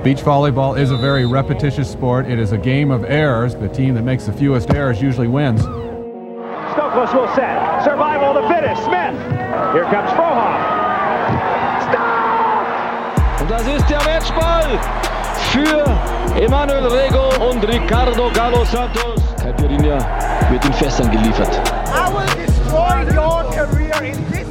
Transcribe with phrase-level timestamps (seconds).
[0.00, 2.26] Beach volleyball is a very repetitious sport.
[2.26, 3.54] It is a game of errors.
[3.54, 5.60] The team that makes the fewest errors usually wins.
[5.60, 7.84] Stokos will set.
[7.84, 8.78] Survival to finish.
[8.78, 9.14] Smith.
[9.74, 10.58] Here comes Frohoff.
[11.86, 13.42] Stop!
[13.42, 14.80] Und das ist der Matchball
[15.52, 15.84] für
[16.42, 19.20] Emanuel Rego und Ricardo Galo Santos.
[19.40, 19.98] Caipirinha
[20.50, 21.60] wird in Fässern geliefert.
[21.94, 24.41] I will destroy your career in this moment.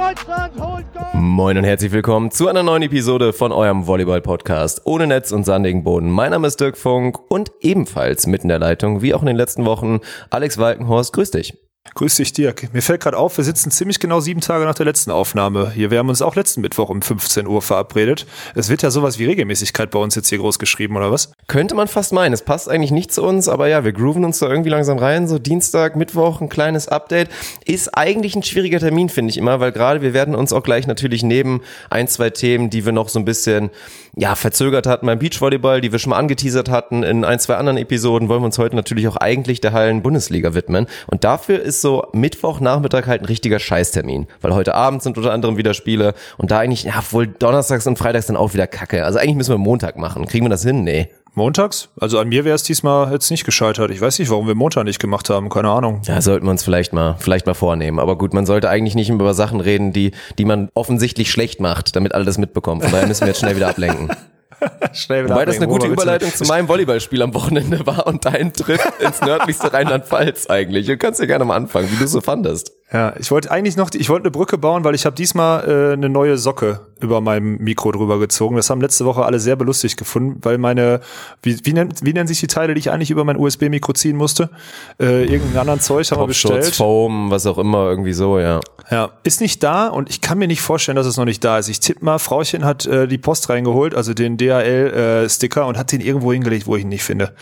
[0.00, 1.12] Deutschland holt Gold!
[1.12, 5.84] Moin und herzlich willkommen zu einer neuen Episode von eurem Volleyball-Podcast ohne Netz und sandigen
[5.84, 6.08] Boden.
[6.08, 9.36] Mein Name ist Dirk Funk und ebenfalls mitten in der Leitung, wie auch in den
[9.36, 10.00] letzten Wochen,
[10.30, 11.12] Alex Walkenhorst.
[11.12, 11.58] Grüß dich.
[11.94, 12.72] Grüß dich, Dirk.
[12.72, 15.90] Mir fällt gerade auf, wir sitzen ziemlich genau sieben Tage nach der letzten Aufnahme hier.
[15.90, 18.26] Wir haben uns auch letzten Mittwoch um 15 Uhr verabredet.
[18.54, 21.32] Es wird ja sowas wie Regelmäßigkeit bei uns jetzt hier groß geschrieben, oder was?
[21.48, 22.32] Könnte man fast meinen.
[22.32, 25.26] Es passt eigentlich nicht zu uns, aber ja, wir grooven uns da irgendwie langsam rein.
[25.26, 27.28] So Dienstag, Mittwoch, ein kleines Update.
[27.64, 30.86] Ist eigentlich ein schwieriger Termin, finde ich immer, weil gerade wir werden uns auch gleich
[30.86, 31.60] natürlich neben
[31.90, 33.70] ein, zwei Themen, die wir noch so ein bisschen,
[34.14, 37.78] ja, verzögert hatten beim Beachvolleyball, die wir schon mal angeteasert hatten in ein, zwei anderen
[37.78, 40.86] Episoden, wollen wir uns heute natürlich auch eigentlich der Hallen-Bundesliga widmen.
[41.08, 45.56] Und dafür ist so Mittwochnachmittag halt ein richtiger Scheißtermin, weil heute Abend sind unter anderem
[45.56, 49.04] wieder Spiele und da eigentlich, ja, wohl Donnerstags und Freitags dann auch wieder Kacke.
[49.04, 50.26] Also eigentlich müssen wir Montag machen.
[50.26, 50.84] Kriegen wir das hin?
[50.84, 51.08] Nee.
[51.34, 51.88] Montags?
[52.00, 53.90] Also an mir wäre es diesmal jetzt nicht gescheitert.
[53.90, 55.48] Ich weiß nicht, warum wir Montag nicht gemacht haben.
[55.48, 56.02] Keine Ahnung.
[56.04, 58.00] Ja, sollten wir uns vielleicht mal, vielleicht mal vornehmen.
[58.00, 61.94] Aber gut, man sollte eigentlich nicht über Sachen reden, die, die man offensichtlich schlecht macht,
[61.94, 62.80] damit alle das mitbekommen.
[62.80, 64.10] Von daher müssen wir jetzt schnell wieder ablenken.
[64.92, 68.80] Schnell Wobei das eine gute Überleitung zu meinem Volleyballspiel am Wochenende war und dein Trip
[69.00, 70.86] ins nördlichste Rheinland-Pfalz eigentlich.
[70.86, 72.72] Du kannst ja gerne mal anfangen, wie du so fandest.
[72.92, 75.92] Ja, ich wollte eigentlich noch, ich wollte eine Brücke bauen, weil ich habe diesmal äh,
[75.92, 78.56] eine neue Socke über meinem Mikro drüber gezogen.
[78.56, 81.00] Das haben letzte Woche alle sehr belustigt gefunden, weil meine,
[81.40, 84.16] wie, wie, nennt, wie nennen sich die Teile, die ich eigentlich über mein USB-Mikro ziehen
[84.16, 84.50] musste?
[84.98, 86.74] Äh, irgendeinen anderen Zeug haben wir bestellt.
[86.74, 88.60] Foam, was auch immer, irgendwie so, ja.
[88.90, 91.58] Ja, ist nicht da und ich kann mir nicht vorstellen, dass es noch nicht da
[91.58, 91.68] ist.
[91.68, 96.00] Ich tippe mal, Frauchen hat äh, die Post reingeholt, also den DHL-Sticker und hat den
[96.00, 97.32] irgendwo hingelegt, wo ich ihn nicht finde.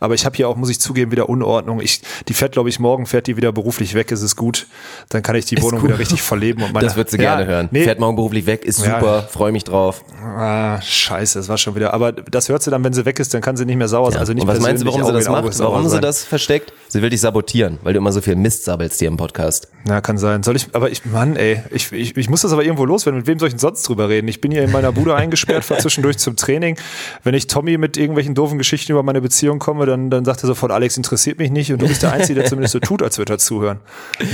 [0.00, 1.80] Aber ich habe hier auch, muss ich zugeben, wieder Unordnung.
[1.80, 4.66] Ich, die fährt, glaube ich, morgen fährt die wieder beruflich weg, ist es gut.
[5.08, 5.90] Dann kann ich die Ist Wohnung gut.
[5.90, 6.62] wieder richtig verleben.
[6.62, 7.68] Und meine, Das wird sie Ja, gerne hören.
[7.70, 8.98] Nee, Fährt morgen beruflich weg, ist Ja.
[9.00, 10.04] super, freue mich drauf.
[10.22, 11.94] ah, scheiße, das war schon wieder.
[11.94, 14.10] Aber das hört sie dann, wenn sie weg ist, dann kann sie nicht mehr sauer
[14.10, 14.20] sein.
[14.20, 15.54] Also nicht und was meinst du, warum sie das macht?
[15.54, 16.72] sauer Warum sie das versteckt?
[16.88, 19.68] Sie will dich sabotieren, weil du immer so viel Mist sabbelst hier im Podcast.
[19.88, 20.42] Ja, kann sein.
[20.42, 23.18] Soll ich, aber ich, Mann, ey, ich, ich, ich muss das aber irgendwo loswerden.
[23.18, 24.28] Mit wem soll ich denn sonst drüber reden?
[24.28, 26.76] Ich bin hier in meiner Bude eingesperrt, fahr zwischendurch zum Training.
[27.24, 30.46] Wenn ich Tommy mit irgendwelchen doofen Geschichten über meine Beziehung komme, dann, dann sagt er
[30.46, 33.18] sofort, Alex interessiert mich nicht und du bist der Einzige, der zumindest so tut, als
[33.18, 33.80] würde er zuhören.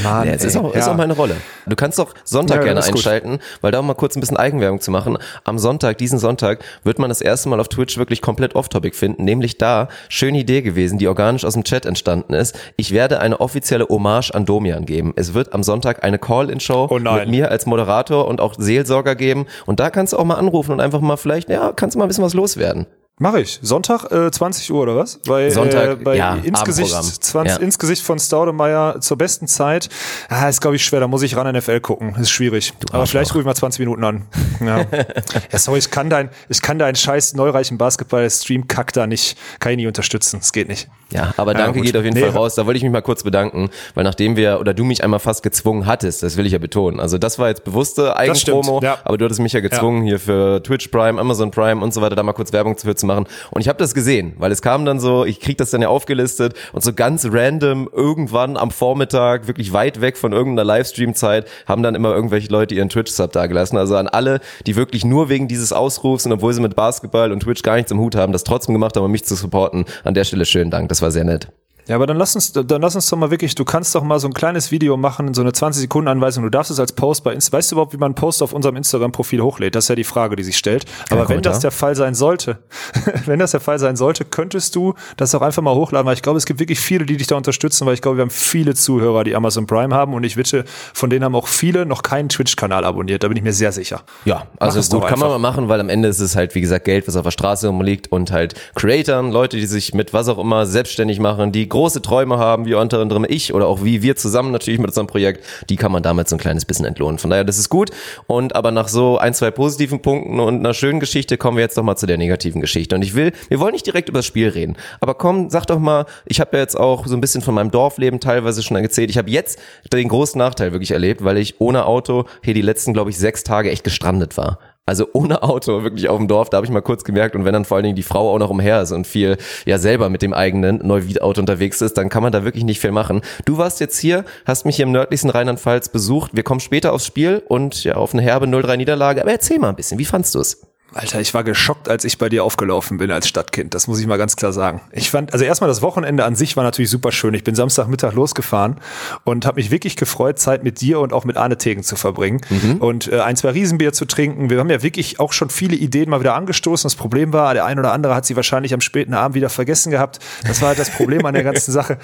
[0.03, 0.93] Mann, Ja, es ist ey, auch, ist ja.
[0.93, 1.37] auch meine Rolle.
[1.67, 2.97] Du kannst doch Sonntag Ja, gerne ist gut.
[2.97, 5.19] einschalten, weil da um mal kurz ein bisschen Eigenwerbung zu machen.
[5.45, 9.25] Am Sonntag, diesen Sonntag, wird man das erste Mal auf Twitch wirklich komplett off-topic finden,
[9.25, 12.59] nämlich da, schöne Idee gewesen, die organisch aus dem Chat entstanden ist.
[12.77, 15.13] Ich werde eine offizielle Hommage an Domian geben.
[15.17, 19.47] Es wird am Sonntag eine Call-In-Show Oh mit mir als Moderator und auch Seelsorger geben.
[19.67, 22.07] Und da kannst du auch mal anrufen und einfach mal vielleicht, ja, kannst du mal
[22.07, 22.87] ein bisschen was loswerden.
[23.19, 23.59] Mach ich.
[23.63, 25.19] Sonntag äh, 20 Uhr oder was?
[25.29, 27.21] Bei, Sonntag, äh, bei ja, ins, Gesicht, Abendprogramm.
[27.21, 27.63] 20, Ja.
[27.63, 29.91] ins Gesicht von Staudemeyer zur besten Zeit.
[30.31, 32.17] Ah, ist glaube ich schwer, da muss ich ran NFL gucken.
[32.19, 32.73] Ist schwierig.
[32.91, 34.27] Aber vielleicht rufe ich mal 20 Minuten an.
[34.65, 34.79] Ja.
[35.53, 39.77] ja, sorry, ich kann dein, ich kann deinen scheiß neureichen Basketball-Stream-Kack da nicht, kann ich
[39.77, 40.39] nicht unterstützen.
[40.41, 40.89] Es geht nicht.
[41.13, 41.87] Ja, aber Ja, danke gut.
[41.87, 42.23] geht auf jeden Nee.
[42.23, 42.55] Fall raus.
[42.55, 45.43] Da wollte ich mich mal kurz bedanken, weil nachdem wir oder du mich einmal fast
[45.43, 46.99] gezwungen hattest, das will ich ja betonen.
[46.99, 48.97] Also das war jetzt bewusste Eigenpromo, ja.
[49.05, 52.17] aber du hattest mich ja gezwungen hier für Twitch Prime, Amazon Prime und so weiter,
[52.17, 53.27] da mal kurz Werbung für zu machen.
[53.51, 55.89] Und ich habe das gesehen, weil es kam dann so, ich krieg das dann ja
[55.89, 61.83] aufgelistet und so ganz random irgendwann am Vormittag, wirklich weit weg von irgendeiner Livestream-Zeit, haben
[61.83, 63.77] dann immer irgendwelche Leute ihren Twitch-Sub dagelassen.
[63.77, 67.41] Also an alle, die wirklich nur wegen dieses Ausrufs und obwohl sie mit Basketball und
[67.41, 69.85] Twitch gar nichts im Hut haben, das trotzdem gemacht haben, um mich zu supporten.
[70.05, 71.49] An der Stelle schönen Dank, das war sehr nett.
[71.89, 74.21] Ja, aber dann lass uns, dann lass uns doch mal wirklich, du kannst doch mal
[74.21, 76.45] so ein kleines Video machen, so eine 20 Sekunden Anweisung.
[76.45, 78.53] Du darfst es als Post bei Insta, weißt du überhaupt, wie man einen Post auf
[78.53, 79.75] unserem Instagram-Profil hochlädt?
[79.75, 80.85] Das ist ja die Frage, die sich stellt.
[81.11, 81.53] Aber wenn Kommentar.
[81.53, 82.59] das der Fall sein sollte,
[83.27, 86.23] wenn das der Fall sein sollte, könntest du das auch einfach mal hochladen, weil ich
[86.23, 88.75] glaube, es gibt wirklich viele, die dich da unterstützen, weil ich glaube, wir haben viele
[88.75, 90.65] Zuhörer, die Amazon Prime haben und ich wette,
[90.95, 93.25] von denen haben auch viele noch keinen Twitch-Kanal abonniert.
[93.25, 94.03] Da bin ich mir sehr sicher.
[94.25, 96.61] Ja, also es gut, kann man mal machen, weil am Ende ist es halt, wie
[96.61, 100.29] gesagt, Geld, was auf der Straße rumliegt und halt Creatoren, Leute, die sich mit was
[100.29, 104.03] auch immer selbstständig machen, die große Träume haben, wie unter anderem ich oder auch wie
[104.03, 107.19] wir zusammen natürlich mit unserem Projekt, die kann man damit so ein kleines bisschen entlohnen.
[107.19, 107.91] Von daher, das ist gut.
[108.27, 111.77] Und aber nach so ein, zwei positiven Punkten und einer schönen Geschichte kommen wir jetzt
[111.77, 112.95] doch mal zu der negativen Geschichte.
[112.95, 115.79] Und ich will, wir wollen nicht direkt über das Spiel reden, aber komm, sag doch
[115.79, 119.09] mal, ich habe ja jetzt auch so ein bisschen von meinem Dorfleben teilweise schon erzählt.
[119.09, 119.59] Ich habe jetzt
[119.93, 123.45] den großen Nachteil wirklich erlebt, weil ich ohne Auto hier die letzten, glaube ich, sechs
[123.45, 124.59] Tage echt gestrandet war.
[124.85, 127.53] Also ohne Auto wirklich auf dem Dorf, da habe ich mal kurz gemerkt und wenn
[127.53, 130.23] dann vor allen Dingen die Frau auch noch umher ist und viel ja selber mit
[130.23, 133.21] dem eigenen Neuwied-Auto unterwegs ist, dann kann man da wirklich nicht viel machen.
[133.45, 136.33] Du warst jetzt hier, hast mich hier im nördlichsten Rheinland-Pfalz besucht.
[136.35, 139.69] Wir kommen später aufs Spiel und ja auf eine herbe 0-3 Niederlage, aber erzähl mal
[139.69, 140.72] ein bisschen, wie fandst du es?
[140.95, 143.75] Alter, ich war geschockt, als ich bei dir aufgelaufen bin als Stadtkind.
[143.75, 144.83] Das muss ich mal ganz klar sagen.
[144.93, 147.33] Ich fand, also erstmal das Wochenende an sich war natürlich super schön.
[147.35, 148.77] Ich bin Samstagmittag losgefahren
[149.25, 152.43] und habe mich wirklich gefreut, Zeit mit dir und auch mit Arne Tegen zu verbringen
[152.51, 152.77] mhm.
[152.77, 154.51] und äh, ein, zwei Riesenbier zu trinken.
[154.51, 156.87] Wir haben ja wirklich auch schon viele Ideen mal wieder angestoßen.
[156.87, 159.91] Das Problem war, der ein oder andere hat sie wahrscheinlich am späten Abend wieder vergessen
[159.91, 160.19] gehabt.
[160.47, 161.99] Das war halt das Problem an der ganzen Sache.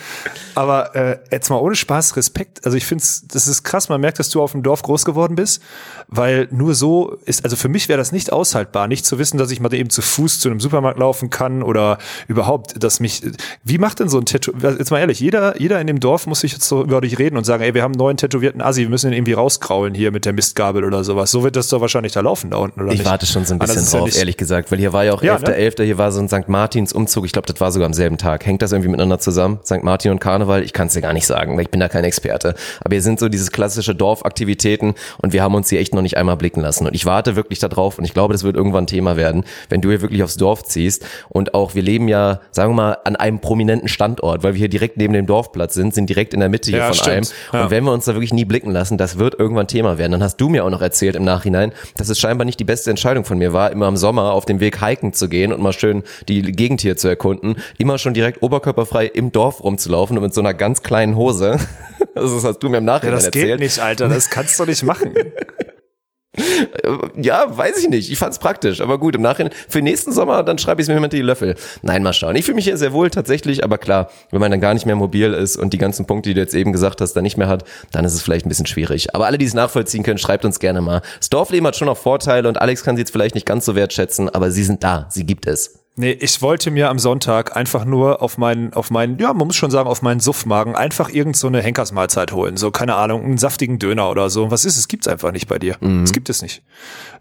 [0.55, 2.65] Aber äh, jetzt mal ohne Spaß, Respekt.
[2.65, 3.89] Also ich finde, das ist krass.
[3.89, 5.63] Man merkt, dass du auf dem Dorf groß geworden bist,
[6.07, 9.39] weil nur so ist, also für mich wäre das nicht aushaltbar dankbar, nicht zu wissen,
[9.39, 11.99] dass ich mal eben zu Fuß zu einem Supermarkt laufen kann oder
[12.29, 13.23] überhaupt, dass mich,
[13.65, 16.41] wie macht denn so ein Tattoo, jetzt mal ehrlich, jeder, jeder in dem Dorf muss
[16.41, 18.83] sich jetzt so über dich reden und sagen, ey, wir haben einen neuen tätowierten Assi,
[18.83, 21.31] wir müssen ihn irgendwie rauskraulen hier mit der Mistgabel oder sowas.
[21.31, 23.03] So wird das doch wahrscheinlich da laufen da unten, oder ich nicht?
[23.03, 25.23] Ich warte schon so ein bisschen drauf, ja ehrlich gesagt, weil hier war ja auch
[25.23, 25.55] Ja, 11.11., ne?
[25.55, 26.49] 11., hier war so ein St.
[26.49, 28.47] Martins Umzug, ich glaube, das war sogar am selben Tag.
[28.47, 29.59] Hängt das irgendwie miteinander zusammen?
[29.65, 29.83] St.
[29.83, 30.63] Martin und Karneval?
[30.63, 32.55] Ich kann es dir gar nicht sagen, weil ich bin da kein Experte.
[32.81, 36.17] Aber hier sind so dieses klassische Dorfaktivitäten und wir haben uns hier echt noch nicht
[36.17, 36.87] einmal blicken lassen.
[36.87, 39.81] Und ich warte wirklich da drauf und ich glaube, das wird irgendwann Thema werden, wenn
[39.81, 41.05] du hier wirklich aufs Dorf ziehst.
[41.31, 44.69] Und auch, wir leben ja, sagen wir mal, an einem prominenten Standort, weil wir hier
[44.69, 47.15] direkt neben dem Dorfplatz sind, sind direkt in der Mitte hier Ja, von stimmt.
[47.17, 47.25] einem.
[47.53, 47.65] Ja.
[47.65, 50.13] Und wenn wir uns da wirklich nie blicken lassen, das wird irgendwann Thema werden.
[50.13, 52.91] Dann hast du mir auch noch erzählt im Nachhinein, dass es scheinbar nicht die beste
[52.91, 55.73] Entscheidung von mir war, immer im Sommer auf dem Weg hiken zu gehen und mal
[55.73, 60.35] schön die Gegend hier zu erkunden, immer schon direkt oberkörperfrei im Dorf rumzulaufen und mit
[60.35, 61.59] so einer ganz kleinen Hose.
[62.15, 63.47] Das hast du mir im Ja, Nachhinein das erzählt.
[63.47, 64.09] geht nicht, Alter.
[64.09, 65.13] Das kannst du nicht machen.
[67.17, 68.11] Ja, weiß ich nicht.
[68.11, 68.81] Ich fand's praktisch.
[68.81, 71.57] Aber gut, im Nachhinein, für nächsten Sommer, dann schreibe ich es mir mit die Löffel.
[71.83, 72.37] Nein, mal schauen.
[72.37, 74.97] Ich fühle mich hier sehr wohl tatsächlich, aber klar, wenn man dann gar nicht mehr
[74.97, 77.49] mobil ist und die ganzen Punkte, die du jetzt eben gesagt hast, dann nicht mehr
[77.49, 79.15] hat, dann ist es vielleicht ein bisschen schwierig.
[79.15, 81.03] Aber alle, die es nachvollziehen können, schreibt uns gerne mal.
[81.19, 83.75] Das Dorfleben hat schon noch Vorteile und Alex kann sie jetzt vielleicht nicht ganz so
[83.75, 85.07] wertschätzen, aber sie sind da.
[85.11, 85.78] Sie gibt es.
[86.01, 89.57] Nee, ich wollte mir am Sonntag einfach nur auf meinen, auf meinen, ja, man muss
[89.57, 92.57] schon sagen, auf meinen Suffmagen einfach irgend so eine Henkersmahlzeit holen.
[92.57, 94.51] So, keine Ahnung, einen saftigen Döner oder so.
[94.53, 94.87] Was ist es?
[94.87, 95.75] Gibt's einfach nicht bei dir.
[95.81, 96.05] Mhm.
[96.05, 96.63] Es gibt es nicht.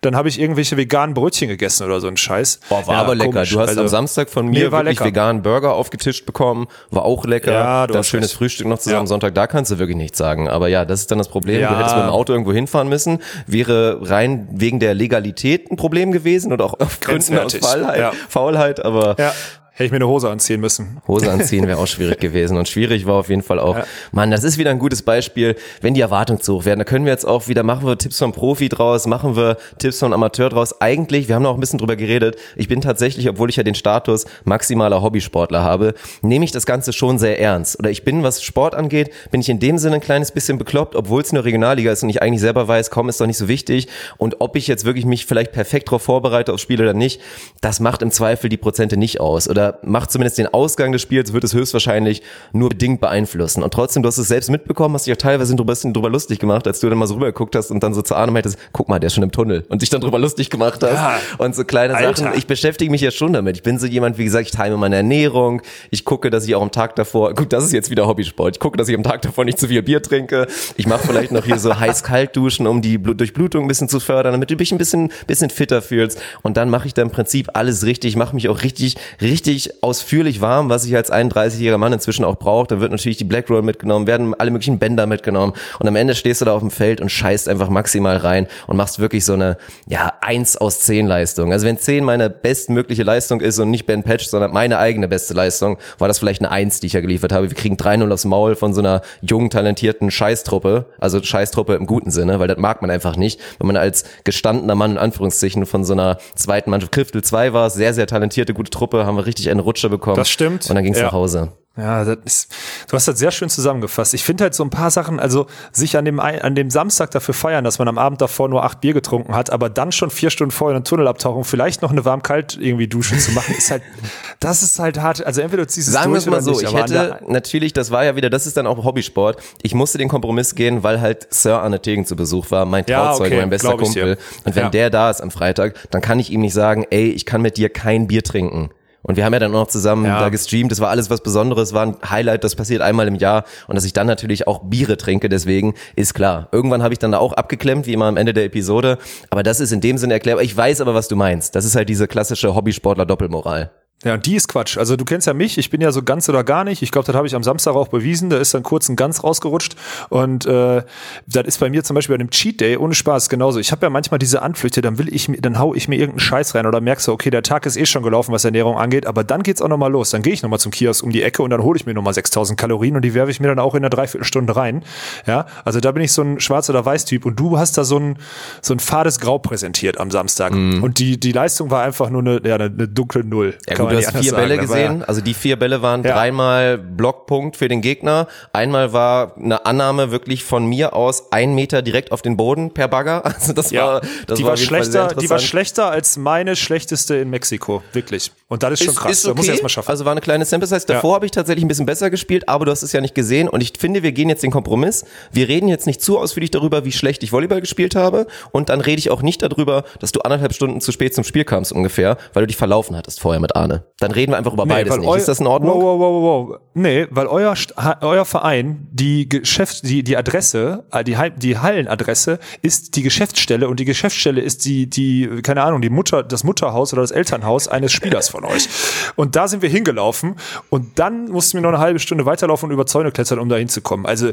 [0.02, 2.60] Dann habe ich irgendwelche veganen Brötchen gegessen oder so ein Scheiß.
[2.70, 3.32] Boah, war Ja, aber lecker.
[3.32, 3.50] komisch.
[3.50, 5.06] Du hast Also, am Samstag von mir war wirklich lecker.
[5.10, 6.68] veganen Burger aufgetischt bekommen.
[6.92, 7.52] War auch lecker.
[7.52, 8.38] Ja, du dann hast schönes recht.
[8.38, 9.00] Frühstück noch zusammen Ja.
[9.02, 9.34] am Sonntag.
[9.34, 10.48] Da kannst du wirklich nichts sagen.
[10.48, 11.60] Aber ja, das ist dann das Problem.
[11.62, 11.72] Ja.
[11.74, 13.20] Du hättest mit dem Auto irgendwo hinfahren müssen.
[13.48, 18.14] Wäre rein wegen der Legalität ein Problem gewesen oder auch auf Gründen aus Grenzwertig.
[18.30, 18.67] Faulheit.
[18.68, 18.76] Ja.
[18.76, 19.34] Faulheit aber Ja,
[19.78, 20.98] hätte ich mir eine Hose anziehen müssen.
[21.08, 22.58] Hose anziehen wäre auch schwierig gewesen.
[22.58, 23.78] Und schwierig war auf jeden Fall auch,
[24.12, 26.80] Mann, das ist wieder ein gutes Beispiel, wenn die Erwartungen zu hoch werden.
[26.80, 30.00] Da können wir jetzt auch wieder, machen wir Tipps vom Profi draus, machen wir Tipps
[30.00, 30.82] vom Amateur draus.
[30.82, 33.76] Eigentlich, wir haben noch ein bisschen drüber geredet, ich bin tatsächlich, obwohl ich ja den
[33.76, 37.78] Status maximaler Hobbysportler habe, nehme ich das Ganze schon sehr ernst.
[37.78, 40.96] Oder ich bin, was Sport angeht, bin ich in dem Sinne ein kleines bisschen bekloppt,
[40.96, 43.48] obwohl es nur Regionalliga ist und ich eigentlich selber weiß, komm, ist doch nicht so
[43.48, 43.88] wichtig.
[44.18, 47.22] Und ob ich jetzt wirklich mich vielleicht perfekt darauf vorbereite aufs Spiel oder nicht,
[47.62, 49.48] das macht im Zweifel die Prozente nicht aus.
[49.48, 52.22] Oder macht zumindest den Ausgang des Spiels, wird es höchstwahrscheinlich
[52.52, 53.64] nur bedingt beeinflussen.
[53.64, 56.40] Und trotzdem, du hast es selbst mitbekommen, hast dich auch teilweise drüber, bisschen drüber lustig
[56.40, 58.58] gemacht, als du dann mal so rüber geguckt hast und dann so zu Arne meintest,
[58.72, 60.94] guck mal, der ist schon im Tunnel und dich dann drüber lustig gemacht hast.
[60.94, 61.20] Ja.
[61.38, 62.24] Und so kleine Alter.
[62.24, 62.38] Sachen.
[62.38, 63.58] Ich beschäftige mich ja schon damit.
[63.58, 65.62] Ich bin so jemand, wie gesagt, ich time meine Ernährung.
[65.92, 68.56] Ich gucke, dass ich auch am Tag davor, gut, das ist jetzt wieder Hobbysport.
[68.56, 70.48] Ich gucke, dass ich am Tag davor nicht zu viel Bier trinke.
[70.76, 74.00] Ich mache vielleicht noch hier so heiß-kalt duschen, um die Blut Durchblutung ein bisschen zu
[74.00, 76.22] fördern, damit du dich ein bisschen, bisschen fitter fühlst.
[76.42, 78.10] Und dann mache ich da im Prinzip alles richtig.
[78.10, 82.38] Ich mache mich auch richtig, richtig ausführlich warm, was ich als 31-jähriger Mann inzwischen auch
[82.38, 82.68] brauche.
[82.68, 85.54] Da wird natürlich die Black Roll mitgenommen, werden alle möglichen Bänder mitgenommen.
[85.80, 88.78] Und am Ende stehst du da auf dem Feld und scheißt einfach maximal rein und
[88.78, 89.58] machst wirklich so eine,
[89.88, 91.52] ja, 1 aus 10 Leistung.
[91.52, 95.34] Also wenn 10 meine bestmögliche Leistung ist und nicht Ben Patch, sondern meine eigene beste
[95.34, 97.50] Leistung, war das vielleicht eine 1, die ich ja geliefert habe.
[97.50, 100.86] Wir kriegen 3-0 aufs Maul von so einer jungen, talentierten Scheißtruppe.
[101.00, 103.40] Also Scheißtruppe im guten Sinne, weil das mag man einfach nicht.
[103.60, 107.70] Wenn man als gestandener Mann in Anführungszeichen von so einer zweiten Mannschaft, Kriftel 2 war
[107.70, 110.16] sehr, sehr talentierte, gute Truppe, haben wir richtig eine Rutsche bekommen.
[110.18, 110.70] Das stimmt.
[110.70, 111.06] Und dann ging's Ja.
[111.06, 111.52] nach Hause.
[111.80, 112.56] Ja, das ist,
[112.90, 114.16] du hast das sehr schön zusammengefasst.
[114.16, 117.36] Ich finde halt so ein paar Sachen, also sich an dem, an dem Samstag dafür
[117.36, 120.32] feiern, dass man am Abend davor nur acht Bier getrunken hat, aber dann schon vier
[120.32, 123.84] Stunden vorher eine Tunnelabtauchung, vielleicht noch eine warm-kalt irgendwie Duschen zu machen, ist halt,
[124.40, 125.24] das ist halt hart.
[125.24, 126.64] Also entweder du ziehst es Sagen wir es mal so, nicht.
[126.64, 129.40] ich hätte natürlich, das war ja wieder, das ist dann auch Hobbysport.
[129.62, 133.04] Ich musste den Kompromiss gehen, weil halt Sir Arne Tegen zu Besuch war, mein Ja,
[133.10, 134.16] Trauzeuge, okay, mein bester Kumpel.
[134.16, 134.18] dir.
[134.46, 134.70] Und wenn Ja.
[134.72, 137.58] der da ist am Freitag, dann kann ich ihm nicht sagen, ey, ich kann mit
[137.58, 138.72] dir kein Bier trinken.
[139.04, 140.20] Und wir haben ja dann auch noch zusammen Ja.
[140.20, 140.72] da gestreamt.
[140.72, 143.46] Das war alles was Besonderes, war ein Highlight, das passiert einmal im Jahr.
[143.68, 146.50] Und dass ich dann natürlich auch Biere trinke, deswegen ist klar.
[146.52, 148.98] Irgendwann habe ich dann da auch abgeklemmt, wie immer am Ende der Episode.
[149.30, 150.44] Aber das ist in dem Sinne erklärbar.
[150.44, 151.56] Ich weiß aber, was du meinst.
[151.56, 153.72] Das ist halt diese klassische Hobbysportler-Doppelmoral.
[154.04, 154.78] Ja, und die ist Quatsch.
[154.78, 156.84] Also du kennst ja mich, ich bin ja so ganz oder gar nicht.
[156.84, 158.30] Ich glaube, das habe ich am Samstag auch bewiesen.
[158.30, 159.76] Da ist dann kurz ein ganz rausgerutscht.
[160.10, 160.84] Und äh,
[161.26, 163.60] das ist bei mir zum Beispiel bei einem Cheat Day ohne Spaß genauso.
[163.60, 166.20] Ich habe ja manchmal diese Anflüchte, dann will ich mir, dann hau ich mir irgendeinen
[166.20, 169.08] Scheiß rein oder merkst du, okay, der Tag ist eh schon gelaufen, was Ernährung angeht,
[169.08, 170.12] aber dann geht's auch nochmal los.
[170.12, 172.14] Dann gehe ich nochmal zum Kiosk um die Ecke und dann hole ich mir nochmal
[172.14, 174.84] 6000 Kalorien und die werfe ich mir dann auch in einer Dreiviertelstunde rein.
[175.26, 177.98] Ja, also da bin ich so ein Schwarz- oder Weiß-Typ und du hast da so
[177.98, 178.20] ein,
[178.62, 180.54] so ein fades Grau präsentiert am Samstag.
[180.84, 183.56] Und die, die Leistung war einfach nur eine, ja, eine, eine dunkle Null.
[183.68, 184.34] Ja Du hast vier.
[184.34, 185.04] Bälle war ja- gesehen.
[185.06, 186.14] Also die vier Bälle waren Ja.
[186.14, 188.28] dreimal Blockpunkt für den Gegner.
[188.54, 192.88] Einmal war eine Annahme wirklich von mir aus ein Meter direkt auf den Boden per
[192.88, 193.24] Bagger.
[193.38, 197.16] Also das Ja, war, das die war, war schlechter, die war schlechter als meine schlechteste
[197.16, 198.32] in Mexiko, wirklich.
[198.50, 199.12] Und das ist schon krass.
[199.12, 199.52] Ist Das muss ich okay.
[199.58, 199.90] erstmal schaffen.
[199.90, 200.86] Also war eine kleine Sample Size.
[200.88, 201.16] Davor Ja.
[201.16, 203.50] habe ich tatsächlich ein bisschen besser gespielt, aber du hast es ja nicht gesehen.
[203.50, 205.06] Und ich finde, wir gehen jetzt den Kompromiss.
[205.32, 208.26] Wir reden jetzt nicht zu ausführlich darüber, wie schlecht ich Volleyball gespielt habe.
[208.52, 211.44] Und dann rede ich auch nicht darüber, dass du anderthalb Stunden zu spät zum Spiel
[211.44, 213.77] kamst ungefähr, weil du dich verlaufen hattest vorher mit Arne.
[214.00, 215.16] Dann reden wir einfach über beides weil nicht.
[215.16, 215.82] Ist das in Ordnung?
[215.82, 216.60] Wow, wow, wow, wow.
[216.74, 217.56] Nee, weil euer,
[218.02, 223.80] euer Verein, die Geschäft, die, die Adresse, äh, die, die Hallenadresse ist die Geschäftsstelle und
[223.80, 227.92] die Geschäftsstelle ist die, die, keine Ahnung, die Mutter, das Mutterhaus oder das Elternhaus eines
[227.92, 228.70] Spielers von euch.
[229.16, 230.36] Und da sind wir hingelaufen
[230.70, 233.56] und dann mussten wir noch eine halbe Stunde weiterlaufen und über Zäune klettern, um da
[233.56, 234.06] hinzukommen.
[234.06, 234.32] Also,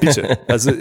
[0.00, 0.38] bitte.
[0.48, 0.72] Also,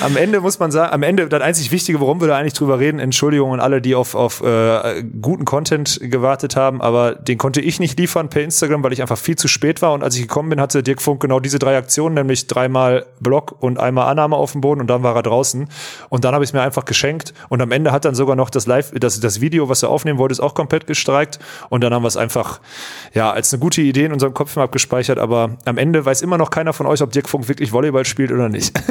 [0.00, 2.78] am Ende muss man sagen, am Ende, das einzig Wichtige, worum wir da eigentlich drüber
[2.78, 7.60] reden, Entschuldigung an alle, die auf, auf äh, guten Content gewartet haben, aber den konnte
[7.60, 9.92] ich nicht liefern per Instagram, weil ich einfach viel zu spät war.
[9.92, 13.56] Und als ich gekommen bin, hatte Dirk Funk genau diese drei Aktionen, nämlich dreimal Block
[13.60, 15.68] und einmal Annahme auf dem Boden und dann war er draußen.
[16.08, 17.34] Und dann habe ich es mir einfach geschenkt.
[17.48, 20.18] Und am Ende hat dann sogar noch das Live, das, das Video, was er aufnehmen
[20.18, 21.38] wollte, ist auch komplett gestreikt.
[21.68, 22.60] Und dann haben wir es einfach,
[23.14, 25.18] ja, als eine gute Idee in unserem Kopf mal abgespeichert.
[25.18, 28.32] Aber am Ende weiß immer noch keiner von euch, ob Dirk Funk wirklich Volleyball spielt
[28.32, 28.72] oder nicht.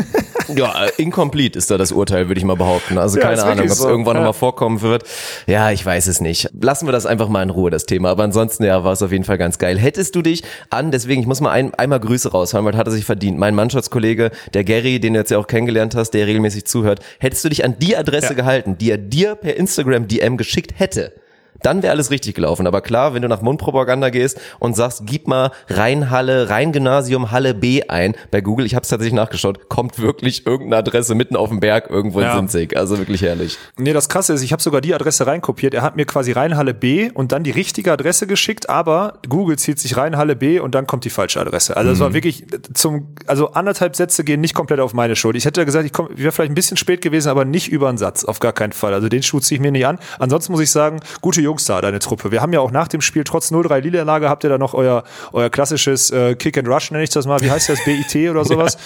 [0.56, 3.00] Ja, äh, incomplete ist da das Urteil, würde ich mal behaupten.
[3.00, 3.90] Also Ja, keine Ahnung, ob es so.
[3.90, 4.20] irgendwann Ja.
[4.22, 5.04] nochmal vorkommen wird.
[5.48, 6.50] Ja, ich weiß es nicht.
[6.62, 8.15] Lassen wir das einfach mal in Ruhe, das Thema.
[8.16, 9.78] Aber ansonsten, ja, war es auf jeden Fall ganz geil.
[9.78, 12.92] Hättest du dich an, deswegen, ich muss mal ein, einmal Grüße raushauen, weil hat er
[12.92, 13.38] sich verdient.
[13.38, 17.44] Mein Mannschaftskollege, der Gary, den du jetzt ja auch kennengelernt hast, der regelmäßig zuhört, hättest
[17.44, 18.34] du dich an die Adresse Ja.
[18.36, 21.12] gehalten, die er dir per Instagram DM geschickt hätte,
[21.62, 22.68] dann wäre alles richtig gelaufen.
[22.68, 27.84] Aber klar, wenn du nach Mundpropaganda gehst und sagst, gib mal Rheinhalle, Rheingymnasium Halle B
[27.88, 31.60] ein bei Google, ich habe es tatsächlich nachgeschaut, kommt wirklich irgendeine Adresse mitten auf dem
[31.60, 32.36] Berg irgendwo in Ja.
[32.36, 32.78] Sinzig.
[32.78, 33.58] Also wirklich herrlich.
[33.78, 35.74] Nee, das krasse ist, ich habe sogar die Adresse reinkopiert.
[35.74, 39.80] Er hat mir quasi Rheinhalle B und dann die richtige Adresse geschickt, aber Google zieht
[39.80, 41.76] sich Rheinhalle B und dann kommt die falsche Adresse.
[41.78, 45.36] Also es war wirklich zum, also anderthalb Sätze gehen nicht komplett auf meine Schuld.
[45.36, 47.98] Ich hätte gesagt, ich ich wäre vielleicht ein bisschen spät gewesen, aber nicht über einen
[47.98, 48.94] Satz, auf gar keinen Fall.
[48.94, 50.00] Also den Schuh ziehe ich mir nicht an.
[50.20, 52.32] Ansonsten muss ich sagen, gute Jungs da, deine Truppe.
[52.32, 55.04] Wir haben ja auch nach dem Spiel trotz 0-3 Niederlage habt ihr da noch euer,
[55.32, 57.40] euer klassisches äh, Kick and Rush, nenne ich das mal.
[57.42, 57.84] Wie heißt das?
[57.84, 58.78] BIT oder sowas?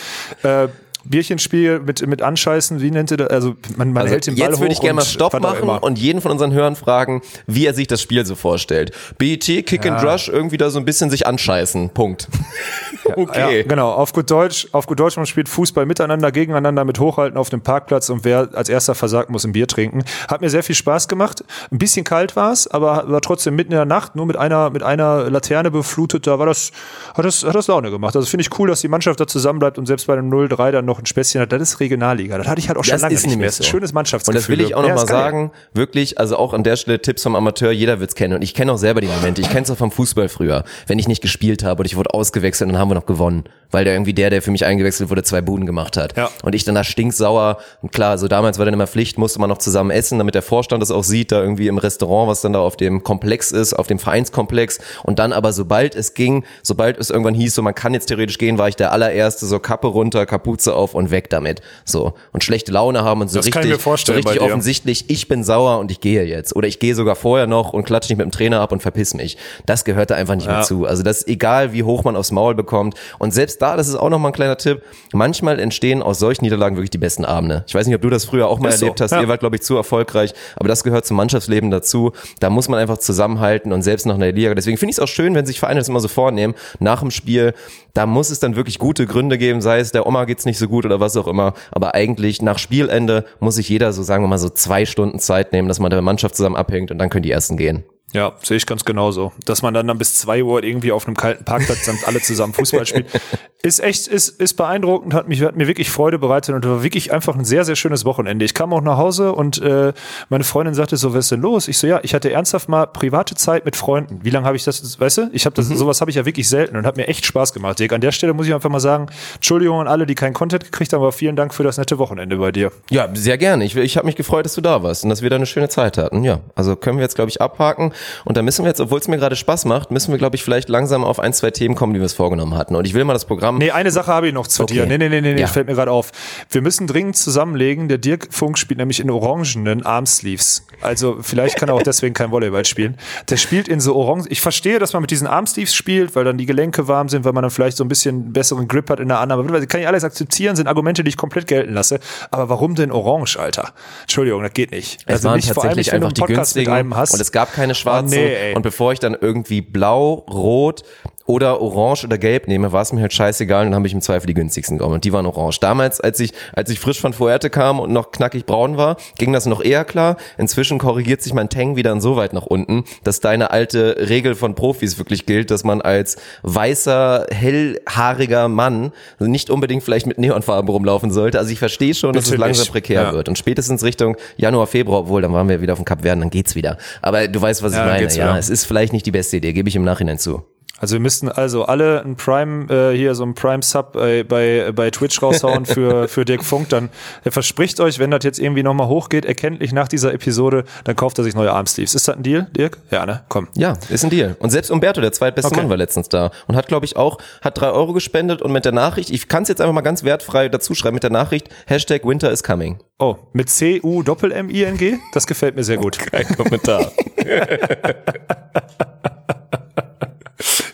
[0.43, 0.67] äh,
[1.03, 3.29] Bierchenspiel mit, mit Anscheißen, wie nennt ihr das?
[3.29, 5.97] Also man, man Also hält den Ball jetzt würde ich gerne mal Stopp machen und
[5.97, 8.91] jeden von unseren Hörern fragen, wie er sich das Spiel so vorstellt.
[9.17, 11.89] BET, Kick and Rush, irgendwie da so ein bisschen sich anscheißen.
[11.89, 12.27] Punkt.
[13.15, 13.57] okay.
[13.59, 17.37] Ja, genau, auf gut Deutsch, auf gut Deutsch, man spielt Fußball miteinander, gegeneinander mit Hochhalten
[17.37, 20.03] auf dem Parkplatz und wer als erster versagt, muss ein Bier trinken.
[20.27, 21.43] Hat mir sehr viel Spaß gemacht.
[21.71, 24.69] Ein bisschen kalt war es, aber war trotzdem mitten in der Nacht, nur mit einer,
[24.69, 26.71] mit einer Laterne beflutet, da war das,
[27.13, 28.15] hat das, hat das Laune gemacht.
[28.15, 30.85] Also finde ich cool, dass die Mannschaft da zusammenbleibt und selbst bei einem 0-3 dann
[30.89, 31.51] noch ein Späßchen hat.
[31.51, 32.37] Das ist Regionalliga.
[32.37, 33.49] Das hatte ich halt auch schon Das lange ist nicht mehr.
[33.51, 33.63] so.
[33.63, 34.39] schönes Und Mannschaftsgefühl.
[34.41, 37.35] das will ich auch noch Ja, sagen, wirklich, also auch an der Stelle Tipps vom
[37.35, 39.41] Amateur, jeder wird's kennen und ich kenne auch selber die Momente.
[39.41, 42.13] Ich kenne es auch vom Fußball früher, wenn ich nicht gespielt habe oder ich wurde
[42.13, 45.09] ausgewechselt und dann haben wir noch gewonnen, weil der irgendwie der, der für mich eingewechselt
[45.09, 46.17] wurde, zwei Buden gemacht hat.
[46.17, 46.29] Ja.
[46.43, 49.49] Und ich dann da stinksauer, und klar, so damals war dann immer Pflicht, musste man
[49.49, 52.53] noch zusammen essen, damit der Vorstand das auch sieht, da irgendwie im Restaurant, was dann
[52.53, 56.97] da auf dem Komplex ist, auf dem Vereinskomplex und dann aber sobald es ging, sobald
[56.97, 59.87] es irgendwann hieß, so man kann jetzt theoretisch gehen, war ich der allererste, so Kappe
[59.87, 61.61] runter, Kapuze auf und weg damit.
[61.85, 62.13] So.
[62.31, 65.91] Und schlechte Laune haben und so Das richtig, so richtig offensichtlich, ich bin sauer und
[65.91, 66.55] ich gehe jetzt.
[66.55, 69.13] Oder ich gehe sogar vorher noch und klatsche nicht mit dem Trainer ab und verpiss
[69.13, 69.37] mich.
[69.65, 70.85] Das gehört da einfach nicht mehr zu.
[70.85, 72.95] Also das ist egal, wie hoch man aufs Maul bekommt.
[73.19, 74.81] Und selbst da, das ist auch nochmal ein kleiner Tipp,
[75.13, 77.63] manchmal entstehen aus solchen Niederlagen wirklich die besten Abende.
[77.67, 79.11] Ich weiß nicht, ob du das früher auch mal Ist so, erlebt hast.
[79.11, 79.21] ja.
[79.21, 80.33] Ihr wart, glaube ich, zu erfolgreich.
[80.55, 82.13] Aber das gehört zum Mannschaftsleben dazu.
[82.39, 84.53] Da muss man einfach zusammenhalten und selbst nach einer Liga.
[84.55, 86.55] Deswegen finde ich es auch schön, wenn sich Vereine das immer so vornehmen.
[86.79, 87.53] Nach dem Spiel,
[87.93, 90.67] da muss es dann wirklich gute Gründe geben, sei es der Oma geht's nicht so
[90.69, 91.53] gut oder was auch immer.
[91.71, 95.51] Aber eigentlich nach Spielende muss sich jeder so, sagen wir mal, so zwei Stunden Zeit
[95.51, 97.83] nehmen, dass man der Mannschaft zusammen abhängt und dann können die ersten gehen.
[98.13, 99.31] Ja, sehe ich ganz genauso.
[99.45, 102.53] Dass man dann, dann bis zwei Uhr irgendwie auf einem kalten Parkplatz dann alle zusammen
[102.53, 103.07] Fußball spielt,
[103.61, 107.11] ist echt, ist, ist beeindruckend, hat mich, hat mir wirklich Freude bereitet und war wirklich
[107.11, 108.45] einfach ein sehr, sehr schönes Wochenende.
[108.45, 109.93] Ich kam auch nach Hause und äh,
[110.29, 111.67] meine Freundin sagte so, was ist denn los?
[111.67, 114.21] Ich so, ja, ich hatte ernsthaft mal private Zeit mit Freunden.
[114.23, 115.29] Wie lange habe ich das, weißt du?
[115.33, 117.79] Ich habe das, sowas habe ich ja wirklich selten und hat mir echt Spaß gemacht,
[117.79, 117.93] Dirk.
[117.93, 120.93] An der Stelle muss ich einfach mal sagen, Entschuldigung an alle, die keinen Content gekriegt
[120.93, 122.71] haben, aber vielen Dank für das nette Wochenende bei dir.
[122.89, 123.65] Ja, sehr gerne.
[123.65, 125.69] Ich, ich habe mich gefreut, dass du da warst und dass wir da eine schöne
[125.69, 126.23] Zeit hatten.
[126.23, 127.91] Ja, also können wir jetzt, glaube ich, abhaken.
[128.25, 130.43] Und da müssen wir jetzt, obwohl es mir gerade Spaß macht, müssen wir, glaube ich,
[130.43, 132.75] vielleicht langsam auf ein, zwei Themen kommen, die wir uns vorgenommen hatten.
[132.75, 133.57] Und ich will mal das Programm.
[133.57, 134.73] Nee, eine Sache habe ich noch zu Okay.
[134.73, 134.85] dir.
[134.85, 135.47] Nee, nee, nee, nee, nee Ja.
[135.47, 136.11] fällt mir gerade auf.
[136.49, 137.87] Wir müssen dringend zusammenlegen.
[137.89, 140.65] Der Dirk Funk spielt nämlich in orangenen Armsleeves.
[140.81, 142.97] Also vielleicht kann er auch deswegen kein Volleyball spielen.
[143.29, 144.27] Der spielt in so orange.
[144.29, 147.33] Ich verstehe, dass man mit diesen Armsleeves spielt, weil dann die Gelenke warm sind, weil
[147.33, 149.43] man dann vielleicht so ein bisschen besseren Grip hat in der Annahme.
[149.43, 151.99] Aber Kann ich alles akzeptieren, sind Argumente, die ich komplett gelten lasse.
[152.31, 153.73] Aber warum denn orange, Alter?
[154.01, 154.99] Entschuldigung, das geht nicht.
[155.05, 157.13] Es waren nicht, vor allem tatsächlich du einfach einen die Podcast mit günstigen einem hast.
[157.13, 157.88] und es gab keine schwarzen.
[157.97, 160.83] Oh, nee, und bevor ich dann irgendwie blau, rot
[161.25, 164.01] oder orange oder gelb nehme, war es mir halt scheißegal und dann habe ich im
[164.01, 165.59] Zweifel die günstigsten genommen und die waren orange.
[165.59, 169.31] Damals, als ich, als ich frisch von Fuerte kam und noch knackig braun war, ging
[169.31, 170.17] das noch eher klar.
[170.39, 174.97] Inzwischen korrigiert sich mein Tang wieder insoweit nach unten, dass deine alte Regel von Profis
[174.97, 181.37] wirklich gilt, dass man als weißer, hellhaariger Mann nicht unbedingt vielleicht mit Neonfarben rumlaufen sollte.
[181.37, 182.71] Also ich verstehe schon, dass Bitte es langsam nicht.
[182.71, 183.13] prekär Ja.
[183.13, 183.29] wird.
[183.29, 186.29] Und spätestens Richtung Januar, Februar, obwohl, dann waren wir wieder auf dem Kap Verden, dann
[186.31, 186.77] geht's wieder.
[187.03, 188.07] Aber du weißt, was ich Ja, meine.
[188.07, 188.39] Ja, wieder.
[188.39, 190.43] es ist vielleicht nicht die beste Idee, gebe ich im Nachhinein zu.
[190.79, 194.89] Also wir müssten also alle ein Prime, äh, hier so ein Prime-Sub äh, bei, bei
[194.89, 196.69] Twitch raushauen für, für Dirk Funk.
[196.69, 196.89] Dann
[197.23, 201.17] er verspricht euch, wenn das jetzt irgendwie nochmal hochgeht, erkenntlich nach dieser Episode, dann kauft
[201.17, 201.95] er sich neue Armsleeves.
[201.95, 202.77] Ist das ein Deal, Dirk?
[202.91, 203.23] Ja, ne?
[203.29, 203.47] Komm.
[203.55, 204.35] Ja, ist ein Deal.
[204.39, 205.61] Und selbst Umberto, der zweitbeste Okay.
[205.61, 208.65] Mann, war letztens da und hat, glaube ich, auch, hat drei Euro gespendet und mit
[208.65, 211.49] der Nachricht, ich kann es jetzt einfach mal ganz wertfrei dazu schreiben, mit der Nachricht,
[211.67, 212.79] Hashtag Winter is coming.
[212.99, 214.97] Oh, mit C-U-Doppel-M-I-N-G?
[215.13, 215.97] Das gefällt mir sehr gut.
[215.97, 216.91] Kein Kommentar.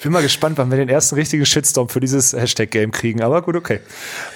[0.05, 3.23] Bin mal gespannt, wann wir den ersten richtigen Shitstorm für dieses Hashtag-Game kriegen.
[3.23, 3.79] Aber gut, okay.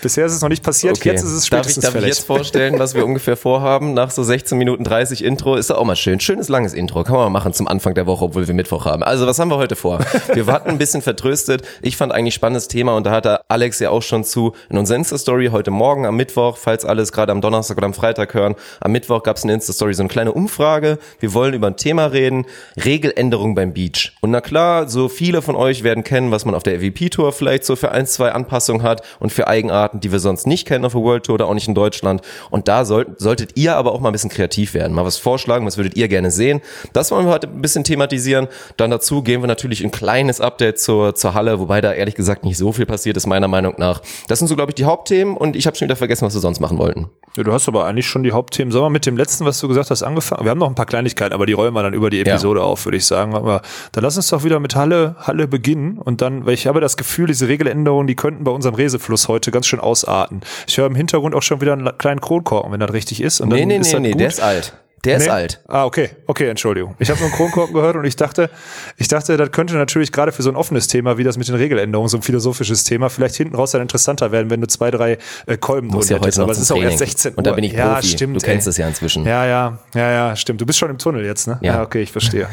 [0.01, 0.97] Bisher ist es noch nicht passiert.
[0.97, 1.09] Okay.
[1.09, 3.93] Jetzt ist es darf ich, spätestens darf ich jetzt vorstellen, was wir ungefähr vorhaben?
[3.93, 6.19] Nach so 16 Minuten 30 Intro ist auch mal schön.
[6.19, 7.03] Schönes langes Intro.
[7.03, 9.03] Kann man mal machen zum Anfang der Woche, obwohl wir Mittwoch haben.
[9.03, 9.99] Also, was haben wir heute vor?
[10.33, 11.61] Wir warten ein bisschen vertröstet.
[11.83, 14.97] Ich fand eigentlich spannendes Thema und da hatte Alex ja auch schon zu in unserer
[14.97, 18.55] Insta-Story heute Morgen am Mittwoch, falls alles gerade am Donnerstag oder am Freitag hören.
[18.79, 20.97] Am Mittwoch gab es in der Insta-Story so eine kleine Umfrage.
[21.19, 22.47] Wir wollen über ein Thema reden.
[22.83, 24.13] Regeländerung beim Beach.
[24.21, 27.65] Und na klar, so viele von euch werden kennen, was man auf der EVP-Tour vielleicht
[27.65, 30.93] so für ein, zwei Anpassungen hat und für Eigenarten, die wir sonst nicht kennen auf
[30.93, 32.21] der World Tour oder auch nicht in Deutschland.
[32.49, 35.65] Und da sollt, solltet ihr aber auch mal ein bisschen kreativ werden, mal was vorschlagen,
[35.65, 36.61] was würdet ihr gerne sehen.
[36.93, 38.47] Das wollen wir heute ein bisschen thematisieren.
[38.77, 42.45] Dann dazu gehen wir natürlich ein kleines Update zur, zur Halle, wobei da ehrlich gesagt
[42.45, 44.01] nicht so viel passiert ist, meiner Meinung nach.
[44.27, 46.41] Das sind so, glaube ich, die Hauptthemen und ich habe schon wieder vergessen, was wir
[46.41, 47.09] sonst machen wollten.
[47.37, 48.71] Ja, du hast aber eigentlich schon die Hauptthemen.
[48.71, 50.43] Sollen wir mit dem letzten, was du gesagt hast, angefangen?
[50.43, 52.85] Wir haben noch ein paar Kleinigkeiten, aber die rollen wir dann über die Episode auf,
[52.85, 53.35] würde ich sagen.
[53.35, 53.61] Aber
[53.91, 55.97] dann lass uns doch wieder mit Halle, Halle beginnen.
[55.97, 59.51] Und dann, weil ich habe das Gefühl, diese Regeländerungen, die könnten bei unserem Resefluss heute
[59.51, 60.41] ganz schön ausarten.
[60.67, 63.41] Ich höre im Hintergrund auch schon wieder einen kleinen Kronkorken, wenn das richtig ist.
[63.41, 64.19] Und Nee, nee, nee, das nee, gut.
[64.19, 64.73] der ist alt.
[65.05, 65.29] Der ist Nee?
[65.29, 65.61] alt.
[65.67, 66.95] Ah, okay, okay, Entschuldigung.
[66.99, 68.49] Ich habe nur einen Kronkorken gehört und ich dachte,
[68.97, 71.55] ich dachte, das könnte natürlich gerade für so ein offenes Thema wie das mit den
[71.55, 75.17] Regeländerungen, so ein philosophisches Thema, vielleicht hinten raus dann interessanter werden, wenn du zwei, drei
[75.45, 76.39] äh, Kolben drin ja heute hättest.
[76.39, 76.89] Aber es ist auch Training.
[76.91, 77.37] erst 16 Uhr.
[77.37, 78.07] Und da bin ich ja, Profi.
[78.07, 79.25] Stimmt, Du kennst es ja inzwischen.
[79.25, 80.59] Ja, ja, ja, ja, stimmt.
[80.61, 81.59] Du bist schon im Tunnel jetzt, ne?
[81.61, 81.81] Ja.
[81.81, 82.47] okay, ich verstehe.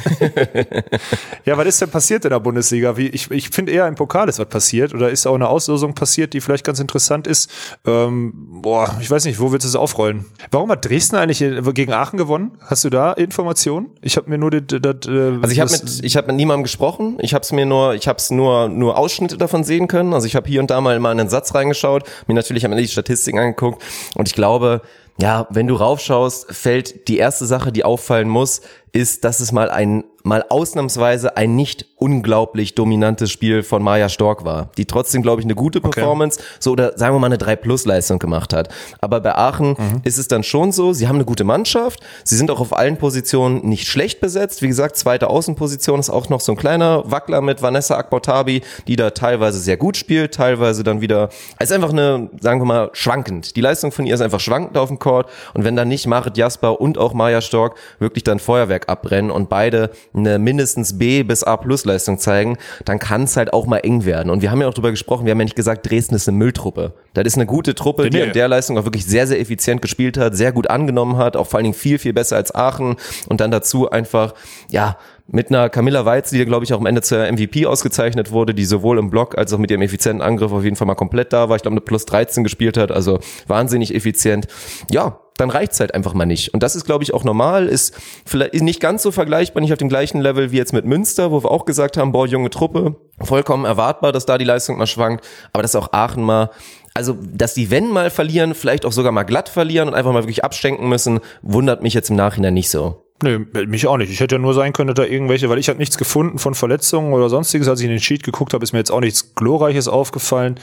[1.45, 2.97] ja, was ist denn passiert in der Bundesliga?
[2.97, 5.95] Wie, ich ich finde eher im Pokal ist was passiert oder ist auch eine Auslosung
[5.95, 7.51] passiert, die vielleicht ganz interessant ist.
[7.87, 8.33] Ähm,
[8.63, 10.27] boah, ich weiß nicht, wo willst du es aufrollen?
[10.51, 11.39] Warum hat Dresden eigentlich
[11.75, 12.36] gegen Aachen gewonnen?
[12.61, 13.91] Hast du da Informationen?
[14.01, 16.63] Ich habe mir nur das, das, äh, Also ich habe mit ich habe mit niemandem
[16.63, 17.19] gesprochen.
[17.21, 20.13] Ich habe es mir nur ich habe es nur nur Ausschnitte davon sehen können.
[20.15, 22.73] Also ich habe hier und da mal mal in einen Satz reingeschaut, mir natürlich am
[22.73, 23.83] Ende die Statistiken angeguckt
[24.15, 24.83] und ich glaube,
[25.19, 28.61] ja, wenn du raufschaust, fällt die erste Sache, die auffallen muss,
[28.97, 34.45] ist, dass es mal ein mal ausnahmsweise ein nicht unglaublich dominantes Spiel von Maja Stork
[34.45, 37.57] war, die trotzdem glaube ich eine gute Performance, so oder sagen wir mal eine 3
[37.57, 38.69] Plus Leistung gemacht hat.
[39.01, 42.51] Aber bei Aachen ist es dann schon so, sie haben eine gute Mannschaft, sie sind
[42.51, 44.63] auch auf allen Positionen nicht schlecht besetzt.
[44.63, 48.97] Wie gesagt, zweite Außenposition ist auch noch so ein kleiner Wackler mit Vanessa Akbotabi, die
[48.97, 51.29] da teilweise sehr gut spielt, teilweise dann wieder,
[51.61, 53.55] ist einfach eine, sagen wir mal, schwankend.
[53.55, 56.37] Die Leistung von ihr ist einfach schwankend auf dem Court und wenn dann nicht Marit
[56.37, 61.45] Jasper und auch Maja Stork wirklich dann Feuerwerk abbrennen und beide eine mindestens B bis
[61.45, 64.31] A Plus Leistung zeigen, dann kann es halt auch mal eng werden.
[64.31, 66.39] Und wir haben ja auch drüber gesprochen, wir haben ja nicht gesagt, Dresden ist eine
[66.39, 66.95] Mülltruppe.
[67.15, 70.19] Das ist eine gute Truppe, die in der Leistung auch wirklich sehr, sehr effizient gespielt
[70.19, 72.97] hat, sehr gut angenommen hat, auch vor allen Dingen viel, viel besser als Aachen
[73.29, 74.35] und dann dazu einfach,
[74.71, 74.97] ja,
[75.29, 78.65] mit einer Camilla Weiz, die glaube ich auch am Ende zur MVP ausgezeichnet wurde, die
[78.65, 81.49] sowohl im Block als auch mit ihrem effizienten Angriff auf jeden Fall mal komplett da
[81.49, 81.57] war.
[81.57, 84.47] Ich glaube, eine plus 13 gespielt hat, also wahnsinnig effizient.
[84.91, 86.53] Ja, dann reicht's halt einfach mal nicht.
[86.55, 87.95] Und das ist, glaube ich, auch normal, ist
[88.25, 91.43] vielleicht nicht ganz so vergleichbar, nicht auf dem gleichen Level wie jetzt mit Münster, wo
[91.43, 95.27] wir auch gesagt haben, boah, junge Truppe, vollkommen erwartbar, dass da die Leistung mal schwankt,
[95.53, 96.51] aber dass auch Aachen mal
[96.95, 100.23] also, dass die, wenn mal verlieren, vielleicht auch sogar mal glatt verlieren und einfach mal
[100.23, 103.05] wirklich abschenken müssen, wundert mich jetzt im Nachhinein nicht so.
[103.23, 104.11] Nee, mich auch nicht.
[104.11, 106.55] Ich hätte ja nur sein können, dass da irgendwelche, weil ich habe nichts gefunden von
[106.55, 107.69] Verletzungen oder sonstiges.
[107.69, 110.59] Als ich in den Sheet geguckt habe, ist mir jetzt auch nichts Glorreiches aufgefallen.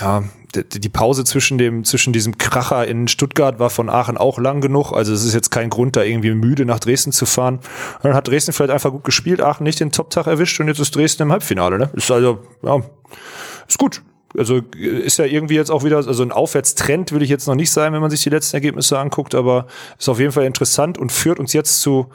[0.00, 4.60] Ja, die Pause zwischen dem, zwischen diesem Kracher in Stuttgart war von Aachen auch lang
[4.60, 4.92] genug.
[4.92, 7.56] Also es ist jetzt kein Grund, da irgendwie müde nach Dresden zu fahren.
[7.56, 10.80] Und dann hat Dresden vielleicht einfach gut gespielt, Aachen nicht den Top-Tag erwischt und jetzt
[10.80, 11.90] ist Dresden im Halbfinale, ne?
[11.92, 12.80] Ist also, ja,
[13.66, 14.02] ist gut.
[14.36, 17.70] Also ist ja irgendwie jetzt auch wieder, also ein Aufwärtstrend will ich jetzt noch nicht
[17.70, 19.66] sein, wenn man sich die letzten Ergebnisse anguckt, aber
[19.98, 22.08] ist auf jeden Fall interessant und führt uns jetzt zu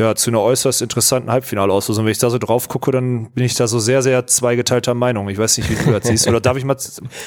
[0.00, 2.04] ja, zu einer äußerst interessanten Halbfinalauslosung.
[2.04, 5.28] Wenn ich da so drauf gucke, dann bin ich da so sehr, sehr zweigeteilter Meinung.
[5.28, 6.26] Ich weiß nicht, wie du das siehst.
[6.26, 6.76] Oder darf ich mal,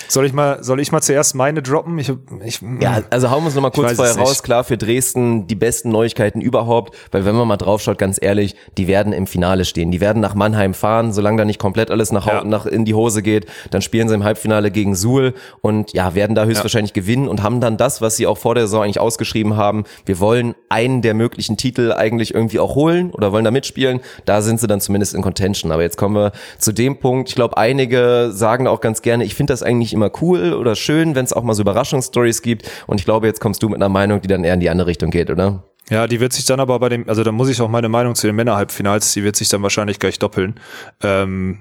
[0.08, 1.98] soll ich mal, soll ich mal zuerst meine droppen?
[2.00, 2.12] Ich,
[2.44, 4.42] ich, ja, also hauen wir uns nochmal kurz vorher raus.
[4.42, 8.88] Klar, für Dresden die besten Neuigkeiten überhaupt, weil wenn man mal draufschaut, ganz ehrlich, die
[8.88, 9.92] werden im Finale stehen.
[9.92, 12.44] Die werden nach Mannheim fahren, solange da nicht komplett alles nach, ja.
[12.44, 13.46] nach in die Hose geht.
[13.70, 17.02] Dann spielen sie im Halbfinale gegen Suhl und ja, werden da höchstwahrscheinlich ja.
[17.02, 19.84] gewinnen und haben dann das, was sie auch vor der Saison eigentlich ausgeschrieben haben.
[20.06, 24.42] Wir wollen einen der möglichen Titel eigentlich irgendwie auch holen oder wollen da mitspielen, da
[24.42, 25.72] sind sie dann zumindest in Contention.
[25.72, 27.30] Aber jetzt kommen wir zu dem Punkt.
[27.30, 31.16] Ich glaube, einige sagen auch ganz gerne, ich finde das eigentlich immer cool oder schön,
[31.16, 32.70] wenn es auch mal so Überraschungsstories gibt.
[32.88, 34.88] Und ich glaube, jetzt kommst du mit einer Meinung, die dann eher in die andere
[34.88, 35.64] Richtung geht, oder?
[35.90, 38.16] Ja, die wird sich dann aber bei dem, also da muss ich auch meine Meinung
[38.16, 40.56] zu den Männerhalbfinals, die wird sich dann wahrscheinlich gleich doppeln.
[41.04, 41.60] Ähm,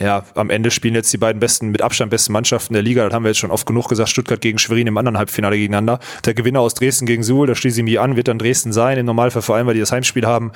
[0.00, 3.04] ja, am Ende spielen jetzt die beiden besten, mit Abstand besten Mannschaften der Liga.
[3.04, 4.08] Das haben wir jetzt schon oft genug gesagt.
[4.08, 5.98] Stuttgart gegen Schwerin im anderen Halbfinale gegeneinander.
[6.24, 8.96] Der Gewinner aus Dresden gegen Suhl, da schließe ich mich an, wird dann Dresden sein.
[8.96, 10.52] Im Normalfall vor allem, weil die das Heimspiel haben.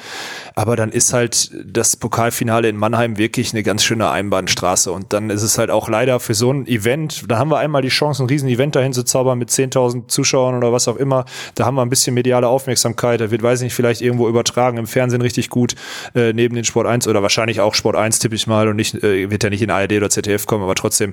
[0.55, 4.91] Aber dann ist halt das Pokalfinale in Mannheim wirklich eine ganz schöne Einbahnstraße.
[4.91, 7.83] Und dann ist es halt auch leider für so ein Event, da haben wir einmal
[7.83, 11.27] die Chance, ein riesen Event dahin zu zaubern mit 10.000 Zuschauern oder was auch immer.
[11.55, 13.21] Da haben wir ein bisschen mediale Aufmerksamkeit.
[13.21, 15.75] Da wird, weiß ich nicht, vielleicht irgendwo übertragen im Fernsehen richtig gut,
[16.15, 19.03] äh, neben den Sport 1 oder wahrscheinlich auch Sport 1 tippe ich mal und nicht,
[19.05, 21.13] äh, wird ja nicht in ARD oder ZDF kommen, aber trotzdem.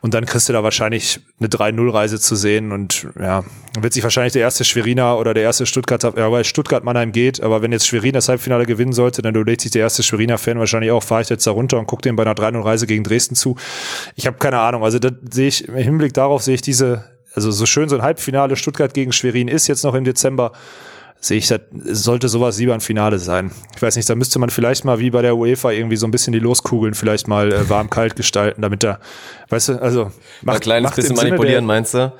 [0.00, 3.44] Und dann kriegst du da wahrscheinlich eine 3-0-Reise zu sehen und ja,
[3.78, 7.42] wird sich wahrscheinlich der erste Schweriner oder der erste Stuttgart, ja, weil Stuttgart Mannheim geht,
[7.42, 10.58] aber wenn jetzt Schwerin das Halbfinale gewinnen sollte, dann überlegt sich der erste Schweriner Fan
[10.58, 13.34] wahrscheinlich auch, fahre ich jetzt da runter und gucke dem bei einer 3-0-Reise gegen Dresden
[13.34, 13.56] zu.
[14.16, 17.04] Ich habe keine Ahnung, also da sehe ich, im Hinblick darauf sehe ich diese,
[17.34, 20.52] also so schön so ein Halbfinale Stuttgart gegen Schwerin ist jetzt noch im Dezember,
[21.20, 23.50] sehe ich, das sollte sowas lieber ein Finale sein.
[23.74, 26.10] Ich weiß nicht, da müsste man vielleicht mal wie bei der UEFA irgendwie so ein
[26.10, 29.00] bisschen die Loskugeln vielleicht mal äh, warm-kalt gestalten, damit da,
[29.48, 32.12] weißt du, also macht, ein kleines macht bisschen manipulieren, meinst du?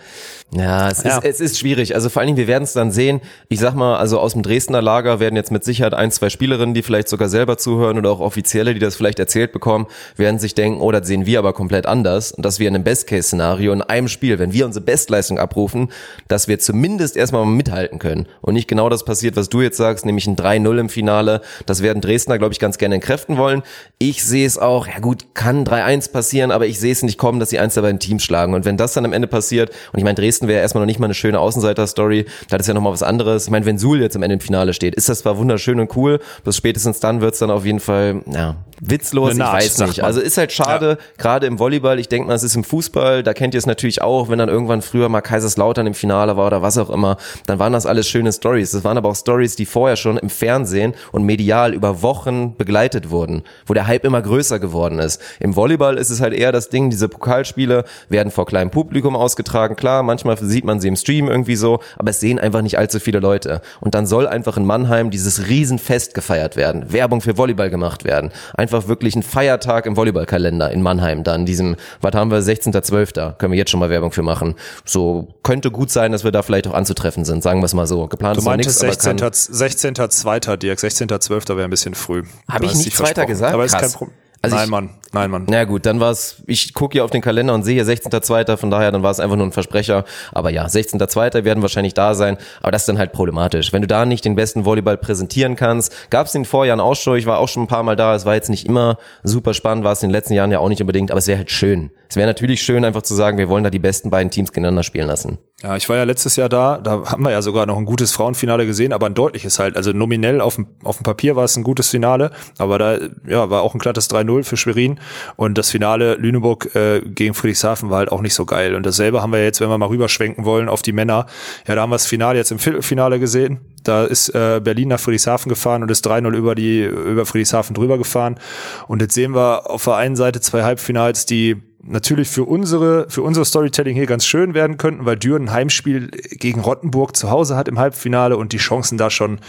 [0.50, 1.18] Ja, es, ja.
[1.18, 1.94] Ist, es ist schwierig.
[1.94, 3.20] Also vor allen Dingen, wir werden es dann sehen.
[3.50, 6.74] Ich sag mal, also aus dem Dresdner Lager werden jetzt mit Sicherheit ein, zwei Spielerinnen,
[6.74, 10.54] die vielleicht sogar selber zuhören oder auch Offizielle, die das vielleicht erzählt bekommen, werden sich
[10.54, 12.32] denken, oh, das sehen wir aber komplett anders.
[12.32, 15.92] Und dass wir in einem Best-Case-Szenario in einem Spiel, wenn wir unsere Bestleistung abrufen,
[16.28, 18.26] dass wir zumindest erstmal mithalten können.
[18.40, 21.42] Und nicht genau das passiert, was du jetzt sagst, nämlich ein 3-0 im Finale.
[21.66, 23.62] Das werden Dresdner, glaube ich, ganz gerne entkräften wollen.
[23.98, 27.38] Ich sehe es auch, ja gut, kann 3-1 passieren, aber ich sehe es nicht kommen,
[27.38, 28.54] dass sie eins der beiden Teams schlagen.
[28.54, 30.87] Und wenn das dann am Ende passiert, und ich meine, Dresden Dresden wäre erstmal noch
[30.87, 32.27] nicht mal eine schöne Außenseiter-Story.
[32.48, 33.44] Da ist ja nochmal was anderes.
[33.44, 35.94] Ich meine, wenn Suhl jetzt am Ende im Finale steht, ist das zwar wunderschön und
[35.96, 40.05] cool, bis spätestens dann wird's dann auf jeden Fall, ja, witzlos, ich weiß nicht.
[40.05, 40.96] Also ist halt schade, ja.
[41.16, 44.03] gerade im Volleyball, ich denke mal, es ist im Fußball, da kennt ihr es natürlich
[44.03, 47.59] auch, wenn dann irgendwann früher mal Kaiserslautern im Finale war oder was auch immer, dann
[47.59, 48.70] waren das alles schöne Stories.
[48.70, 53.11] Das waren aber auch Stories, die vorher schon im Fernsehen und medial über Wochen begleitet
[53.11, 55.20] wurden, wo der Hype immer größer geworden ist.
[55.40, 59.77] Im Volleyball ist es halt eher das Ding, diese Pokalspiele werden vor kleinem Publikum ausgetragen.
[59.77, 63.00] Klar, manchmal sieht man sie im Stream irgendwie so, aber es sehen einfach nicht allzu
[63.00, 63.60] viele Leute.
[63.80, 68.30] Und dann soll einfach in Mannheim dieses Riesenfest gefeiert werden, Werbung für Volleyball gemacht werden.
[68.54, 73.52] Einfach wirklich ein Feiertag im Volleyballkalender in Mannheim dann, diesem, was haben wir, 16.12., können
[73.52, 74.54] wir jetzt schon mal Werbung für machen.
[74.84, 77.86] So, könnte gut sein, dass wir da vielleicht auch anzutreffen sind, sagen wir es mal
[77.86, 78.06] so.
[78.06, 79.94] Geplant du ist meintest 16.2., 16.
[79.94, 80.58] 16.
[80.58, 81.48] Dirk, 16.12.
[81.48, 82.22] wäre ein bisschen früh.
[82.48, 83.54] Habe ich nicht zweiter gesagt?
[83.54, 84.14] Aber ist kein Problem.
[84.52, 84.90] Also Nein, ich, Mann.
[85.12, 85.46] Nein, Mann.
[85.48, 88.56] Na gut, dann war es, ich gucke hier auf den Kalender und sehe hier 16.2.,
[88.56, 90.04] von daher, dann war es einfach nur ein Versprecher.
[90.32, 91.44] Aber ja, 16.2.
[91.44, 93.72] werden wahrscheinlich da sein, aber das ist dann halt problematisch.
[93.72, 96.96] Wenn du da nicht den besten Volleyball präsentieren kannst, gab es in den Vorjahren auch
[96.96, 99.54] schon, ich war auch schon ein paar Mal da, es war jetzt nicht immer super
[99.54, 101.50] spannend, war es in den letzten Jahren ja auch nicht unbedingt, aber es wäre halt
[101.50, 101.90] schön.
[102.08, 104.82] Es wäre natürlich schön, einfach zu sagen, wir wollen da die besten beiden Teams gegeneinander
[104.82, 105.38] spielen lassen.
[105.61, 108.12] Ja, ich war ja letztes Jahr da, da haben wir ja sogar noch ein gutes
[108.12, 109.77] Frauenfinale gesehen, aber ein deutliches halt.
[109.77, 113.51] Also nominell auf dem, auf dem Papier war es ein gutes Finale, aber da ja,
[113.51, 115.01] war auch ein glattes 3-0 für Schwerin
[115.35, 118.77] und das Finale Lüneburg äh, gegen Friedrichshafen war halt auch nicht so geil.
[118.77, 121.27] Und dasselbe haben wir jetzt, wenn wir mal rüberschwenken wollen auf die Männer,
[121.66, 123.59] ja, da haben wir das Finale jetzt im Viertelfinale gesehen.
[123.83, 127.99] Da ist äh, Berlin nach Friedrichshafen gefahren und ist 3-0 über die über Friedrichshafen drüber
[127.99, 128.38] gefahren.
[128.87, 133.22] Und jetzt sehen wir auf der einen Seite zwei Halbfinals, die natürlich für unsere, für
[133.22, 137.56] unser Storytelling hier ganz schön werden könnten, weil Düren ein Heimspiel gegen Rottenburg zu Hause
[137.56, 139.40] hat im Halbfinale und die Chancen da schon,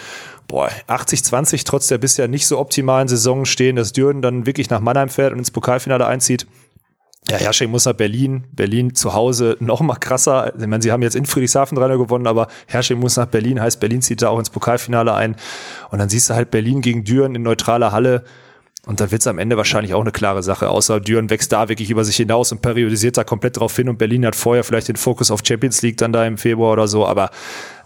[0.48, 4.80] boah, 80-20 trotz der bisher nicht so optimalen Saison stehen, dass Düren dann wirklich nach
[4.80, 6.48] Mannheim fährt und ins Pokalfinale einzieht.
[7.30, 8.46] Ja, Hersching muss nach Berlin.
[8.54, 10.54] Berlin zu Hause noch mal krasser.
[10.58, 13.80] Ich meine, sie haben jetzt in Friedrichshafen 3 gewonnen, aber Hersching muss nach Berlin, heißt
[13.80, 15.36] Berlin zieht da auch ins Pokalfinale ein.
[15.92, 18.24] Und dann siehst du halt Berlin gegen Düren in neutraler Halle
[18.90, 20.68] Und dann wird es am Ende wahrscheinlich auch eine klare Sache.
[20.68, 23.88] Außer Düren wächst da wirklich über sich hinaus und periodisiert da komplett drauf hin.
[23.88, 26.88] Und Berlin hat vorher vielleicht den Fokus auf Champions League dann da im Februar oder
[26.88, 27.06] so.
[27.06, 27.30] Aber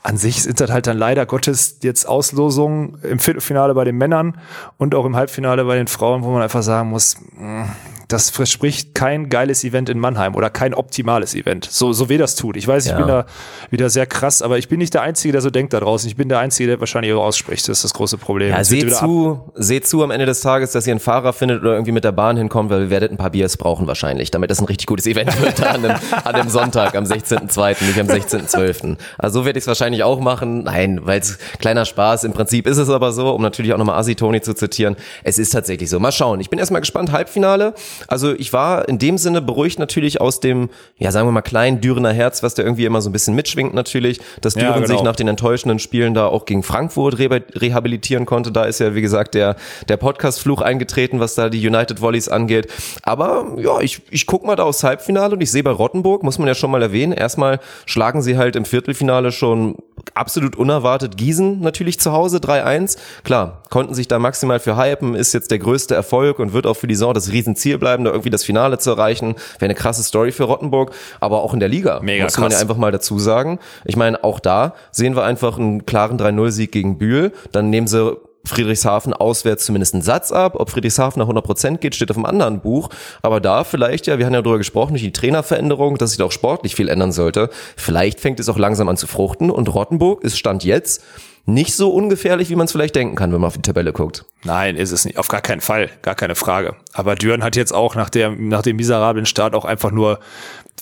[0.01, 4.39] an sich sind das halt dann leider Gottes jetzt Auslosungen im Viertelfinale bei den Männern
[4.77, 7.67] und auch im Halbfinale bei den Frauen, wo man einfach sagen muss, mh,
[8.13, 11.67] das verspricht kein geiles Event in Mannheim oder kein optimales Event.
[11.69, 12.55] So, so weh das tut.
[12.57, 12.97] Ich weiß, ich Ja.
[12.97, 13.25] bin da
[13.71, 16.07] wieder sehr krass, aber ich bin nicht der Einzige, der so denkt da draußen.
[16.07, 17.67] Ich bin der Einzige, der wahrscheinlich auch ausspricht.
[17.67, 18.51] Das ist das große Problem.
[18.51, 21.73] Ja, seht zu, seht zu am Ende des Tages, dass ihr einen Fahrer findet oder
[21.73, 24.59] irgendwie mit der Bahn hinkommt, weil ihr werdet ein paar Biers brauchen wahrscheinlich, damit es
[24.61, 25.91] ein richtig gutes Event wird an dem,
[26.23, 28.97] an dem Sonntag, am 16.2., nicht am 16.12.
[29.17, 30.63] Also so werde ich es wahrscheinlich auch machen.
[30.63, 32.25] Nein, weil es kleiner Spaß.
[32.25, 35.39] Im Prinzip ist es aber so, um natürlich auch nochmal Asi Toni zu zitieren, es
[35.39, 35.99] ist tatsächlich so.
[35.99, 36.39] Mal schauen.
[36.39, 37.73] Ich bin erstmal gespannt, Halbfinale.
[38.07, 41.81] Also ich war in dem Sinne beruhigt natürlich aus dem, ja sagen wir mal, kleinen
[41.81, 44.97] Dürener Herz, was da irgendwie immer so ein bisschen mitschwingt natürlich, dass Ja, Düren sich
[44.97, 45.09] genau.
[45.09, 48.51] nach den enttäuschenden Spielen da auch gegen Frankfurt re rehabilitieren konnte.
[48.51, 49.55] Da ist ja, wie gesagt, der,
[49.89, 52.67] der Podcast-Fluch eingetreten, was da die United Volleys angeht.
[53.03, 56.39] Aber ja, ich, ich guck mal da aufs Halbfinale und ich sehe bei Rottenburg, muss
[56.39, 59.75] man ja schon mal erwähnen, erstmal schlagen sie halt im Viertelfinale schon
[60.15, 62.97] absolut unerwartet Gießen natürlich zu Hause 3-1.
[63.23, 66.75] Klar, konnten sich da maximal für hypen, ist jetzt der größte Erfolg und wird auch
[66.75, 69.35] für die Saison das Riesenziel bleiben, da irgendwie das Finale zu erreichen.
[69.59, 72.59] Wäre eine krasse Story für Rottenburg, aber auch in der Liga, Mega muss man ja
[72.59, 73.59] einfach mal dazu sagen.
[73.85, 77.31] Ich meine, auch da sehen wir einfach einen klaren 3-0-Sieg gegen Bühl.
[77.51, 80.55] Dann nehmen sie Friedrichshafen auswärts zumindest einen Satz ab.
[80.57, 82.89] Ob Friedrichshafen nach 100% geht, steht auf einem anderen Buch.
[83.21, 86.25] Aber da vielleicht, ja, wir haben ja darüber gesprochen, durch die Trainerveränderung, dass sich da
[86.25, 87.49] auch sportlich viel ändern sollte.
[87.77, 89.49] Vielleicht fängt es auch langsam an zu fruchten.
[89.49, 91.03] Und Rottenburg ist Stand jetzt
[91.45, 94.25] nicht so ungefährlich, wie man es vielleicht denken kann, wenn man auf die Tabelle guckt.
[94.43, 95.17] Nein, ist es nicht.
[95.17, 95.89] Auf gar keinen Fall.
[96.01, 96.75] Gar keine Frage.
[96.93, 100.19] Aber Düren hat jetzt auch nach, der, nach dem miserablen Start auch einfach nur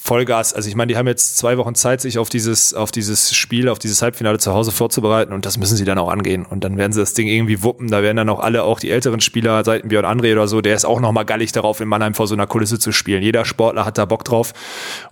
[0.03, 0.53] Vollgas.
[0.53, 3.69] Also ich meine, die haben jetzt zwei Wochen Zeit, sich auf dieses, auf dieses Spiel,
[3.69, 6.43] auf dieses Halbfinale zu Hause vorzubereiten und das müssen sie dann auch angehen.
[6.43, 7.87] Und dann werden sie das Ding irgendwie wuppen.
[7.89, 10.75] Da werden dann auch alle, auch die älteren Spieler, seit Björn André oder so, der
[10.75, 13.21] ist auch nochmal gallig darauf, in Mannheim vor so einer Kulisse zu spielen.
[13.21, 14.53] Jeder Sportler hat da Bock drauf.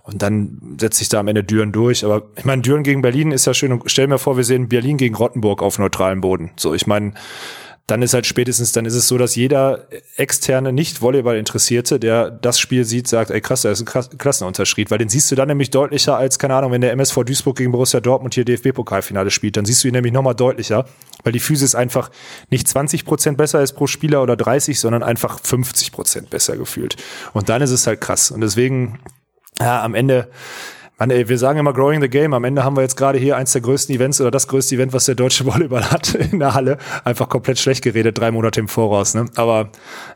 [0.02, 2.04] Und dann setzt sich da am Ende Düren durch.
[2.04, 3.72] Aber ich meine, Düren gegen Berlin ist ja schön.
[3.72, 6.50] Und stell mir vor, wir sehen Berlin gegen Rottenburg auf neutralem Boden.
[6.56, 7.14] So, ich meine,
[7.86, 12.60] dann ist halt spätestens, dann ist es so, dass jeder externe Nicht-Volleyball Interessierte, der das
[12.60, 15.70] Spiel sieht, sagt, ey krass, da ist ein Klassenunterschied, weil den siehst du dann nämlich
[15.70, 19.64] deutlicher als, keine Ahnung, wenn der MSV Duisburg gegen Borussia Dortmund hier DFB-Pokalfinale spielt, dann
[19.64, 20.84] siehst du ihn nämlich nochmal deutlicher,
[21.24, 22.12] weil die Physis einfach
[22.48, 26.94] nicht 20 Prozent besser ist pro Spieler oder 30, sondern einfach 50 Prozent besser gefühlt.
[27.32, 28.30] Und dann ist es halt krass.
[28.30, 29.00] Und deswegen,
[29.58, 30.28] ja, am Ende,
[31.00, 32.34] Mann, ey, wir sagen immer Growing the Game.
[32.34, 34.92] Am Ende haben wir jetzt gerade hier eins der größten Events oder das größte Event,
[34.92, 36.76] was der deutsche Volleyball hat in der Halle.
[37.04, 39.14] Einfach komplett schlecht geredet, drei Monate im Voraus.
[39.14, 39.24] Ne?
[39.34, 39.70] Aber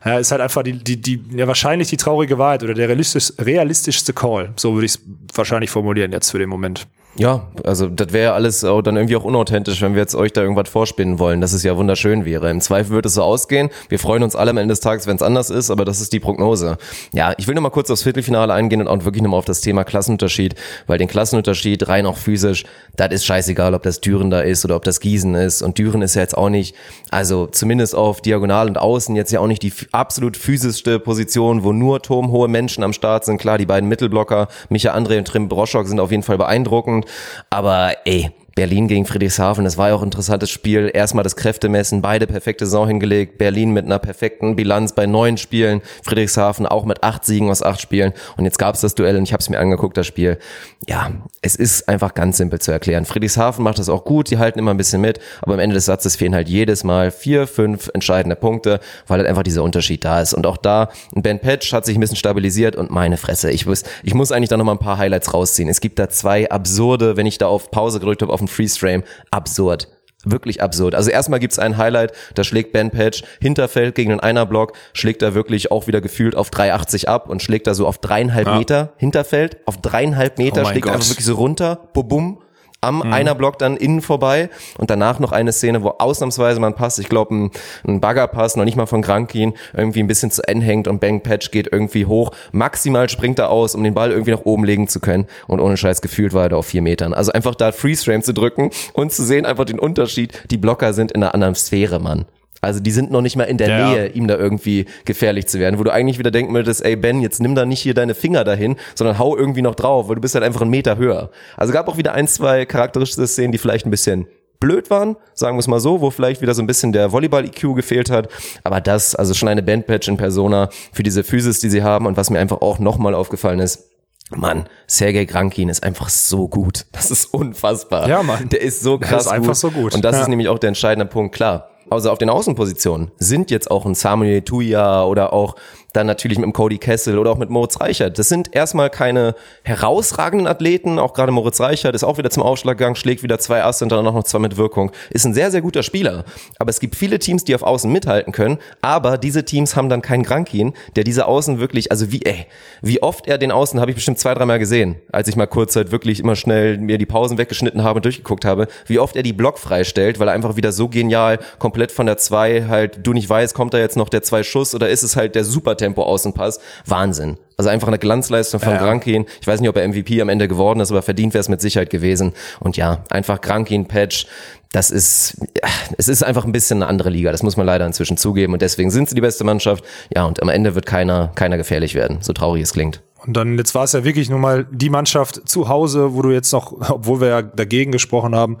[0.05, 3.33] ja, ist halt einfach die, die, die, ja, wahrscheinlich die traurige Wahrheit oder der realistisch,
[3.39, 4.53] realistischste Call.
[4.57, 5.01] So würde ich es
[5.33, 6.85] wahrscheinlich formulieren jetzt für den Moment.
[7.17, 10.41] Ja, also das wäre alles auch dann irgendwie auch unauthentisch, wenn wir jetzt euch da
[10.41, 12.51] irgendwas vorspinnen wollen, dass es ja wunderschön wäre.
[12.51, 13.69] Im Zweifel wird es so ausgehen.
[13.87, 16.11] Wir freuen uns alle am Ende des Tages, wenn es anders ist, aber das ist
[16.11, 16.77] die Prognose.
[17.13, 19.45] Ja, ich will noch mal kurz aufs Viertelfinale eingehen und auch wirklich noch mal auf
[19.45, 20.55] das Thema Klassenunterschied,
[20.87, 22.65] weil den Klassenunterschied rein auch physisch,
[22.97, 25.61] das ist scheißegal, ob das Düren da ist oder ob das Gießen ist.
[25.61, 26.75] Und Düren ist ja jetzt auch nicht,
[27.11, 31.71] also zumindest auf Diagonal und Außen jetzt ja auch nicht die absolut physischste Position, wo
[31.71, 33.37] nur turmhohe Menschen am Start sind.
[33.37, 37.04] Klar, die beiden Mittelblocker, Micha André und Trim Broschok sind auf jeden Fall beeindruckend.
[37.49, 40.89] Aber ey, Berlin gegen Friedrichshafen, das war ja auch ein interessantes Spiel.
[40.93, 43.37] Erstmal das Kräftemessen, beide perfekte Saison hingelegt.
[43.37, 45.81] Berlin mit einer perfekten Bilanz bei neun Spielen.
[46.03, 48.13] Friedrichshafen auch mit acht Siegen aus acht Spielen.
[48.37, 50.39] Und jetzt gab es das Duell und ich habe es mir angeguckt, das Spiel.
[50.87, 53.03] Ja, es ist einfach ganz simpel zu erklären.
[53.03, 55.19] Friedrichshafen macht das auch gut, die halten immer ein bisschen mit.
[55.41, 59.27] Aber am Ende des Satzes fehlen halt jedes Mal vier, fünf entscheidende Punkte, weil halt
[59.27, 60.33] einfach dieser Unterschied da ist.
[60.33, 63.51] Und auch da, Ben Patch hat sich ein bisschen stabilisiert und meine Fresse.
[63.51, 65.67] Ich muss, ich muss eigentlich da noch mal ein paar Highlights rausziehen.
[65.67, 68.79] Es gibt da zwei absurde, wenn ich da auf Pause gedrückt habe, auf den Freeze
[68.79, 69.87] Frame, absurd.
[70.27, 70.95] Wirklich absurd.
[70.95, 75.35] Also erstmal gibt's ein Highlight, da schlägt Ben Patch Hinterfeld gegen den Einerblock, schlägt da
[75.35, 79.57] wirklich auch wieder gefühlt auf 3,80 ab und schlägt da so auf dreieinhalb Meter Hinterfeld,
[79.67, 80.93] auf dreieinhalb Meter, Oh schlägt Gott.
[80.95, 82.41] einfach wirklich so runter, bum, bum,
[82.85, 83.13] am Mhm.
[83.13, 87.35] Einerblock dann innen vorbei und danach noch eine Szene, wo ausnahmsweise man passt, ich glaube
[87.35, 87.51] ein,
[87.87, 91.21] ein Baggerpass, noch nicht mal von Krankin, irgendwie ein bisschen zu Ende hängt und Bang
[91.21, 94.87] Patch geht irgendwie hoch, maximal springt er aus, um den Ball irgendwie nach oben legen
[94.87, 97.13] zu können und ohne Scheiß gefühlt war er da auf vier Metern.
[97.13, 100.93] Also einfach da Freeze Frame zu drücken und zu sehen einfach den Unterschied, die Blocker
[100.93, 102.25] sind in einer anderen Sphäre, Mann.
[102.65, 103.89] Also die sind noch nicht mal in der Ja.
[103.89, 107.21] Nähe, ihm da irgendwie gefährlich zu werden, wo du eigentlich wieder denken würdest, ey Ben,
[107.21, 110.21] jetzt nimm da nicht hier deine Finger dahin, sondern hau irgendwie noch drauf, weil du
[110.21, 111.29] bist halt einfach einen Meter höher.
[111.57, 114.27] Also gab auch wieder ein, zwei charakteristische Szenen, die vielleicht ein bisschen
[114.59, 117.75] blöd waren, sagen wir es mal so, wo vielleicht wieder so ein bisschen der Volleyball-IQ
[117.75, 118.29] gefehlt hat.
[118.63, 122.17] Aber das, also schon eine Bandpatch in Persona für diese Physis, die sie haben und
[122.17, 123.89] was mir einfach auch nochmal aufgefallen ist,
[124.31, 126.85] Mann, Sergei Krankin ist einfach so gut.
[126.93, 128.07] Das ist unfassbar.
[128.09, 128.49] Ja, Mann.
[128.49, 129.93] Der ist so Der krass ist einfach so gut.
[129.93, 130.21] Und das Ja.
[130.23, 131.35] ist nämlich auch der entscheidende Punkt.
[131.35, 135.55] Klar, also auf den Außenpositionen, sind jetzt auch ein Samuel Tuya oder auch
[135.95, 138.19] dann natürlich mit dem Cody Kessel oder auch mit Moritz Reichert.
[138.19, 142.77] Das sind erstmal keine herausragenden Athleten, auch gerade Moritz Reichert ist auch wieder zum Aufschlag
[142.77, 144.91] gegangen, schlägt wieder zwei Asse und dann auch noch zwei mit Wirkung.
[145.09, 146.25] Ist ein sehr, sehr guter Spieler.
[146.59, 150.01] Aber es gibt viele Teams, die auf Außen mithalten können, aber diese Teams haben dann
[150.01, 152.47] keinen Grankin, der diese Außen wirklich, also wie, ey,
[152.81, 155.75] wie oft er den Außen habe ich bestimmt zwei, dreimal gesehen, als ich mal kurz
[155.75, 159.23] halt wirklich immer schnell mir die Pausen weggeschnitten habe und durchgeguckt habe, wie oft er
[159.23, 163.13] die Block freistellt, weil er einfach wieder so genial komplett von der zwei halt, du
[163.13, 165.77] nicht weißt, kommt da jetzt noch der zwei Schuss oder ist es halt der super
[165.85, 166.59] Tempo Außenpass.
[166.85, 167.37] Wahnsinn.
[167.57, 168.79] Also einfach eine Glanzleistung von ja.
[168.79, 169.25] Grankin.
[169.39, 171.61] Ich weiß nicht, ob er MVP am Ende geworden ist, aber verdient wäre es mit
[171.61, 172.33] Sicherheit gewesen.
[172.59, 174.25] Und ja, einfach Grankin, Patch,
[174.71, 177.31] das ist, ja, es ist einfach ein bisschen eine andere Liga.
[177.31, 178.53] Das muss man leider inzwischen zugeben.
[178.53, 179.85] Und deswegen sind sie die beste Mannschaft.
[180.13, 183.01] Ja, und am Ende wird keiner, keiner gefährlich werden, so traurig es klingt.
[183.25, 186.31] Und dann, jetzt war es ja wirklich nur mal die Mannschaft zu Hause, wo du
[186.31, 188.57] jetzt noch, obwohl wir ja dagegen gesprochen haben,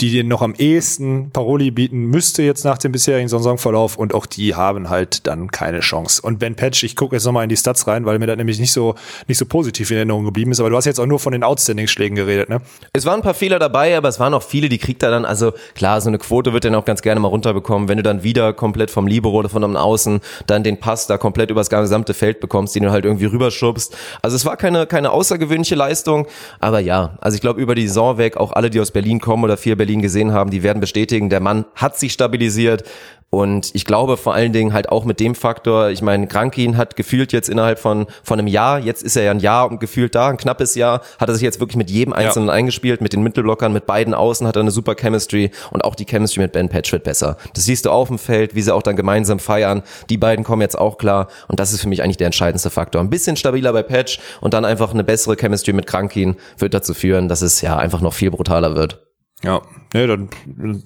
[0.00, 4.26] die den noch am ehesten Paroli bieten müsste jetzt nach dem bisherigen Saisonverlauf und auch
[4.26, 6.20] die haben halt dann keine Chance.
[6.20, 8.58] Und Ben Patch, ich gucke jetzt nochmal in die Stats rein, weil mir das nämlich
[8.58, 8.94] nicht so,
[9.26, 11.42] nicht so positiv in Erinnerung geblieben ist, aber du hast jetzt auch nur von den
[11.42, 12.60] Outstanding-Schlägen geredet, ne?
[12.92, 15.24] Es waren ein paar Fehler dabei, aber es waren auch viele, die kriegt er dann,
[15.24, 18.22] also klar, so eine Quote wird dann auch ganz gerne mal runterbekommen, wenn du dann
[18.22, 22.12] wieder komplett vom Libero oder von einem Außen dann den Pass da komplett übers gesamte
[22.12, 23.96] Feld bekommst, den du halt irgendwie rüberschubst.
[24.20, 26.26] Also es war keine, keine außergewöhnliche Leistung,
[26.60, 29.44] aber ja, also ich glaube über die Saison weg, auch alle, die aus Berlin kommen
[29.44, 32.84] oder vier Berlin gesehen haben, die werden bestätigen, der Mann hat sich stabilisiert.
[33.28, 36.94] Und ich glaube vor allen Dingen halt auch mit dem Faktor, ich meine, Krankin hat
[36.94, 40.14] gefühlt jetzt innerhalb von, von einem Jahr, jetzt ist er ja ein Jahr und gefühlt
[40.14, 42.54] da, ein knappes Jahr, hat er sich jetzt wirklich mit jedem Einzelnen ja.
[42.54, 46.06] eingespielt, mit den Mittelblockern, mit beiden Außen hat er eine super Chemistry und auch die
[46.06, 47.36] Chemistry mit Ben Patch wird besser.
[47.52, 49.82] Das siehst du auf dem Feld, wie sie auch dann gemeinsam feiern.
[50.08, 53.00] Die beiden kommen jetzt auch klar und das ist für mich eigentlich der entscheidendste Faktor.
[53.00, 56.94] Ein bisschen stabiler bei Patch und dann einfach eine bessere Chemistry mit Krankin wird dazu
[56.94, 59.05] führen, dass es ja einfach noch viel brutaler wird.
[59.44, 59.60] Ja,
[59.92, 60.82] ne, dann, dann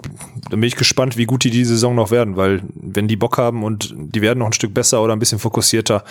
[0.50, 3.62] bin ich gespannt, wie gut die die Saison noch werden, weil wenn die Bock haben
[3.62, 6.02] und die werden noch ein Stück besser oder ein bisschen fokussierter,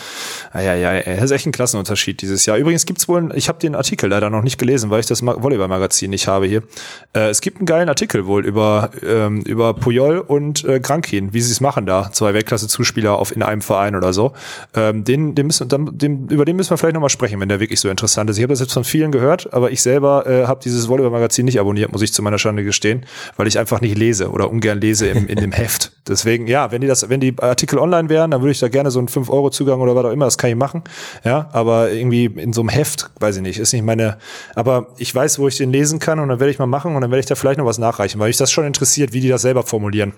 [0.54, 2.56] ja, ja, ja, das ist echt ein Klassenunterschied dieses Jahr.
[2.58, 6.10] Übrigens gibt's wohl, ich habe den Artikel leider noch nicht gelesen, weil ich das Volleyball-Magazin
[6.10, 6.63] nicht habe hier.
[7.13, 11.41] Äh, es gibt einen geilen Artikel wohl über ähm, über Puyol und äh, Krankin, wie
[11.41, 14.32] sie es machen da, zwei Weltklasse-Zuspieler auf in einem Verein oder so.
[14.73, 17.60] Ähm, den, den müssen, dann, den, über den müssen wir vielleicht nochmal sprechen, wenn der
[17.60, 18.38] wirklich so interessant ist.
[18.38, 21.60] Ich habe das jetzt von vielen gehört, aber ich selber äh, habe dieses Volleyball-Magazin nicht
[21.60, 23.06] abonniert, muss ich zu meiner Schande gestehen,
[23.38, 25.92] weil ich einfach nicht lese oder ungern lese im, in dem Heft.
[26.08, 28.92] Deswegen, ja, wenn die das, wenn die Artikel online wären, dann würde ich da gerne
[28.92, 30.84] so einen 5-Euro-Zugang oder was auch immer, das kann ich machen.
[31.24, 34.18] Ja, aber irgendwie in so einem Heft, weiß ich nicht, ist nicht meine,
[34.56, 37.02] aber ich weiß, wo ich den lesen kann und dann werde ich mal machen und
[37.02, 39.30] dann werde ich da vielleicht noch was nachreichen, weil mich das schon interessiert, wie die
[39.30, 40.13] das selber formulieren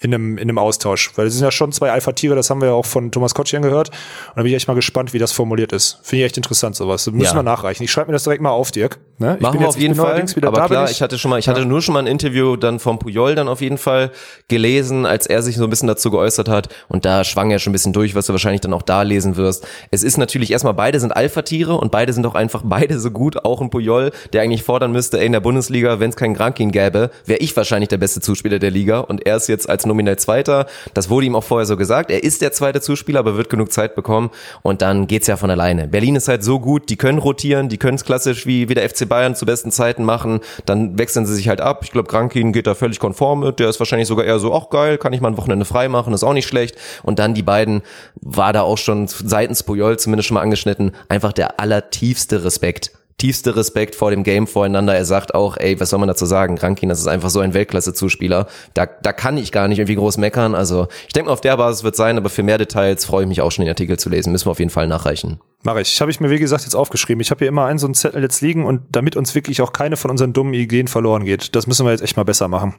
[0.00, 1.12] in einem, in einem Austausch.
[1.16, 3.62] Weil das sind ja schon zwei Alpha-Tiere, das haben wir ja auch von Thomas Kotschien
[3.62, 3.88] gehört.
[3.88, 6.00] Und da bin ich echt mal gespannt, wie das formuliert ist.
[6.02, 7.04] Finde ich echt interessant, sowas.
[7.04, 7.34] Das müssen ja.
[7.36, 7.82] wir nachreichen.
[7.82, 8.98] Ich schreibe mir das direkt mal auf, Dirk.
[9.18, 9.36] Ne?
[9.36, 10.24] Ich Machen wir auf jeden Fall.
[10.42, 12.98] aber klar, ich hatte schon mal, ich hatte nur schon mal ein Interview dann vom
[12.98, 14.10] Puyol dann auf jeden Fall
[14.48, 16.68] gelesen, als er sich so ein bisschen dazu geäußert hat.
[16.88, 19.36] Und da schwang er schon ein bisschen durch, was du wahrscheinlich dann auch da lesen
[19.36, 19.66] wirst.
[19.90, 23.44] Es ist natürlich erstmal, beide sind Alpha-Tiere und beide sind auch einfach beide so gut.
[23.44, 26.72] Auch ein Puyol, der eigentlich fordern müsste, ey, in der Bundesliga, wenn es keinen Grankin
[26.72, 29.00] gäbe, wäre ich wahrscheinlich der beste Zuspieler der Liga.
[29.00, 30.66] Und er ist jetzt als nominell Zweiter.
[30.94, 32.10] Das wurde ihm auch vorher so gesagt.
[32.10, 34.30] Er ist der zweite Zuspieler, aber wird genug Zeit bekommen.
[34.62, 35.88] Und dann geht's ja von alleine.
[35.88, 38.88] Berlin ist halt so gut, die können rotieren, die können es klassisch wie, wie der
[38.88, 40.40] FC Bayern zu besten Zeiten machen.
[40.66, 41.80] Dann wechseln sie sich halt ab.
[41.82, 43.58] Ich glaube, Grankin geht da völlig konform mit.
[43.58, 46.12] Der ist wahrscheinlich sogar eher so, ach geil, kann ich mal ein Wochenende frei machen,
[46.12, 46.76] ist auch nicht schlecht.
[47.02, 47.82] Und dann die beiden,
[48.20, 53.56] war da auch schon seitens Puyol zumindest schon mal angeschnitten, einfach der allertiefste Respekt tiefste
[53.56, 54.94] Respekt vor dem Game voreinander.
[54.94, 56.56] Er sagt auch, ey, was soll man dazu sagen?
[56.56, 58.46] Rankin, das ist einfach so ein Weltklasse-Zuspieler.
[58.74, 60.54] Da, da kann ich gar nicht irgendwie groß meckern.
[60.54, 63.40] Also ich denke, auf der Basis wird sein, aber für mehr Details freue ich mich
[63.40, 64.30] auch schon, den Artikel zu lesen.
[64.30, 65.40] Müssen wir auf jeden Fall nachreichen.
[65.64, 66.00] Mache ich.
[66.00, 67.20] Habe ich mir, wie gesagt, jetzt aufgeschrieben.
[67.20, 69.72] Ich habe hier immer einen so einen Zettel jetzt liegen und damit uns wirklich auch
[69.72, 72.76] keine von unseren dummen Ideen verloren geht, das müssen wir jetzt echt mal besser machen.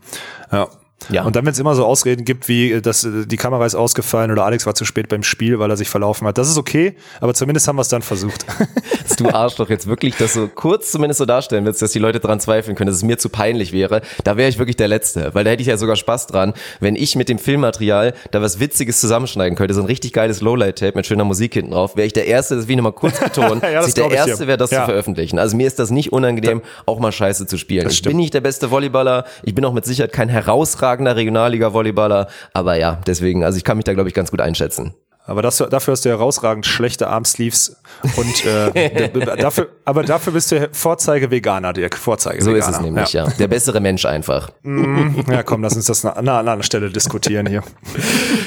[0.52, 0.70] Ja.
[1.10, 1.24] Ja.
[1.24, 3.76] Und dann, wenn es immer so Ausreden gibt, wie äh, dass äh, die Kamera ist
[3.76, 6.58] ausgefallen oder Alex war zu spät beim Spiel, weil er sich verlaufen hat, das ist
[6.58, 8.46] okay, aber zumindest haben wir es dann versucht.
[9.08, 12.20] dass du Arschloch jetzt wirklich das so kurz zumindest so darstellen willst, dass die Leute
[12.20, 15.34] dran zweifeln können, dass es mir zu peinlich wäre, da wäre ich wirklich der Letzte,
[15.34, 18.60] weil da hätte ich ja sogar Spaß dran, wenn ich mit dem Filmmaterial da was
[18.60, 22.14] Witziges zusammenschneiden könnte, so ein richtig geiles Lowlight-Tape mit schöner Musik hinten drauf, wäre ich
[22.14, 24.72] der Erste, das will ich nochmal kurz betonen, ja, dass ich der Erste wäre, das
[24.72, 24.82] ja.
[24.82, 25.40] zu veröffentlichen.
[25.40, 27.88] Also mir ist das nicht unangenehm, auch mal Scheiße zu spielen.
[27.90, 32.28] Ich bin nicht der beste Volleyballer, ich bin auch mit Sicherheit kein herausragender Regionalliga Volleyballer,
[32.54, 34.94] aber ja, deswegen, also ich kann mich da glaube ich ganz gut einschätzen.
[35.30, 37.78] Aber das, dafür hast du herausragend schlechte Armsleeves
[38.16, 41.96] und äh, dafür, aber dafür bist du Vorzeige Veganer, Dirk.
[41.96, 42.70] Vorzeige So Veganer.
[42.70, 43.28] ist es nämlich, ja.
[43.40, 44.50] Der bessere Mensch einfach.
[44.64, 47.64] Ja, komm, lass uns das an einer anderen Stelle diskutieren hier.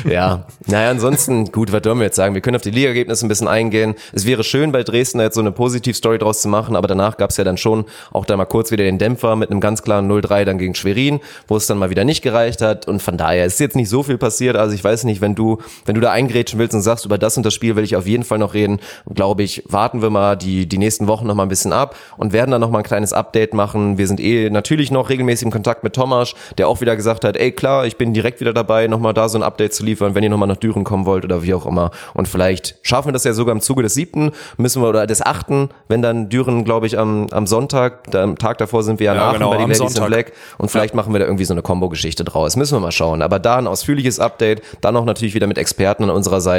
[0.05, 2.35] Ja, naja, ansonsten, gut, was wollen wir jetzt sagen?
[2.35, 3.95] Wir können auf die Ligaergebnisse ein bisschen eingehen.
[4.13, 7.31] Es wäre schön, bei Dresden jetzt so eine Positivstory draus zu machen, aber danach gab
[7.31, 10.11] es ja dann schon auch da mal kurz wieder den Dämpfer mit einem ganz klaren
[10.11, 13.47] 0-3 dann gegen Schwerin, wo es dann mal wieder nicht gereicht hat und von daher
[13.47, 14.57] ist jetzt nicht so viel passiert.
[14.57, 17.37] Also ich weiß nicht, wenn du, wenn du da eingrätschen willst und sagst, über das
[17.37, 18.81] und das Spiel will ich auf jeden Fall noch reden,
[19.13, 22.33] glaube ich, warten wir mal die, die nächsten Wochen noch mal ein bisschen ab und
[22.33, 23.99] werden dann noch mal ein kleines Update machen.
[23.99, 27.37] Wir sind eh natürlich noch regelmäßig im Kontakt mit Thomas, der auch wieder gesagt hat,
[27.37, 30.15] ey klar, ich bin direkt wieder dabei, noch mal da so ein Update zu liefern,
[30.15, 31.91] wenn ihr noch mal nach Düren kommen wollt oder wie auch immer.
[32.15, 35.23] Und vielleicht schaffen wir das ja sogar im Zuge des siebten, müssen wir, oder des
[35.23, 39.07] achten, wenn dann Düren, glaube ich, am, am Sonntag, da, am Tag davor sind wir
[39.07, 40.09] ja, Ja, nach genau, bei den Ladies in Sonntag.
[40.09, 42.57] Black und vielleicht machen wir da irgendwie so eine Combo-Geschichte draus.
[42.57, 43.23] Müssen wir mal schauen.
[43.23, 46.52] Aber da ein ausführliches Update, dann auch natürlich wieder mit Experten an unserer Seite,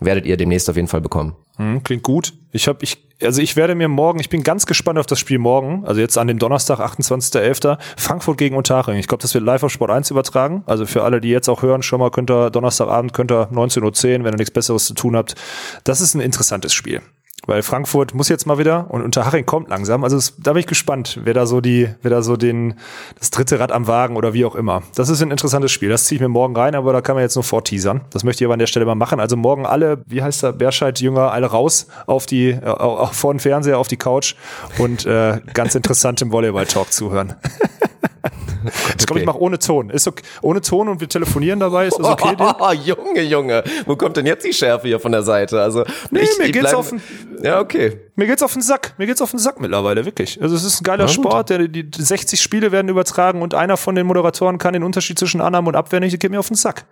[0.00, 1.34] werdet ihr demnächst auf jeden Fall bekommen.
[1.56, 2.32] Hm, klingt gut.
[2.52, 5.38] Ich habe ich also ich werde mir morgen, ich bin ganz gespannt auf das Spiel
[5.38, 7.78] morgen, also jetzt an dem Donnerstag, 28.11.
[7.96, 8.96] Frankfurt gegen Unterhaching.
[8.96, 10.62] Ich glaube, das wird live auf Sport 1 übertragen.
[10.66, 13.82] Also für alle, die jetzt auch hören, schon mal könnt ihr Donnerstagabend könnt ihr 19.10
[14.20, 15.34] Uhr, wenn ihr nichts besseres zu tun habt.
[15.84, 17.02] Das ist ein interessantes Spiel.
[17.46, 20.04] Weil Frankfurt muss jetzt mal wieder und Unterhaching kommt langsam.
[20.04, 22.74] Also es, da bin ich gespannt, wer da so die, wer da so den,
[23.18, 24.82] das dritte Rad am Wagen oder wie auch immer.
[24.94, 25.88] Das ist ein interessantes Spiel.
[25.88, 28.02] Das ziehe ich mir morgen rein, aber da kann man jetzt nur vorteasern.
[28.10, 29.20] Das möchte ich aber an der Stelle mal machen.
[29.20, 33.40] Also morgen alle, wie heißt der, Berscheid-Jünger, alle raus auf die, äh, auch vor den
[33.40, 34.34] Fernseher, auf die Couch
[34.78, 37.34] und äh, ganz interessant im Volleyball-Talk zuhören.
[38.98, 39.88] Ich glaube, ich mache ohne Ton.
[39.90, 40.22] Ist okay.
[40.42, 41.86] Ohne Ton und wir telefonieren dabei.
[41.86, 42.36] Ist das okay?
[42.36, 42.56] Dirk?
[42.60, 45.60] Oh, Junge, Junge, wo kommt denn jetzt die Schärfe hier von der Seite?
[45.62, 47.00] Also Nee, mir geht's bleib- auf den-
[47.42, 47.98] Ja, okay.
[48.16, 48.92] Mir geht's auf den Sack.
[48.98, 50.40] Mir geht's auf den Sack mittlerweile, wirklich.
[50.42, 51.14] Also es ist ein geiler gut.
[51.14, 51.48] Sport.
[51.50, 55.18] Der, die, die 60 Spiele werden übertragen und einer von den Moderatoren kann den Unterschied
[55.18, 56.12] zwischen Annahme und Abwehr nicht.
[56.12, 56.84] Das geht mir auf den Sack.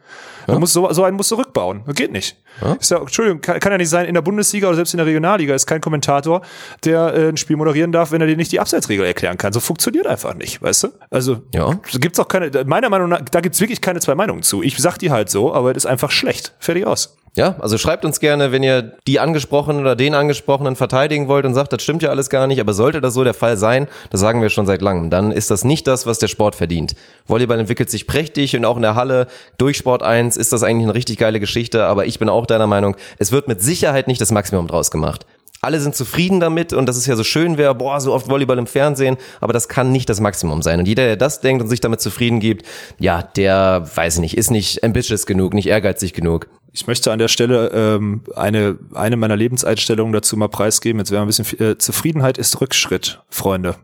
[0.47, 1.83] Man muss so, so einen musst du rückbauen.
[1.87, 2.37] Das geht nicht.
[2.81, 5.05] Ist ja, Entschuldigung, kann, kann ja nicht sein, in der Bundesliga oder selbst in der
[5.07, 6.41] Regionalliga ist kein Kommentator,
[6.85, 9.53] der äh, ein Spiel moderieren darf, wenn er dir nicht die Abseitsregel erklären kann.
[9.53, 10.89] So funktioniert einfach nicht, weißt du?
[11.11, 11.18] Also
[11.55, 11.79] Ja.
[11.93, 14.63] da gibt's auch keine, meiner Meinung nach, da gibt's wirklich keine zwei Meinungen zu.
[14.63, 16.53] Ich sag die halt so, aber es ist einfach schlecht.
[16.59, 17.17] Fertig aus.
[17.39, 21.55] Ja, also schreibt uns gerne, wenn ihr die angesprochenen oder den angesprochenen verteidigen wollt und
[21.55, 24.21] sagt, das stimmt ja alles gar nicht, aber sollte das so der Fall sein, das
[24.21, 26.97] sagen wir schon seit langem, dann ist das nicht das, was der Sport verdient.
[27.27, 30.87] Volleyball entwickelt sich prächtig und auch in der Halle durch Sport 1 ist das eigentlich
[30.87, 34.21] eine richtig geile Geschichte, aber ich bin auch deiner Meinung, es wird mit Sicherheit nicht
[34.21, 35.25] das Maximum draus gemacht.
[35.61, 38.59] Alle sind zufrieden damit und dass es ja so schön wäre, boah, so oft Volleyball
[38.59, 40.79] im Fernsehen, aber das kann nicht das Maximum sein.
[40.79, 42.65] Und jeder, der das denkt und sich damit zufrieden gibt,
[42.99, 46.47] ja, der, weiß ich nicht, ist nicht ambitious genug, nicht ehrgeizig genug.
[46.79, 51.01] Ich möchte an der Stelle ähm, eine, eine meiner Lebenseinstellungen dazu mal preisgeben.
[51.01, 53.75] Jetzt wäre ein bisschen äh, Zufriedenheit ist Rückschritt, Freunde.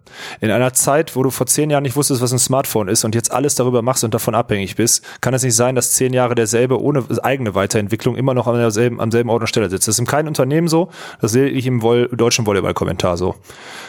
[0.40, 3.16] In einer Zeit, wo du vor zehn Jahren nicht wusstest, was ein Smartphone ist und
[3.16, 6.36] jetzt alles darüber machst und davon abhängig bist, kann es nicht sein, dass zehn Jahre
[6.36, 9.88] derselbe ohne eigene Weiterentwicklung immer noch an derselben, am selben Ort und Stelle sitzt.
[9.88, 10.88] Das ist in keinem Unternehmen so.
[11.20, 13.34] Das sehe ich im Vol deutschen Volleyball-Kommentar so.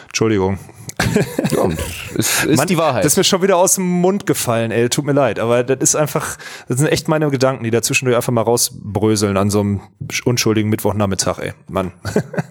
[0.07, 0.57] Entschuldigung.
[1.51, 1.69] Ja,
[2.15, 3.03] ist, ist Mann, die Wahrheit.
[3.03, 4.89] Das ist mir schon wieder aus dem Mund gefallen, ey.
[4.89, 5.39] Tut mir leid.
[5.39, 6.37] Aber das ist einfach,
[6.67, 8.43] das sind echt meine Gedanken, die da zwischendurch einfach mal
[8.95, 9.81] rausbröseln an so einem
[10.25, 11.53] unschuldigen Mittwochnachmittag, ey.
[11.67, 11.91] Mann.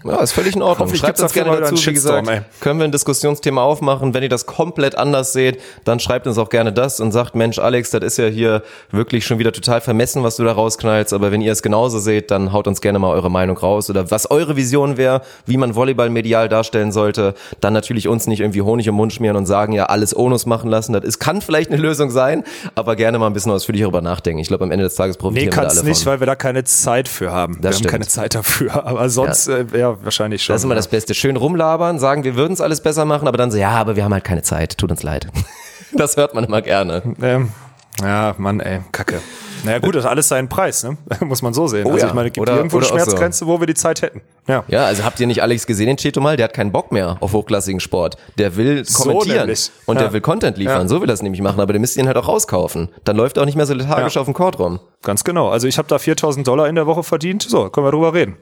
[0.07, 0.81] Ja, ist völlig in Ordnung.
[0.81, 4.13] Hoffentlich Schreibt uns gerne dazu, wie gesagt, Shitstorm, können wir ein Diskussionsthema aufmachen.
[4.13, 7.59] Wenn ihr das komplett anders seht, dann schreibt uns auch gerne das und sagt, Mensch,
[7.59, 11.15] Alex, das ist ja hier wirklich schon wieder total vermessen, was du da rausknallst.
[11.15, 14.11] Aber wenn ihr es genauso seht, dann haut uns gerne mal eure Meinung raus oder
[14.11, 17.33] was eure Vision wäre, wie man Volleyball medial darstellen sollte.
[17.63, 20.69] Dann natürlich uns nicht irgendwie Honig im Mund schmieren und sagen, ja, alles Onus machen
[20.69, 20.93] lassen.
[20.93, 24.41] Das ist, kann vielleicht eine Lösung sein, aber gerne mal ein bisschen ausführlicher darüber nachdenken.
[24.41, 26.21] Ich glaube, am Ende des Tages Nee, profitieren wir da kann's alle nicht, von.
[26.25, 27.57] Wir da keine Zeit für haben.
[27.57, 27.91] wir Das haben stimmt.
[27.93, 28.75] keine Zeit dafür.
[28.87, 30.55] Aber sonst, ja, äh, ja wahrscheinlich schon.
[30.55, 31.15] Das ist immer das Beste.
[31.15, 34.05] Schön rumlabern, sagen, wir würden es alles besser machen, aber dann so, ja, aber wir
[34.05, 34.79] haben halt keine Zeit.
[34.79, 35.29] Tut uns leid.
[35.97, 37.03] Das hört man immer gerne.
[37.23, 37.53] ähm,
[38.03, 39.21] ja, Mann, ey, Kacke.
[39.65, 40.97] Naja, gut, das hat alles seinen Preis, ne?
[41.21, 41.87] Muss man so sehen.
[41.87, 42.09] Oh also ja.
[42.09, 42.95] ich meine, es gibt Oder- irgendwo eine auch so.
[42.97, 44.21] Schmerzgrenze, wo wir die Zeit hätten.
[44.47, 44.63] Ja.
[44.69, 46.37] Ja, also habt ihr nicht Alex gesehen, den Cheto mal?
[46.37, 48.17] Der hat keinen Bock mehr auf hochklassigen Sport.
[48.39, 49.71] Der will So kommentieren nämlich.
[49.87, 50.03] und Ja.
[50.03, 50.83] der will Content liefern.
[50.83, 50.89] Ja.
[50.89, 52.91] So will er es nämlich machen, aber der müsst ihr ihn halt auch rauskaufen.
[53.05, 54.81] Dann läuft er auch nicht mehr so lethargisch auf dem Court rum.
[55.03, 55.49] Ganz genau.
[55.49, 57.43] Also ich habe da 4000 Dollar in der Woche verdient.
[57.43, 58.37] So, können wir drüber reden.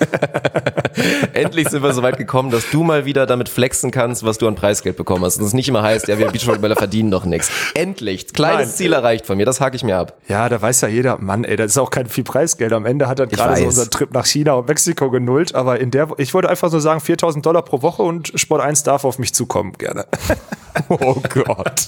[1.32, 4.48] Endlich sind wir so weit gekommen, dass du mal wieder damit flexen kannst, was du
[4.48, 5.38] an Preisgeld bekommen hast.
[5.38, 7.50] Und es nicht immer heißt, ja, wir Beachvolleyballer verdienen doch nichts.
[7.74, 8.32] Endlich.
[8.32, 8.76] Kleines Nein.
[8.76, 9.46] Ziel erreicht von mir.
[9.46, 10.18] Das hake ich mir ab.
[10.28, 12.72] Ja, da weiß ja jeder, Mann, ey, das ist auch kein viel Preisgeld.
[12.72, 13.68] Am Ende hat dann gerade so weiß.
[13.68, 15.54] unser Trip nach China und Mexiko genullt.
[15.54, 18.82] Aber in der, ich wollte einfach nur sagen, 4000 Dollar pro Woche und Sport 1
[18.82, 20.06] darf auf mich zukommen, gerne.
[20.88, 21.86] Oh Gott.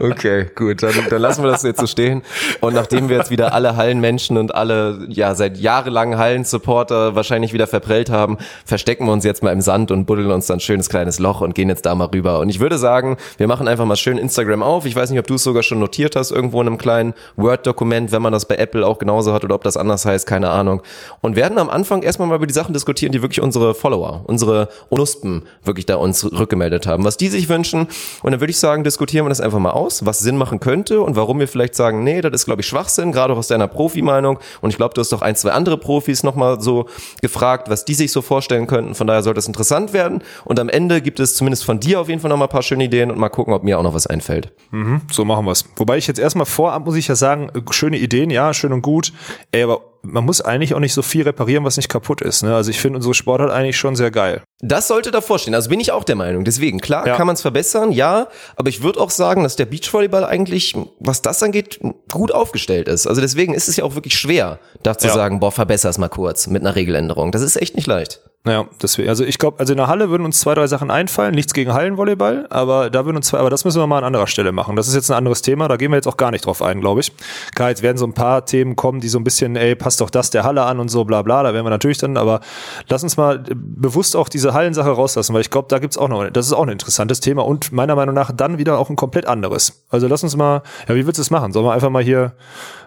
[0.00, 2.22] Okay, gut, dann, dann lassen wir das jetzt so stehen.
[2.60, 7.66] Und nachdem wir jetzt wieder alle Hallenmenschen und alle, ja, seit jahrelangen Hallensupporter wahrscheinlich wieder
[7.66, 10.88] wieder verprellt haben, verstecken wir uns jetzt mal im Sand und buddeln uns dann schönes
[10.88, 12.38] kleines Loch und gehen jetzt da mal rüber.
[12.40, 14.86] Und ich würde sagen, wir machen einfach mal schön Instagram auf.
[14.86, 18.12] Ich weiß nicht, ob du es sogar schon notiert hast, irgendwo in einem kleinen Word-Dokument,
[18.12, 20.82] wenn man das bei Apple auch genauso hat oder ob das anders heißt, keine Ahnung.
[21.20, 24.68] Und werden am Anfang erstmal mal über die Sachen diskutieren, die wirklich unsere Follower, unsere
[24.88, 27.88] Unuspen wirklich da uns rückgemeldet haben, was die sich wünschen.
[28.22, 31.00] Und dann würde ich sagen, diskutieren wir das einfach mal aus, was Sinn machen könnte
[31.00, 33.68] und warum wir vielleicht sagen, nee, das ist, glaube ich, Schwachsinn, gerade auch aus deiner
[33.68, 34.38] Profi-Meinung.
[34.60, 36.86] Und ich glaube, du hast doch ein, zwei andere Profis nochmal so
[37.22, 37.35] gefragt,
[37.68, 38.94] was die sich so vorstellen könnten.
[38.94, 40.22] Von daher sollte es interessant werden.
[40.44, 42.84] Und am Ende gibt es zumindest von dir auf jeden Fall nochmal ein paar schöne
[42.84, 44.52] Ideen und mal gucken, ob mir auch noch was einfällt.
[44.70, 45.64] Mhm, so machen wir es.
[45.76, 48.82] Wobei ich jetzt erstmal vorab muss ich ja sagen, äh, schöne Ideen, ja, schön und
[48.82, 49.12] gut.
[49.52, 52.42] Ey, aber man muss eigentlich auch nicht so viel reparieren, was nicht kaputt ist.
[52.42, 52.54] Ne?
[52.54, 54.42] Also ich finde unsere Sportart eigentlich schon sehr geil.
[54.60, 55.54] Das sollte davor stehen.
[55.54, 56.44] Also bin ich auch der Meinung.
[56.44, 57.16] Deswegen, klar, Ja.
[57.16, 58.28] kann man es verbessern, ja.
[58.56, 61.80] Aber ich würde auch sagen, dass der Beachvolleyball eigentlich, was das angeht,
[62.12, 63.06] gut aufgestellt ist.
[63.06, 65.14] Also deswegen ist es ja auch wirklich schwer, da zu Ja.
[65.14, 67.32] sagen, boah, verbessere es mal kurz mit einer Regeländerung.
[67.32, 68.20] Das ist echt nicht leicht.
[68.46, 71.34] Ja, deswegen, also ich glaube, also in der Halle würden uns zwei, drei Sachen einfallen.
[71.34, 74.28] Nichts gegen Hallenvolleyball, aber da würden uns zwei, aber das müssen wir mal an anderer
[74.28, 74.76] Stelle machen.
[74.76, 76.80] Das ist jetzt ein anderes Thema, da gehen wir jetzt auch gar nicht drauf ein,
[76.80, 77.12] glaube ich.
[77.56, 80.10] Klar, jetzt werden so ein paar Themen kommen, die so ein bisschen, ey, passt doch
[80.10, 82.40] das der Halle an und so, bla bla, da werden wir natürlich dann, aber
[82.88, 86.08] lass uns mal äh, bewusst auch diese Hallensache rauslassen, weil ich glaube, da gibt's auch
[86.08, 88.96] noch, das ist auch ein interessantes Thema und meiner Meinung nach dann wieder auch ein
[88.96, 89.84] komplett anderes.
[89.90, 91.52] Also lass uns mal, ja, wie willst du es machen?
[91.52, 92.34] Sollen wir einfach mal hier,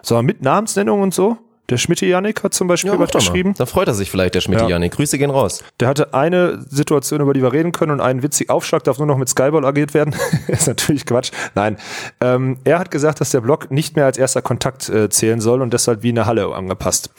[0.00, 1.36] sollen wir mit Namensnennung und so?
[1.70, 3.54] Der Schmidt Janik hat zum Beispiel mach was geschrieben.
[3.56, 4.68] Da freut er sich vielleicht, der Schmidt Ja.
[4.68, 4.92] Janik.
[4.92, 5.62] Grüße gehen raus.
[5.78, 9.06] Der hatte eine Situation, über die wir reden können und einen witzigen Aufschlag darf nur
[9.06, 10.14] noch mit Skyball agiert werden.
[10.48, 11.30] ist natürlich Quatsch.
[11.54, 11.76] Nein.
[12.20, 15.62] Ähm, er hat gesagt, dass der Block nicht mehr als erster Kontakt äh, zählen soll
[15.62, 17.10] und deshalb wie eine Halle angepasst.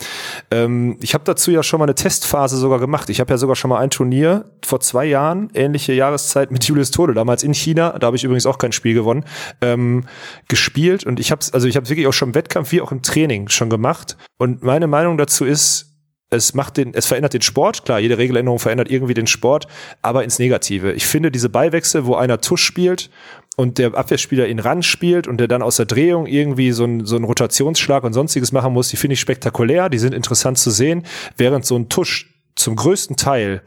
[0.52, 3.10] Ähm, ich habe dazu ja schon mal eine Testphase sogar gemacht.
[3.10, 6.92] Ich habe ja sogar schon mal ein Turnier vor zwei Jahren, ähnliche Jahreszeit mit Julius
[6.92, 9.24] Tode, damals in China, da habe ich übrigens auch kein Spiel gewonnen,
[9.62, 10.04] ähm,
[10.50, 13.02] gespielt und ich habe also ich habe wirklich auch schon im Wettkampf wie auch im
[13.02, 16.00] Training schon gemacht und meine Meinung dazu ist,
[16.32, 17.86] es macht den, es verändert den Sport.
[17.86, 19.68] Klar, jede Regeländerung verändert irgendwie den Sport,
[20.02, 20.94] aber ins Negative.
[20.94, 23.12] Ich finde diese Beiwechsel, wo einer Tusch spielt
[23.56, 27.06] und der Abwehrspieler ihn ran spielt und der dann aus der Drehung irgendwie so einen
[27.06, 30.72] so einen Rotationsschlag und sonstiges machen muss, die finde ich spektakulär, die sind interessant zu
[30.72, 31.06] sehen,
[31.38, 33.62] während so ein Tusch zum größten Teil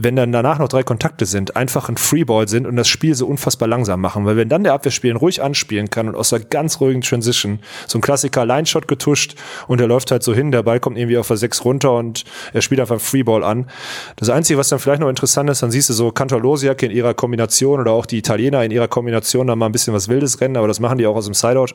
[0.00, 3.26] wenn dann danach noch drei Kontakte sind, einfach ein Freeball sind und das Spiel so
[3.26, 4.24] unfassbar langsam machen.
[4.24, 7.98] Weil wenn dann der Abwehrspieler ruhig anspielen kann und aus der ganz ruhigen Transition so
[7.98, 9.34] ein Klassiker Line-Shot getuscht
[9.66, 12.24] und er läuft halt so hin, der Ball kommt irgendwie auf der 6 runter und
[12.52, 13.68] er spielt einfach Freeball an.
[14.14, 16.92] Das Einzige, was dann vielleicht noch interessant ist, dann siehst du so Kantor Losiak in
[16.92, 20.40] ihrer Kombination oder auch die Italiener in ihrer Kombination dann mal ein bisschen was Wildes
[20.40, 21.74] rennen, aber das machen die auch aus dem Sideout.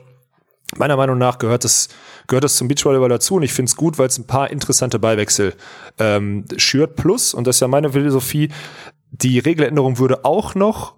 [0.78, 1.90] Meiner Meinung nach gehört das,
[2.28, 4.98] gehört das zum Beachvolleyball dazu und ich finde es gut, weil es ein paar interessante
[4.98, 5.54] Beiwechsel
[6.00, 6.96] ähm, schürt.
[6.96, 8.50] Plus, und das ist ja meine Philosophie,
[9.12, 10.96] die Regeländerung würde auch noch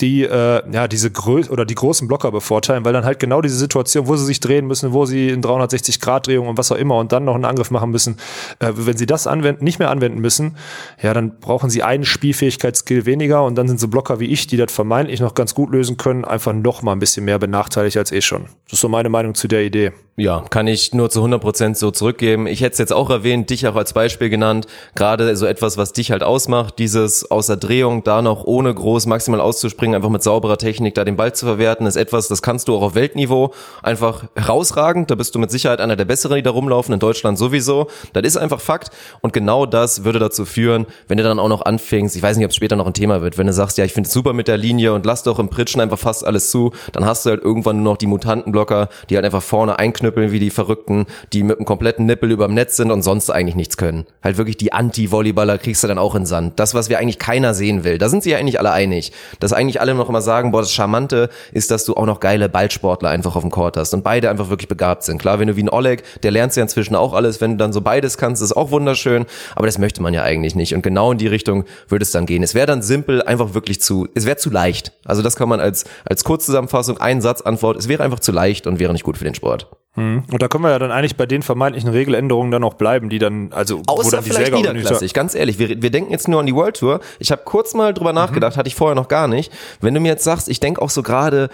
[0.00, 3.56] die äh, ja diese Grö oder die großen Blocker bevorteilen, weil dann halt genau diese
[3.56, 6.76] Situation, wo sie sich drehen müssen, wo sie in 360 Grad Drehung und was auch
[6.76, 8.16] immer und dann noch einen Angriff machen müssen,
[8.58, 10.56] äh, wenn sie das anwenden, nicht mehr anwenden müssen,
[11.02, 14.56] ja, dann brauchen sie einen Spielfähigkeitsskill weniger und dann sind so Blocker wie ich, die
[14.56, 18.12] das vermeintlich noch ganz gut lösen können, einfach noch mal ein bisschen mehr benachteiligt als
[18.12, 18.44] eh schon.
[18.64, 19.92] Das ist so meine Meinung zu der Idee.
[20.16, 22.46] Ja, kann ich nur zu 100% so zurückgeben.
[22.46, 24.66] Ich hätte es jetzt auch erwähnt, dich auch als Beispiel genannt.
[24.94, 29.40] Gerade so etwas, was dich halt ausmacht, dieses außer Drehung da noch ohne groß maximal
[29.82, 32.76] auszuspringen, einfach mit sauberer Technik da den Ball zu verwerten, ist etwas, das kannst du
[32.76, 33.52] auch auf Weltniveau
[33.82, 35.10] einfach herausragend.
[35.10, 37.88] Da bist du mit Sicherheit einer der Besseren, die da rumlaufen, in Deutschland sowieso.
[38.12, 38.90] Das ist einfach Fakt.
[39.20, 42.44] Und genau das würde dazu führen, wenn du dann auch noch anfängst, ich weiß nicht,
[42.44, 44.32] ob es später noch ein Thema wird, wenn du sagst, ja, ich finde es super
[44.32, 47.30] mit der Linie und lass doch im Pritschen einfach fast alles zu, dann hast du
[47.30, 51.42] halt irgendwann nur noch die Mutantenblocker, die halt einfach vorne einknüppeln wie die Verrückten, die
[51.42, 54.06] mit einem kompletten Nippel überm Netz sind und sonst eigentlich nichts können.
[54.22, 56.60] Halt wirklich die Anti-Volleyballer kriegst du dann auch in Sand.
[56.60, 57.98] Das, was wir eigentlich keiner sehen will.
[57.98, 59.12] Da sind sie ja eigentlich alle einig.
[59.40, 62.48] Dass eigentlich alle noch immer sagen, boah, das Charmante ist, dass du auch noch geile
[62.48, 65.18] Ballsportler einfach auf dem Court hast und beide einfach wirklich begabt sind.
[65.18, 67.72] Klar, wenn du wie ein Oleg, der lernst ja inzwischen auch alles, wenn du dann
[67.72, 70.74] so beides kannst, ist auch wunderschön, aber das möchte man ja eigentlich nicht.
[70.74, 72.42] Und genau in die Richtung würde es dann gehen.
[72.42, 74.92] Es wäre dann simpel, einfach wirklich zu, es wäre zu leicht.
[75.04, 78.66] Also das kann man als, als Kurzzusammenfassung, ein Satz Antwort, es wäre einfach zu leicht
[78.66, 79.68] und wäre nicht gut für den Sport.
[79.94, 83.18] Und da können wir ja dann eigentlich bei den vermeintlichen Regeländerungen dann auch bleiben, die
[83.18, 85.58] dann, also wo Außer dann die vielleicht niederklassig, ganz ehrlich.
[85.58, 87.00] Wir, wir denken jetzt nur an die World Tour.
[87.18, 87.96] Ich habe kurz mal Mhm.
[87.96, 89.52] drüber nachgedacht, hatte ich vorher noch gar nicht.
[89.82, 91.50] Wenn du mir jetzt sagst, ich denke auch so gerade,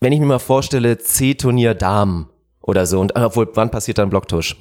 [0.00, 2.28] wenn ich mir mal vorstelle, C-Turnier Damen
[2.62, 2.98] oder so.
[3.00, 4.56] Und obwohl, wann passiert dann Blocktusch?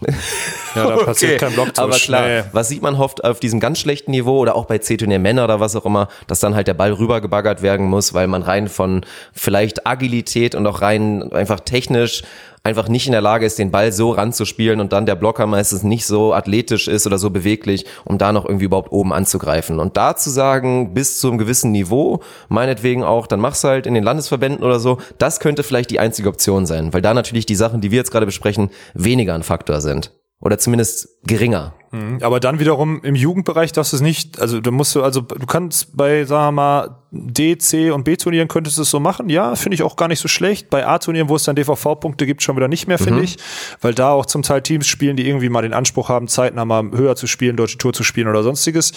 [0.75, 1.83] Ja, da passiert kein Blocktusch.
[1.83, 2.43] Aber klar, Nee.
[2.53, 5.59] was sieht man oft auf diesem ganz schlechten Niveau oder auch bei C-Turnier Männer oder
[5.59, 9.03] was auch immer, dass dann halt der Ball rübergebaggert werden muss, weil man rein von
[9.33, 12.23] vielleicht Agilität und auch rein einfach technisch
[12.63, 15.83] einfach nicht in der Lage ist, den Ball so ranzuspielen und dann der Blocker meistens
[15.83, 19.79] nicht so athletisch ist oder so beweglich, um da noch irgendwie überhaupt oben anzugreifen.
[19.79, 23.93] Und da zu sagen, bis zu einem gewissen Niveau, meinetwegen auch, dann mach's halt in
[23.93, 27.55] den Landesverbänden oder so, das könnte vielleicht die einzige Option sein, weil da natürlich die
[27.55, 30.11] Sachen, die wir jetzt gerade besprechen, weniger ein Faktor sind.
[30.41, 31.73] Oder zumindest geringer.
[31.91, 32.19] Mhm.
[32.21, 35.45] Aber dann wiederum im Jugendbereich darfst du es nicht, also du musst du, also du
[35.45, 39.29] kannst bei, sagen wir mal, D, C und B-Turnieren könntest du es so machen.
[39.29, 40.69] Ja, finde ich auch gar nicht so schlecht.
[40.69, 43.23] Bei A-Turnieren, wo es dann DVV-Punkte gibt, schon wieder nicht mehr, finde Mhm.
[43.23, 43.37] ich.
[43.81, 46.91] Weil da auch zum Teil Teams spielen, die irgendwie mal den Anspruch haben, zeitnah mal
[46.91, 48.91] höher zu spielen, deutsche Tour zu spielen oder sonstiges.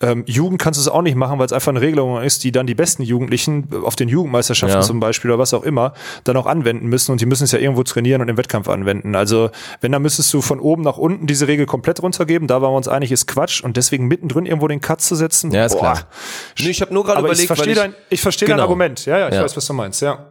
[0.00, 2.52] Ähm, Jugend kannst du es auch nicht machen, weil es einfach eine Regelung ist, die
[2.52, 4.86] dann die besten Jugendlichen auf den Jugendmeisterschaften Ja.
[4.86, 5.92] zum Beispiel oder was auch immer
[6.22, 9.16] dann auch anwenden müssen und die müssen es ja irgendwo trainieren und im Wettkampf anwenden.
[9.16, 12.00] Also wenn, dann müsstest du von oben nach unten diese Regel komplett
[12.36, 12.46] runtergeben.
[12.48, 15.50] Da waren wir uns einig, ist Quatsch und deswegen mittendrin irgendwo den Cut zu setzen.
[15.52, 15.80] Ja, ist boah.
[15.80, 16.06] klar.
[16.60, 18.64] Nee, ich habe nur gerade überlegt, ich verstehe dein, ich verstehe dein Genau.
[18.64, 19.06] Argument.
[19.06, 19.42] Ja, ja, ich Ja.
[19.42, 20.26] weiß, was du meinst, ja.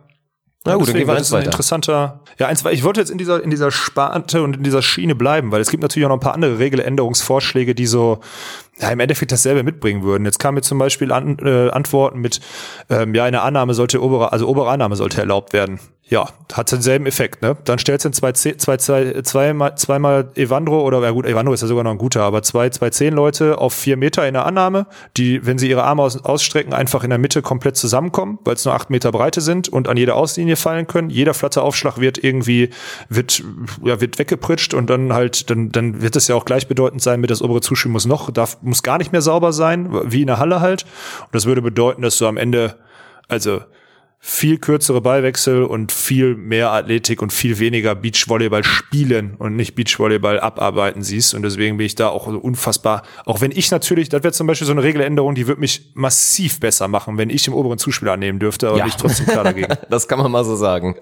[0.67, 1.45] Na gut, dann Deswegen, gehen wir eins das ist ein weiter.
[1.51, 5.13] interessanter, ja, eins, ich wollte jetzt in dieser, in dieser Sparte und in dieser Schiene
[5.13, 8.19] bleiben, weil es gibt natürlich auch noch ein paar andere Regeländerungsvorschläge, die so,
[8.79, 10.25] ja, im Endeffekt dasselbe mitbringen würden.
[10.25, 12.39] Jetzt kamen mir zum Beispiel an, äh, Antworten mit,
[12.89, 15.79] ähm, ja, eine Annahme sollte obere, also obere Annahme sollte erlaubt werden.
[16.07, 17.57] Ja, hat denselben Effekt, ne?
[17.65, 21.61] Dann stellst du zwei, zwei, zwei, zwei, zweimal, zweimal Evandro oder, ja gut, Evandro ist
[21.61, 24.45] ja sogar noch ein guter, aber zwei, zwei, zehn Leute auf vier Meter in der
[24.45, 24.85] Annahme,
[25.17, 28.63] die, wenn sie ihre Arme aus, ausstrecken, einfach in der Mitte komplett zusammenkommen, weil es
[28.65, 31.09] nur acht Meter Breite sind und an jede Auslinie fallen können.
[31.09, 32.69] Jeder flatte Aufschlag wird irgendwie,
[33.09, 33.43] wird,
[33.83, 37.31] ja, wird weggepritscht und dann halt, dann, dann wird es ja auch gleichbedeutend sein mit
[37.31, 40.37] das obere Zuspiel muss noch, darf, muss gar nicht mehr sauber sein, wie in der
[40.37, 40.83] Halle halt.
[41.21, 42.75] Und das würde bedeuten, dass du am Ende,
[43.27, 43.61] also,
[44.27, 50.39] viel kürzere Ballwechsel und viel mehr Athletik und viel weniger Beachvolleyball spielen und nicht Beachvolleyball
[50.39, 51.35] abarbeiten siehst.
[51.35, 54.47] Und deswegen bin ich da auch so unfassbar, auch wenn ich natürlich, das wäre zum
[54.47, 58.13] Beispiel so eine Regeländerung, die würde mich massiv besser machen, wenn ich den oberen Zuspieler
[58.13, 58.85] annehmen dürfte, aber Ja.
[58.85, 59.67] bin ich trotzdem klar dagegen.
[59.91, 60.95] Das kann man mal so sagen.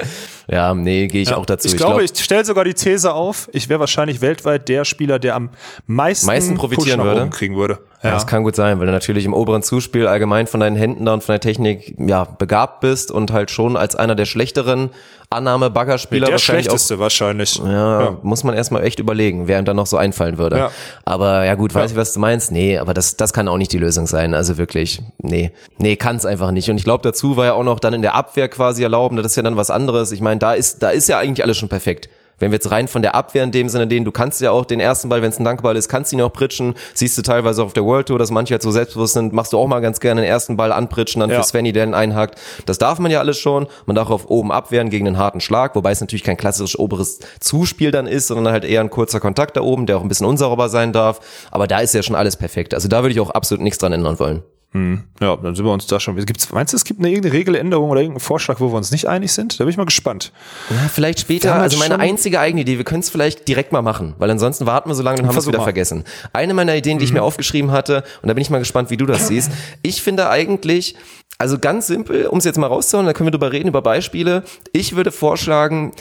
[0.50, 1.70] Ja, nee, gehe ich auch dazu.
[1.70, 5.36] Ich, glaube, ich stelle sogar die These auf, ich wäre wahrscheinlich weltweit der Spieler, der
[5.38, 5.50] am
[5.88, 7.30] meisten, Meisten profitieren würde.
[7.30, 7.80] kriegen würde.
[8.04, 8.12] Ja.
[8.12, 11.14] Das kann gut sein, weil du natürlich im oberen Zuspiel allgemein von deinen Händen da
[11.14, 14.90] und von der Technik ja begabt bist und halt schon als einer der schlechteren
[15.30, 17.56] Annahme-Baggerspieler der wahrscheinlich auch schlechteste wahrscheinlich.
[17.56, 20.58] Ja, muss man erstmal echt überlegen, wer ihm dann noch so einfallen würde.
[20.58, 20.72] Ja.
[21.06, 22.52] Aber ja gut, weiß ich, was du meinst.
[22.52, 24.34] Nee, aber das, das kann auch nicht die Lösung sein.
[24.34, 25.52] Also wirklich, nee.
[25.78, 26.70] Nee, kann es einfach nicht.
[26.70, 29.16] Und ich glaube, dazu war ja auch noch dann in der Abwehr quasi erlauben.
[29.16, 30.12] Das ist ja dann was anderes.
[30.12, 32.10] Ich meine, da ist, da ist ja eigentlich alles schon perfekt.
[32.44, 34.66] Wenn wir jetzt rein von der Abwehr in dem Sinne den, du kannst ja auch
[34.66, 36.74] den ersten Ball, wenn es ein Dankball ist, kannst du ihn auch pritschen.
[36.94, 39.58] Siehst du teilweise auf der World Tour, dass manche halt so selbstbewusst sind, machst du
[39.58, 41.38] auch mal ganz gerne den ersten Ball anpritschen, dann Ja.
[41.42, 42.38] für Svenny, der ihn einhakt.
[42.66, 43.68] Das darf man ja alles schon.
[43.86, 47.20] Man darf auf oben abwehren gegen einen harten Schlag, wobei es natürlich kein klassisches oberes
[47.40, 50.28] Zuspiel dann ist, sondern halt eher ein kurzer Kontakt da oben, der auch ein bisschen
[50.28, 51.22] unsauber sein darf.
[51.50, 52.74] Aber da ist ja schon alles perfekt.
[52.74, 54.44] Also da würde ich auch absolut nichts dran ändern wollen.
[54.74, 56.16] Ja, dann sind wir uns da schon.
[56.16, 59.08] Gibt's, meinst du, es gibt eine irgendeine Regeländerung oder irgendeinen Vorschlag, wo wir uns nicht
[59.08, 59.60] einig sind?
[59.60, 60.32] Da bin ich mal gespannt.
[60.72, 61.54] Ja, vielleicht später.
[61.56, 64.90] Also meine einzige eigene Idee, wir können es vielleicht direkt mal machen, weil ansonsten warten
[64.90, 65.66] wir so lange, dann haben es wieder mal.
[65.66, 66.06] vergessen.
[66.34, 68.98] Eine meiner Ideen, die ich mir aufgeschrieben hatte, und da bin ich mal gespannt, wie
[68.98, 69.52] du das siehst.
[69.84, 70.96] Ich finde eigentlich,
[71.38, 74.44] also ganz simpel, um es jetzt mal rauszuhauen, da können wir drüber reden, über Beispiele.
[74.72, 75.92] Ich würde vorschlagen,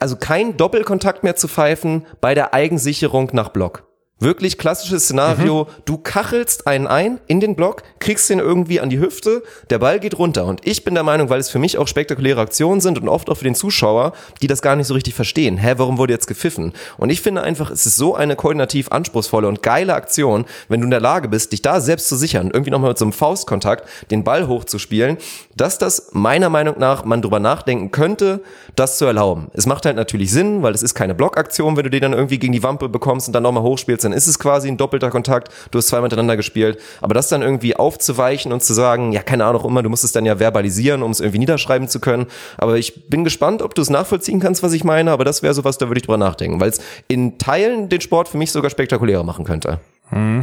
[0.00, 3.84] also kein Doppelkontakt mehr zu pfeifen bei der Eigensicherung nach Block.
[4.24, 8.98] Wirklich klassisches Szenario, du kachelst einen ein in den Block, kriegst den irgendwie an die
[8.98, 10.46] Hüfte, der Ball geht runter.
[10.46, 13.28] Und ich bin der Meinung, weil es für mich auch spektakuläre Aktionen sind und oft
[13.28, 15.58] auch für den Zuschauer, die das gar nicht so richtig verstehen.
[15.58, 16.72] Hä, warum wurde jetzt gepfiffen?
[16.96, 20.86] Und ich finde einfach, es ist so eine koordinativ anspruchsvolle und geile Aktion, wenn du
[20.86, 23.86] in der Lage bist, dich da selbst zu sichern, irgendwie nochmal mit so einem Faustkontakt
[24.10, 25.18] den Ball hochzuspielen,
[25.56, 28.42] dass das meiner Meinung nach man drüber nachdenken könnte,
[28.76, 29.48] das zu erlauben.
[29.52, 32.38] Es macht halt natürlich Sinn, weil es ist keine Blockaktion, wenn du den dann irgendwie
[32.38, 35.52] gegen die Wampe bekommst und dann nochmal hochspielst, dann ist es quasi ein doppelter Kontakt,
[35.70, 39.44] du hast zwei miteinander gespielt, aber das dann irgendwie aufzuweichen und zu sagen, ja, keine
[39.44, 42.26] Ahnung immer, du musst es dann ja verbalisieren, um es irgendwie niederschreiben zu können,
[42.58, 45.54] aber ich bin gespannt, ob du es nachvollziehen kannst, was ich meine, aber das wäre
[45.54, 48.70] sowas, da würde ich drüber nachdenken, weil es in Teilen den Sport für mich sogar
[48.70, 49.80] spektakulärer machen könnte.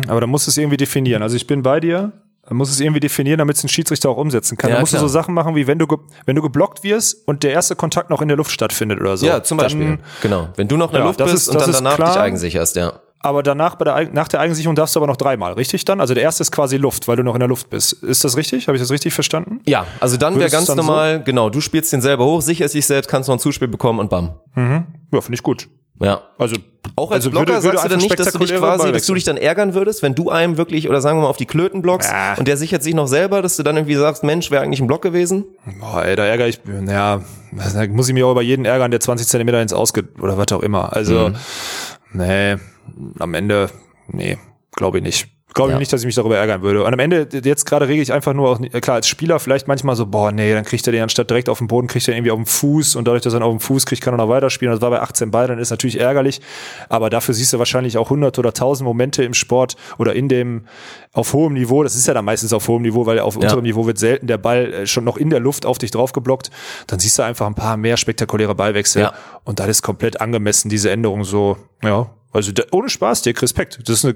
[0.07, 1.21] Aber da musst du es irgendwie definieren.
[1.21, 2.11] Also ich bin bei dir.
[2.51, 4.71] Man muss es irgendwie definieren, damit es ein Schiedsrichter auch umsetzen kann.
[4.71, 5.01] Ja, da musst klar.
[5.01, 5.87] du so Sachen machen, wie wenn du,
[6.25, 9.25] wenn du geblockt wirst und der erste Kontakt noch in der Luft stattfindet oder so.
[9.25, 9.85] Ja, zum Beispiel.
[9.85, 10.49] Dann, genau.
[10.57, 12.11] Wenn du noch in der Ja, Luft bist ist- und dann danach klar.
[12.11, 12.91] dich eigensicherst, ja.
[13.19, 16.01] aber danach bei der, nach der Eigensicherung darfst du aber noch dreimal, richtig dann?
[16.01, 17.93] Also der erste ist quasi Luft, weil du noch in der Luft bist.
[18.03, 18.67] Ist das richtig?
[18.67, 19.61] Habe ich das richtig verstanden?
[19.65, 22.85] Ja, also dann wäre ganz dann normal, genau, du spielst den selber hoch, sicherst dich
[22.85, 24.33] selbst, kannst noch ein Zuspiel bekommen und bam.
[24.55, 25.69] Ja, finde ich gut.
[26.01, 26.21] Ja.
[26.37, 26.55] Also
[26.95, 29.05] Auch als also Blocker würde- würde sagst du dann nicht, dass du dich quasi, dass
[29.05, 31.45] du dich dann ärgern würdest, wenn du einem wirklich, oder sagen wir mal auf die
[31.45, 32.33] Klöten blockst Ja.
[32.37, 34.87] und der sichert sich noch selber, dass du dann irgendwie sagst, Mensch, wäre eigentlich ein
[34.87, 35.45] Block gewesen?
[35.79, 37.21] Boah, ey, da ärgere ich, ja,
[37.51, 40.51] da muss ich mich auch über jeden ärgern, der 20 Zentimeter ins Ausge, oder was
[40.53, 40.93] auch immer.
[40.95, 41.35] Also, Mhm.
[42.13, 42.55] nee,
[43.19, 43.69] am Ende,
[44.07, 44.37] nee,
[44.75, 45.27] glaube ich nicht.
[45.53, 45.75] Glaube Ja.
[45.75, 46.83] ich nicht, dass ich mich darüber ärgern würde.
[46.83, 49.95] Und am Ende, jetzt gerade rege ich einfach nur auch, klar, als Spieler vielleicht manchmal
[49.95, 52.31] so, boah, nee, dann kriegt er den anstatt direkt auf den Boden, kriegt er irgendwie
[52.31, 54.29] auf den Fuß und dadurch, dass er ihn auf den Fuß kriegt, kann er noch
[54.29, 54.73] weiterspielen.
[54.73, 56.39] Das war bei 18 Ball, dann ist natürlich ärgerlich.
[56.89, 60.65] Aber dafür siehst du wahrscheinlich auch hundert oder tausend Momente im Sport oder in dem,
[61.13, 61.83] auf hohem Niveau.
[61.83, 64.37] Das ist ja dann meistens auf hohem Niveau, weil auf unterem Niveau wird selten der
[64.37, 66.49] Ball äh, schon noch in der Luft auf dich drauf geblockt.
[66.87, 69.01] Dann siehst du einfach ein paar mehr spektakuläre Ballwechsel.
[69.01, 69.13] Ja.
[69.43, 73.79] Und das ist komplett angemessen, diese Änderung so, ja, Also da, ohne Spaß, Dick, Respekt.
[73.85, 74.15] Das ist eine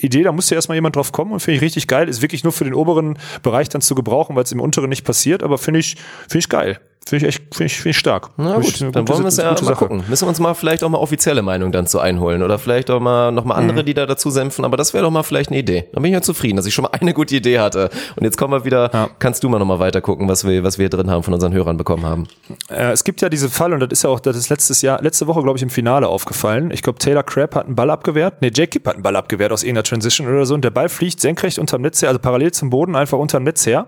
[0.00, 2.08] Idee, da musste erstmal jemand drauf kommen und finde ich richtig geil.
[2.08, 5.04] Ist wirklich nur für den oberen Bereich dann zu gebrauchen, weil es im unteren nicht
[5.04, 5.96] passiert, aber finde ich,
[6.28, 6.80] finde ich geil.
[7.08, 8.30] Finde ich echt, finde ich, finde ich stark.
[8.36, 9.74] Na gut, dann gute- wollen wir es ja mal Sache.
[9.76, 10.02] gucken.
[10.08, 12.98] Müssen wir uns mal vielleicht auch mal offizielle Meinung dann zu einholen oder vielleicht auch
[12.98, 13.86] mal nochmal andere, Mhm.
[13.86, 15.84] die da dazu senfen, aber das wäre doch mal vielleicht eine Idee.
[15.92, 17.90] Da bin ich ja zufrieden, dass ich schon mal eine gute Idee hatte.
[18.16, 19.08] Und jetzt kommen wir wieder, Ja.
[19.20, 21.76] kannst du mal nochmal weiter gucken, was wir, was wir drin haben, von unseren Hörern
[21.76, 22.26] bekommen haben.
[22.68, 25.00] Äh, es gibt ja diesen Fall, und das ist ja auch, das ist letztes Jahr,
[25.00, 26.72] letzte Woche, glaube ich, im Finale aufgefallen.
[26.72, 28.42] Ich glaube, Taylor Crabb hat einen Ball abgewehrt.
[28.42, 30.54] Nee, Jake Kipp hat einen Ball abgewehrt aus irgendeiner Transition oder so.
[30.54, 33.64] Und der Ball fliegt senkrecht unterm Netz her, also parallel zum Boden, einfach unterm Netz
[33.64, 33.86] her.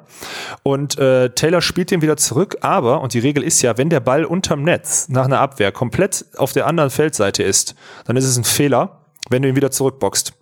[0.63, 4.01] Und äh, Taylor spielt den wieder zurück, aber, und die Regel ist ja, wenn der
[4.01, 8.37] Ball unterm Netz nach einer Abwehr komplett auf der anderen Feldseite ist, dann ist es
[8.37, 9.01] ein Fehler,
[9.31, 10.35] wenn du ihn wieder zurückboxt.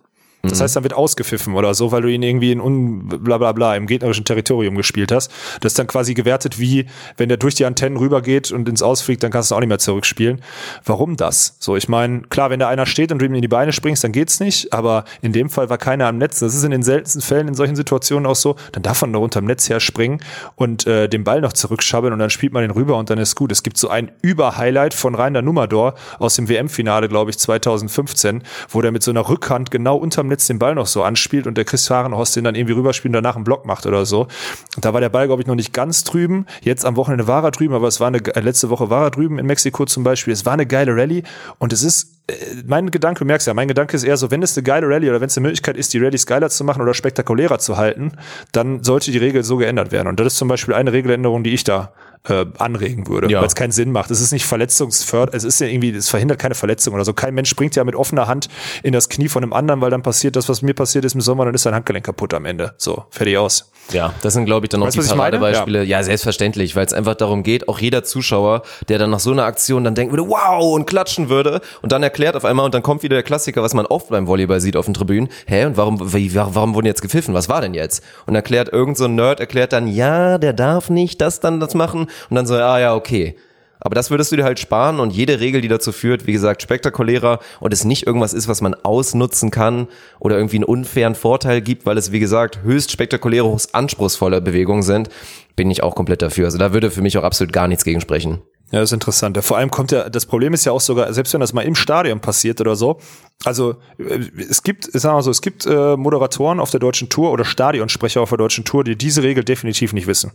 [0.49, 3.51] Das heißt, dann wird ausgepfiffen oder so, weil du ihn irgendwie in un bla bla
[3.51, 5.31] bla im gegnerischen Territorium gespielt hast.
[5.61, 6.85] Das ist dann quasi gewertet wie,
[7.17, 9.79] wenn der durch die Antennen rübergeht und ins Ausfliegt, dann kannst du auch nicht mehr
[9.79, 10.41] zurückspielen.
[10.85, 11.55] Warum das?
[11.59, 14.03] So, ich meine, klar, wenn da einer steht und du ihm in die Beine springst,
[14.03, 16.39] dann geht's nicht, aber in dem Fall war keiner am Netz.
[16.39, 18.55] Das ist in den seltensten Fällen in solchen Situationen auch so.
[18.71, 20.19] Dann darf man da unterm Netz her springen
[20.55, 23.35] und äh, den Ball noch zurückschabbeln und dann spielt man den rüber und dann ist
[23.35, 23.51] gut.
[23.51, 28.81] Es gibt so ein Über-Highlight von Rainer Nummerdor aus dem WM-Finale, glaube ich, 2015, wo
[28.81, 31.65] der mit so einer Rückhand genau unterm Netz den Ball noch so anspielt und der
[31.65, 34.27] Chris Fahrenhorst den dann irgendwie rüberspielt und danach einen Block macht oder so.
[34.75, 36.45] Und da war der Ball, glaube ich, noch nicht ganz drüben.
[36.61, 39.11] Jetzt am Wochenende war er drüben, aber es war eine, äh, letzte Woche war er
[39.11, 40.33] drüben in Mexiko zum Beispiel.
[40.33, 41.23] Es war eine geile Rallye
[41.57, 42.16] und es ist,
[42.65, 45.09] mein Gedanke, du merkst ja, mein Gedanke ist eher so, wenn es eine geile Rallye
[45.09, 48.11] oder wenn es eine Möglichkeit ist, die Rallyes geiler zu machen oder spektakulärer zu halten,
[48.51, 50.07] dann sollte die Regel so geändert werden.
[50.07, 51.93] Und das ist zum Beispiel eine Regeländerung, die ich da
[52.27, 53.39] äh, anregen würde, Ja.
[53.39, 54.11] weil es keinen Sinn macht.
[54.11, 57.13] Es ist nicht verletzungsfördernd, es ist ja irgendwie, es verhindert keine Verletzung oder so.
[57.13, 58.49] Kein Mensch springt ja mit offener Hand
[58.83, 61.21] in das Knie von einem anderen, weil dann passiert das, was mir passiert ist im
[61.21, 62.73] Sommer, dann ist sein Handgelenk kaputt am Ende.
[62.77, 63.71] So, fertig aus.
[63.93, 65.15] Ja, das sind, glaube ich, dann auch Weißt die?
[65.15, 65.83] Paradebeispiele.
[65.85, 66.03] Ja.
[66.03, 69.85] selbstverständlich, weil es einfach darum geht, auch jeder Zuschauer, der dann nach so einer Aktion
[69.85, 73.03] dann denken würde, wow, und klatschen würde und dann erklärt auf einmal und dann kommt
[73.03, 75.29] wieder der Klassiker, was man oft beim Volleyball sieht auf den Tribünen.
[75.45, 77.35] Hä, und warum, wie, warum wurden jetzt gepfiffen?
[77.35, 78.03] Was war denn jetzt?
[78.25, 81.75] Und erklärt irgend so ein Nerd, erklärt dann, ja, der darf nicht das dann das
[81.75, 83.35] machen und dann so, ah ja, okay.
[83.79, 86.63] Aber das würdest du dir halt sparen und jede Regel, die dazu führt, wie gesagt,
[86.63, 89.87] spektakulärer und es nicht irgendwas ist, was man ausnutzen kann
[90.19, 94.81] oder irgendwie einen unfairen Vorteil gibt, weil es, wie gesagt, höchst spektakuläre, höchst anspruchsvolle Bewegungen
[94.81, 95.09] sind,
[95.55, 96.45] bin ich auch komplett dafür.
[96.45, 98.41] Also da würde für mich auch absolut gar nichts gegen sprechen.
[98.71, 99.37] Ja, das ist interessant.
[99.43, 101.75] Vor allem kommt ja, das Problem ist ja auch sogar, selbst wenn das mal im
[101.75, 102.99] Stadion passiert oder so,
[103.45, 107.07] also äh, es gibt, ich sag mal so, es gibt äh, Moderatoren auf der deutschen
[107.07, 110.31] Tour oder Stadionsprecher auf der deutschen Tour, die diese Regel definitiv nicht wissen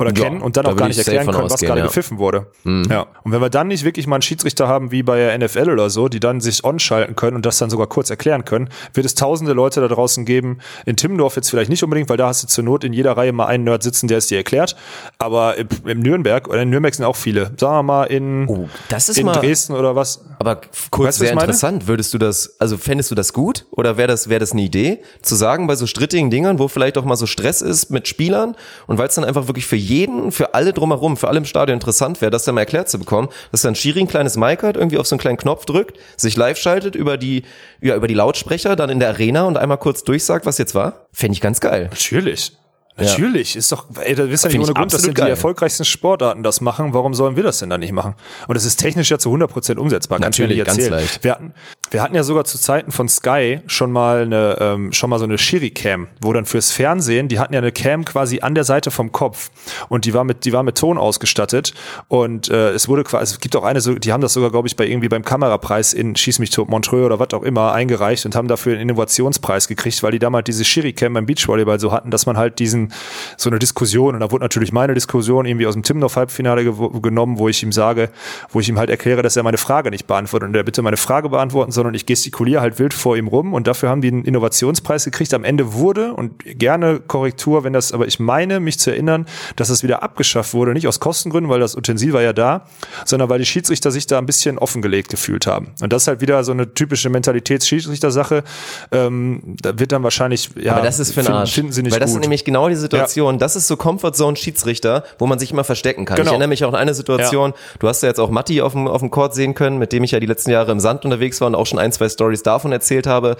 [0.00, 1.84] oder Ja, kennen und dann da auch gar nicht erklären können, was gerade ja.
[1.84, 1.88] Mhm.
[1.88, 2.46] gepfiffen wurde.
[2.64, 3.06] Ja.
[3.22, 5.90] Und wenn wir dann nicht wirklich mal einen Schiedsrichter haben wie bei der NFL oder
[5.90, 9.06] so, die dann sich on schalten können und das dann sogar kurz erklären können, wird
[9.06, 10.58] es tausende Leute da draußen geben.
[10.86, 13.32] In Timmendorf jetzt vielleicht nicht unbedingt, weil da hast du zur Not in jeder Reihe
[13.32, 14.74] mal einen Nerd sitzen, der es dir erklärt.
[15.18, 17.52] Aber im, im Nürnberg oder in Nürnberg sind auch viele.
[17.58, 20.24] Sagen wir mal in Oh, das ist in mal- Dresden oder was.
[20.38, 20.60] Aber
[20.90, 21.86] kurz Weißt sehr interessant.
[21.88, 23.66] Würdest du das, also fändest du das gut?
[23.72, 25.00] Oder wäre das, wäre das eine Idee?
[25.22, 28.54] Zu sagen, bei so strittigen Dingern, wo vielleicht auch mal so Stress ist mit Spielern
[28.86, 31.74] und weil es dann einfach wirklich für jeden, für alle drumherum, für alle im Stadion
[31.74, 34.76] interessant wäre, das dann mal erklärt zu bekommen, dass dann Schiri ein kleines Mic hat,
[34.76, 37.42] irgendwie auf so einen kleinen Knopf drückt, sich live schaltet über die,
[37.80, 41.06] ja, über die Lautsprecher, dann in der Arena und einmal kurz durchsagt, was jetzt war?
[41.12, 41.88] Fände ich ganz geil.
[41.90, 42.52] Natürlich.
[42.98, 45.28] Natürlich, ist doch, ey, da wisst ihr nicht ohne Grund, dass die geil.
[45.28, 46.94] erfolgreichsten Sportarten das machen.
[46.94, 48.14] Warum sollen wir das denn dann nicht machen?
[48.46, 50.18] Und es ist technisch ja zu 100% umsetzbar.
[50.18, 51.24] Kannst du mir Natürlich, ganz leicht.
[51.24, 51.54] Wir hatten,
[51.90, 55.24] wir hatten ja sogar zu Zeiten von Sky schon mal eine, ähm, schon mal so
[55.24, 58.90] eine Shiri-Cam, wo dann fürs Fernsehen, die hatten ja eine Cam quasi an der Seite
[58.90, 59.50] vom Kopf
[59.88, 61.74] und die war mit, die war mit Ton ausgestattet
[62.08, 64.68] und äh, es wurde quasi, es gibt auch eine, so, die haben das sogar, glaube
[64.68, 68.26] ich, bei irgendwie beim Kamerapreis in Schieß mich tot Montreux oder was auch immer eingereicht
[68.26, 72.10] und haben dafür einen Innovationspreis gekriegt, weil die damals diese Shiri-Cam beim Beachvolleyball so hatten,
[72.10, 72.87] dass man halt diesen,
[73.36, 77.38] so eine Diskussion, und da wurde natürlich meine Diskussion irgendwie aus dem Timmendorf-Halbfinale gew- genommen,
[77.38, 78.10] wo ich ihm sage,
[78.50, 80.96] wo ich ihm halt erkläre, dass er meine Frage nicht beantwortet und er bitte meine
[80.96, 84.24] Frage beantworten, sondern ich gestikuliere halt wild vor ihm rum und dafür haben die einen
[84.24, 85.34] Innovationspreis gekriegt.
[85.34, 89.26] Am Ende wurde und gerne Korrektur, wenn das, aber ich meine, mich zu erinnern,
[89.56, 92.66] dass es wieder abgeschafft wurde, nicht aus Kostengründen, weil das Utensil war ja da,
[93.04, 95.68] sondern weil die Schiedsrichter sich da ein bisschen offengelegt gefühlt haben.
[95.80, 98.44] Und das ist halt wieder so eine typische Mentalitäts-Schiedsrichter-Sache.
[98.92, 101.54] Ähm, da wird dann wahrscheinlich, ja, Aber das ist für einen finden, Arsch.
[101.54, 102.18] finden sie nicht Weil das gut.
[102.18, 103.38] ist nämlich genau die Situation.
[103.38, 106.16] Das ist so Comfortzone Schiedsrichter, wo man sich immer verstecken kann.
[106.16, 106.28] Genau.
[106.28, 107.54] Ich erinnere mich auch an eine Situation.
[107.78, 110.04] Du hast ja jetzt auch Matti auf dem, auf dem Court sehen können, mit dem
[110.04, 112.42] ich ja die letzten Jahre im Sand unterwegs war und auch schon ein, zwei Stories
[112.42, 113.36] davon erzählt habe.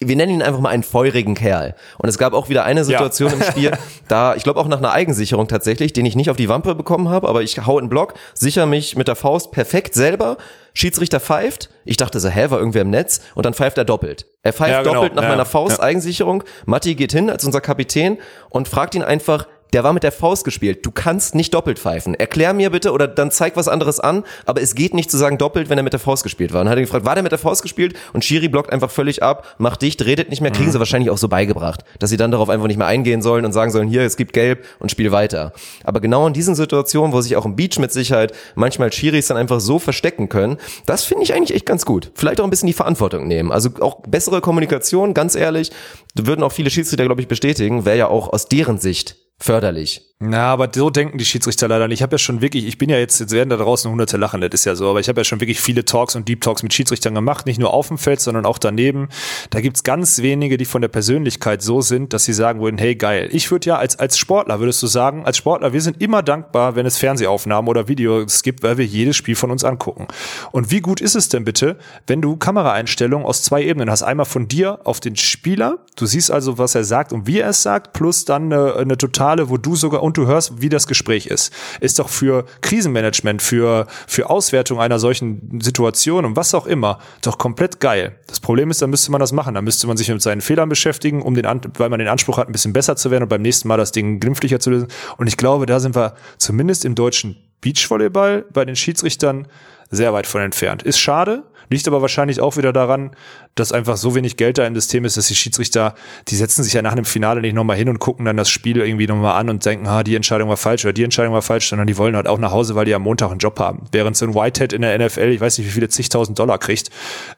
[0.00, 1.74] Wir nennen ihn einfach mal einen feurigen Kerl.
[1.98, 3.72] Und es gab auch wieder eine Situation im Spiel,
[4.08, 7.08] da, ich glaube auch nach einer Eigensicherung tatsächlich, den ich nicht auf die Wampe bekommen
[7.08, 10.36] habe, aber ich hau in den Block, sicher mich mit der Faust perfekt selber.
[10.74, 11.70] Schiedsrichter pfeift.
[11.84, 13.20] Ich dachte so, hä, war irgendwer im Netz?
[13.36, 14.26] Und dann pfeift er doppelt.
[14.42, 14.94] Er pfeift Ja, genau.
[14.94, 15.48] doppelt nach Ja, meiner ja.
[15.48, 16.42] Faust, Eigensicherung.
[16.66, 18.18] Matti geht hin als unser Kapitän
[18.50, 20.86] und fragt ihn einfach der war mit der Faust gespielt.
[20.86, 22.14] Du kannst nicht doppelt pfeifen.
[22.14, 25.36] Erklär mir bitte oder dann zeig was anderes an, aber es geht nicht zu sagen
[25.36, 26.60] doppelt, wenn er mit der Faust gespielt war.
[26.60, 27.96] Und hat er gefragt, war der mit der Faust gespielt?
[28.12, 31.18] Und Schiri blockt einfach völlig ab, macht dicht, redet nicht mehr, kriegen sie wahrscheinlich auch
[31.18, 34.02] so beigebracht, dass sie dann darauf einfach nicht mehr eingehen sollen und sagen sollen, hier,
[34.02, 35.52] es gibt gelb und spiel weiter.
[35.82, 39.36] Aber genau in diesen Situationen, wo sich auch im Beach mit Sicherheit manchmal Schiris dann
[39.36, 42.12] einfach so verstecken können, das finde ich eigentlich echt ganz gut.
[42.14, 43.50] Vielleicht auch ein bisschen die Verantwortung nehmen.
[43.50, 45.72] Also auch bessere Kommunikation, ganz ehrlich,
[46.14, 50.00] würden auch viele Schiedsrichter, glaube ich, bestätigen, wäre ja auch aus deren Sicht förderlich.
[50.20, 51.98] Na, aber so denken die Schiedsrichter leider nicht.
[51.98, 54.40] Ich habe ja schon wirklich, ich bin ja jetzt, jetzt werden da draußen hunderte lachen,
[54.40, 56.62] das ist ja so, aber ich habe ja schon wirklich viele Talks und Deep Talks
[56.62, 59.08] mit Schiedsrichtern gemacht, nicht nur auf dem Feld, sondern auch daneben.
[59.50, 62.94] Da gibt's ganz wenige, die von der Persönlichkeit so sind, dass sie sagen würden, hey
[62.94, 63.28] geil.
[63.32, 66.76] Ich würde ja als, als Sportler, würdest du sagen, als Sportler, wir sind immer dankbar,
[66.76, 70.06] wenn es Fernsehaufnahmen oder Videos gibt, weil wir jedes Spiel von uns angucken.
[70.52, 74.04] Und wie gut ist es denn bitte, wenn du Kameraeinstellungen aus zwei Ebenen hast?
[74.04, 77.48] Einmal von dir auf den Spieler, du siehst also, was er sagt und wie er
[77.48, 80.86] es sagt, plus dann eine, eine totale, wo du sogar und du hörst, wie das
[80.86, 81.50] Gespräch ist.
[81.80, 87.38] Ist doch für Krisenmanagement, für, für Auswertung einer solchen Situation und was auch immer, doch
[87.38, 88.14] komplett geil.
[88.26, 89.54] Das Problem ist, dann müsste man das machen.
[89.54, 91.46] Dann müsste man sich mit seinen Fehlern beschäftigen, um den,
[91.78, 93.92] weil man den Anspruch hat, ein bisschen besser zu werden und beim nächsten Mal das
[93.92, 94.88] Ding glimpflicher zu lösen.
[95.16, 99.48] Und ich glaube, da sind wir zumindest im deutschen Beachvolleyball bei den Schiedsrichtern
[99.90, 100.82] sehr weit von entfernt.
[100.82, 103.10] Ist schade, liegt aber wahrscheinlich auch wieder daran,
[103.54, 105.94] dass einfach so wenig Geld da im System ist, dass die Schiedsrichter,
[106.28, 108.78] die setzen sich ja nach einem Finale nicht nochmal hin und gucken dann das Spiel
[108.78, 111.68] irgendwie nochmal an und denken, ah, die Entscheidung war falsch oder die Entscheidung war falsch,
[111.68, 113.84] sondern die wollen halt auch nach Hause, weil die am Montag einen Job haben.
[113.92, 116.90] Während so ein Whitehead in der NFL, ich weiß nicht, wie viele zigtausend Dollar kriegt,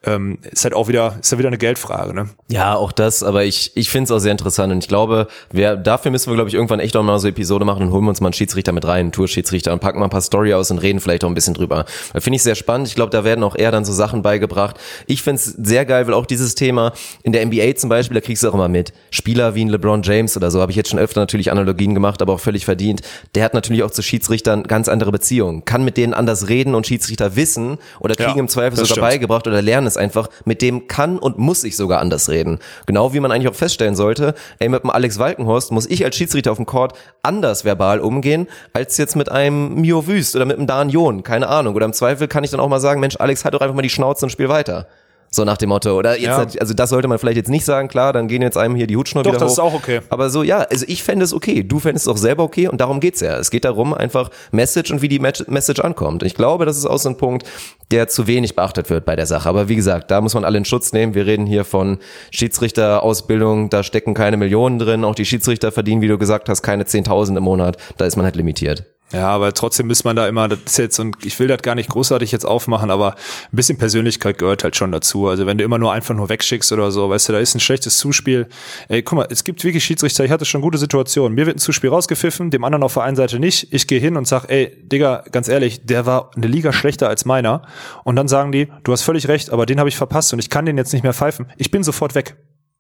[0.05, 2.31] ähm, ist halt auch wieder, ist ja wieder eine Geldfrage, ne?
[2.49, 5.77] Ja, auch das, aber ich, ich finde es auch sehr interessant und ich glaube, wir,
[5.77, 8.21] dafür müssen wir, glaube ich, irgendwann echt auch mal so Episode machen und holen uns
[8.21, 10.79] mal einen Schiedsrichter mit rein, einen Tourschiedsrichter und packen mal ein paar Story aus und
[10.79, 11.85] reden vielleicht auch ein bisschen drüber.
[12.15, 12.89] Finde ich sehr spannend.
[12.89, 14.77] Ich glaube, da werden auch eher dann so Sachen beigebracht.
[15.07, 16.93] Ich finde es sehr geil, weil auch dieses Thema
[17.23, 18.93] in der NBA zum Beispiel, da kriegst du auch immer mit.
[19.11, 22.23] Spieler wie ein LeBron James oder so, habe ich jetzt schon öfter natürlich Analogien gemacht,
[22.23, 23.03] aber auch völlig verdient.
[23.35, 26.87] Der hat natürlich auch zu Schiedsrichtern ganz andere Beziehungen, kann mit denen anders reden und
[26.87, 29.07] Schiedsrichter wissen oder kriegen ja, im Zweifel sogar stimmt.
[29.07, 30.29] beigebracht oder lernen es einfach.
[30.45, 32.59] Mit dem kann und muss ich sogar anders reden.
[32.87, 36.17] Genau wie man eigentlich auch feststellen sollte, ey, mit dem Alex Walkenhorst muss ich als
[36.17, 40.57] Schiedsrichter auf dem Court anders verbal umgehen, als jetzt mit einem Mio Wüst oder mit
[40.57, 41.75] einem Dan John, keine Ahnung.
[41.75, 43.83] Oder im Zweifel kann ich dann auch mal sagen, Mensch, Alex, halt doch einfach mal
[43.83, 44.87] die Schnauze und spiel weiter.
[45.31, 45.97] So nach dem Motto.
[45.97, 46.61] Oder jetzt, ja.
[46.61, 48.97] also das sollte man vielleicht jetzt nicht sagen, klar, dann gehen jetzt einem hier die
[48.97, 49.53] Hutschnur Doch, wieder das hoch.
[49.53, 50.01] ist auch okay.
[50.09, 51.63] Aber so, ja, also ich fände es okay.
[51.63, 53.37] Du fändest es auch selber okay und darum geht's ja.
[53.37, 56.23] Es geht darum, einfach Message und wie die Message ankommt.
[56.23, 57.47] Ich glaube, das ist auch so ein Punkt,
[57.91, 59.49] der zu wenig beachtet wird bei der Sache.
[59.49, 61.15] Aber wie gesagt, da muss man alle in Schutz nehmen.
[61.15, 61.99] Wir reden hier von
[62.31, 65.05] Schiedsrichterausbildung, da stecken keine Millionen drin.
[65.05, 67.77] Auch die Schiedsrichter verdienen, wie du gesagt hast, keine 10.000 im Monat.
[67.99, 68.85] Da ist man halt limitiert.
[69.13, 71.77] Ja, aber trotzdem muss man da immer, das ist jetzt, und ich will das gar
[71.77, 75.29] nicht großartig jetzt aufmachen, aber ein bisschen Persönlichkeit gehört halt schon dazu.
[75.29, 77.61] Also wenn du immer nur einfach nur wegschickst oder so, weißt du, da ist ein
[77.61, 78.49] schlechtes Zuspiel.
[78.89, 81.37] Ey, guck mal, es gibt wirklich Schiedsrichter, ich hatte schon gute Situationen.
[81.37, 83.73] Mir wird ein Zuspiel rausgepfiffen, dem anderen auf der einen Seite nicht.
[83.73, 87.25] Ich gehe hin und sag, ey, Digga, ganz ehrlich, der war eine Liga schlechter als
[87.25, 87.63] meiner.
[88.03, 90.51] Und dann sagen die, du hast völlig recht, aber den habe ich verpasst und ich
[90.51, 91.47] kann den jetzt nicht mehr pfeifen.
[91.59, 92.37] Ich bin sofort weg.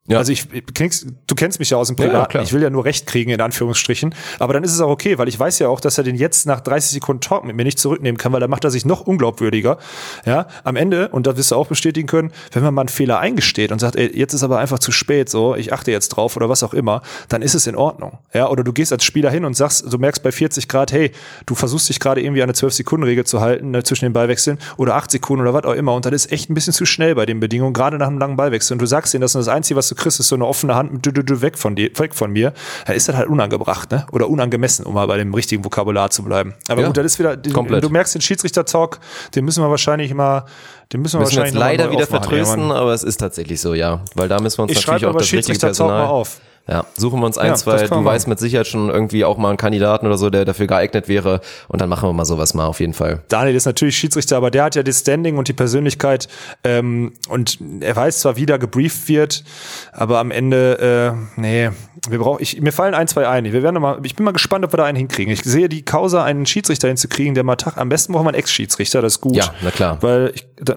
[0.09, 0.19] Ja.
[0.19, 2.35] Also ich, kriegst, du kennst mich ja aus dem Privat.
[2.35, 4.15] Ja, ich will ja nur Recht kriegen, in Anführungsstrichen.
[4.39, 6.47] Aber dann ist es auch okay, weil ich weiß ja auch, dass er den jetzt
[6.47, 9.01] nach 30 Sekunden Talk mit mir nicht zurücknehmen kann, weil dann macht er sich noch
[9.01, 9.79] unglaubwürdiger.
[10.25, 13.19] Ja, am Ende, und da wirst du auch bestätigen können, wenn man mal einen Fehler
[13.19, 16.37] eingesteht und sagt, ey, jetzt ist aber einfach zu spät, so, ich achte jetzt drauf
[16.37, 18.19] oder was auch immer, dann ist es in Ordnung.
[18.33, 21.11] Ja, oder du gehst als Spieler hin und sagst, du merkst bei 40 Grad, hey,
[21.47, 24.95] du versuchst dich gerade irgendwie an eine 12-Sekunden-Regel zu halten, ne, zwischen den Ballwechseln oder
[24.95, 25.95] 8 Sekunden oder was auch immer.
[25.95, 28.37] Und dann ist echt ein bisschen zu schnell bei den Bedingungen, gerade nach einem langen
[28.37, 28.75] Ballwechsel.
[28.75, 30.75] Und du sagst ihnen, das ist das Einzige, was du kriegst, ist so eine offene
[30.75, 31.07] Hand
[31.43, 32.53] weg von dir, weg von mir,
[32.87, 34.07] dann ist das halt unangebracht, ne?
[34.13, 36.55] Oder unangemessen, um mal bei dem richtigen Vokabular zu bleiben.
[36.69, 39.01] Aber ja, gut, das ist wieder, den, du merkst den Schiedsrichter-Talk,
[39.35, 40.45] den müssen wir wahrscheinlich mal,
[40.93, 44.03] den müssen wir müssen wahrscheinlich jetzt leider wieder vertrösten, aber es ist tatsächlich so, ja.
[44.15, 46.05] Weil da müssen wir uns ich natürlich auch das richtige Personal.
[46.05, 46.41] Mal auf.
[46.69, 49.51] Ja, suchen wir uns ein, ja, zwei, du weißt mit Sicherheit schon irgendwie auch mal
[49.51, 52.67] einen Kandidaten oder so, der dafür geeignet wäre und dann machen wir mal sowas mal
[52.67, 53.23] auf jeden Fall.
[53.29, 56.27] Daniel ist natürlich Schiedsrichter, aber der hat ja das Standing und die Persönlichkeit
[56.65, 59.45] ähm, und er weiß zwar, wie da gebrieft wird,
[59.93, 61.71] aber am Ende, äh, nee,
[62.09, 63.45] wir brauchen, ich, mir fallen ein, zwei ein.
[63.45, 65.33] Wir werden mal, ich bin mal gespannt, ob wir da einen hinkriegen.
[65.33, 68.39] Ich sehe die Causa, einen Schiedsrichter hinzukriegen, der mal Tag, am besten brauchen wir einen
[68.39, 69.37] Ex-Schiedsrichter, das ist gut.
[69.37, 69.99] Ja, na klar.
[70.01, 70.77] Weil ich, da,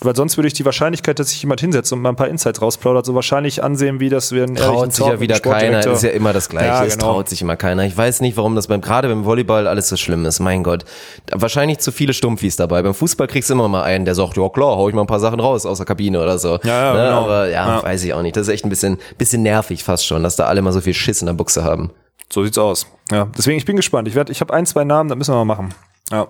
[0.00, 2.62] weil sonst würde ich die Wahrscheinlichkeit, dass sich jemand hinsetzt und mal ein paar Insights
[2.62, 6.32] rausplaudert, so wahrscheinlich ansehen, wie das wir Traut sich ja wieder keiner, ist ja immer
[6.32, 6.88] das Gleiche, ja, genau.
[6.88, 7.84] es traut sich immer keiner.
[7.84, 10.84] Ich weiß nicht, warum das beim, gerade beim Volleyball alles so schlimm ist, mein Gott.
[11.32, 12.82] Wahrscheinlich zu viele Stumpfis dabei.
[12.82, 15.06] Beim Fußball kriegst du immer mal einen, der sagt, ja klar, hau ich mal ein
[15.06, 16.58] paar Sachen raus aus der Kabine oder so.
[16.64, 17.04] Ja, ja, ne?
[17.04, 17.24] genau.
[17.24, 18.36] Aber ja, ja, weiß ich auch nicht.
[18.36, 20.94] Das ist echt ein bisschen, bisschen nervig fast schon, dass da alle mal so viel
[20.94, 21.90] Schiss in der Buchse haben.
[22.32, 22.86] So sieht's aus.
[23.10, 24.06] Ja, deswegen, ich bin gespannt.
[24.08, 25.74] Ich werde, ich habe ein, zwei Namen, das müssen wir mal machen.
[26.10, 26.28] Ja.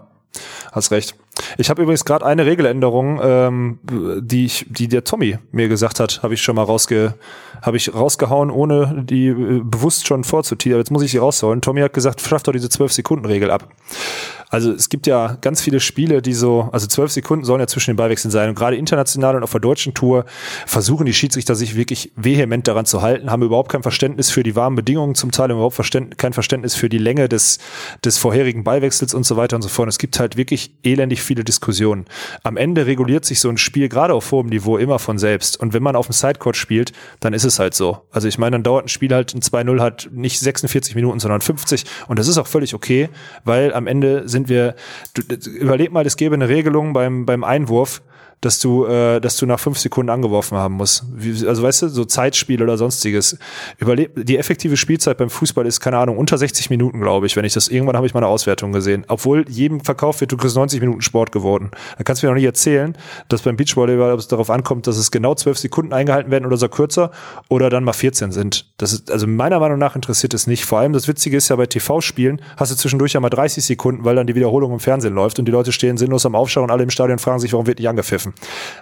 [0.72, 1.14] Hast recht.
[1.58, 3.78] Ich habe übrigens gerade eine Regeländerung, ähm,
[4.20, 7.14] die ich, die der Tommy mir gesagt hat, habe ich schon mal rausge,
[7.62, 10.80] habe ich rausgehauen, ohne die äh, bewusst schon vorzutieren.
[10.80, 11.60] Jetzt muss ich sie rausholen.
[11.60, 13.68] Tommy hat gesagt, schaff doch diese 12-Sekunden-Regel ab.
[14.50, 17.92] Also es gibt ja ganz viele Spiele, die so, also zwölf Sekunden sollen ja zwischen
[17.92, 18.48] den Ballwechseln sein.
[18.48, 20.24] Und gerade international und auf der deutschen Tour
[20.66, 24.56] versuchen die Schiedsrichter sich wirklich vehement daran zu halten, haben überhaupt kein Verständnis für die
[24.56, 25.80] warmen Bedingungen zum Teil, überhaupt
[26.16, 27.58] kein Verständnis für die Länge des,
[28.04, 29.84] des vorherigen Ballwechsels und so weiter und so fort.
[29.84, 32.06] Und es gibt halt wirklich elendig viele Diskussionen.
[32.42, 35.58] Am Ende reguliert sich so ein Spiel gerade auf hohem Niveau immer von selbst.
[35.60, 37.98] Und wenn man auf dem Sidecourt spielt, dann ist es halt so.
[38.10, 41.40] Also ich meine, dann dauert ein Spiel halt ein 2-0 halt nicht 46 Minuten, sondern
[41.40, 41.84] 50.
[42.08, 43.08] Und das ist auch völlig okay,
[43.44, 44.74] weil am Ende sind sind wir,
[45.46, 48.02] überleg mal, es gäbe eine Regelung beim, beim Einwurf,
[48.40, 51.04] dass du, äh, dass du nach fünf Sekunden angeworfen haben musst.
[51.12, 53.38] Wie, also weißt du, so Zeitspiel oder sonstiges.
[53.78, 57.36] Überleb die effektive Spielzeit beim Fußball ist, keine Ahnung, unter 60 Minuten, glaube ich.
[57.36, 59.04] Wenn ich das, irgendwann habe ich mal eine Auswertung gesehen.
[59.08, 61.70] Obwohl jedem Verkauf wird, du kriegst 90 Minuten Sport geworden.
[61.98, 62.96] Da kannst du mir noch nicht erzählen,
[63.28, 66.68] dass beim Beachvolleyball es darauf ankommt, dass es genau zwölf Sekunden eingehalten werden oder so
[66.68, 67.10] kürzer
[67.48, 68.70] oder dann mal 14 sind.
[68.78, 70.64] Das ist, also meiner Meinung nach interessiert es nicht.
[70.64, 74.04] Vor allem das Witzige ist ja bei TV-Spielen hast du zwischendurch ja mal 30 Sekunden,
[74.04, 76.70] weil dann die Wiederholung im Fernsehen läuft und die Leute stehen sinnlos am Aufschauen und
[76.70, 78.29] alle im Stadion fragen sich, warum wird nicht angepfiffen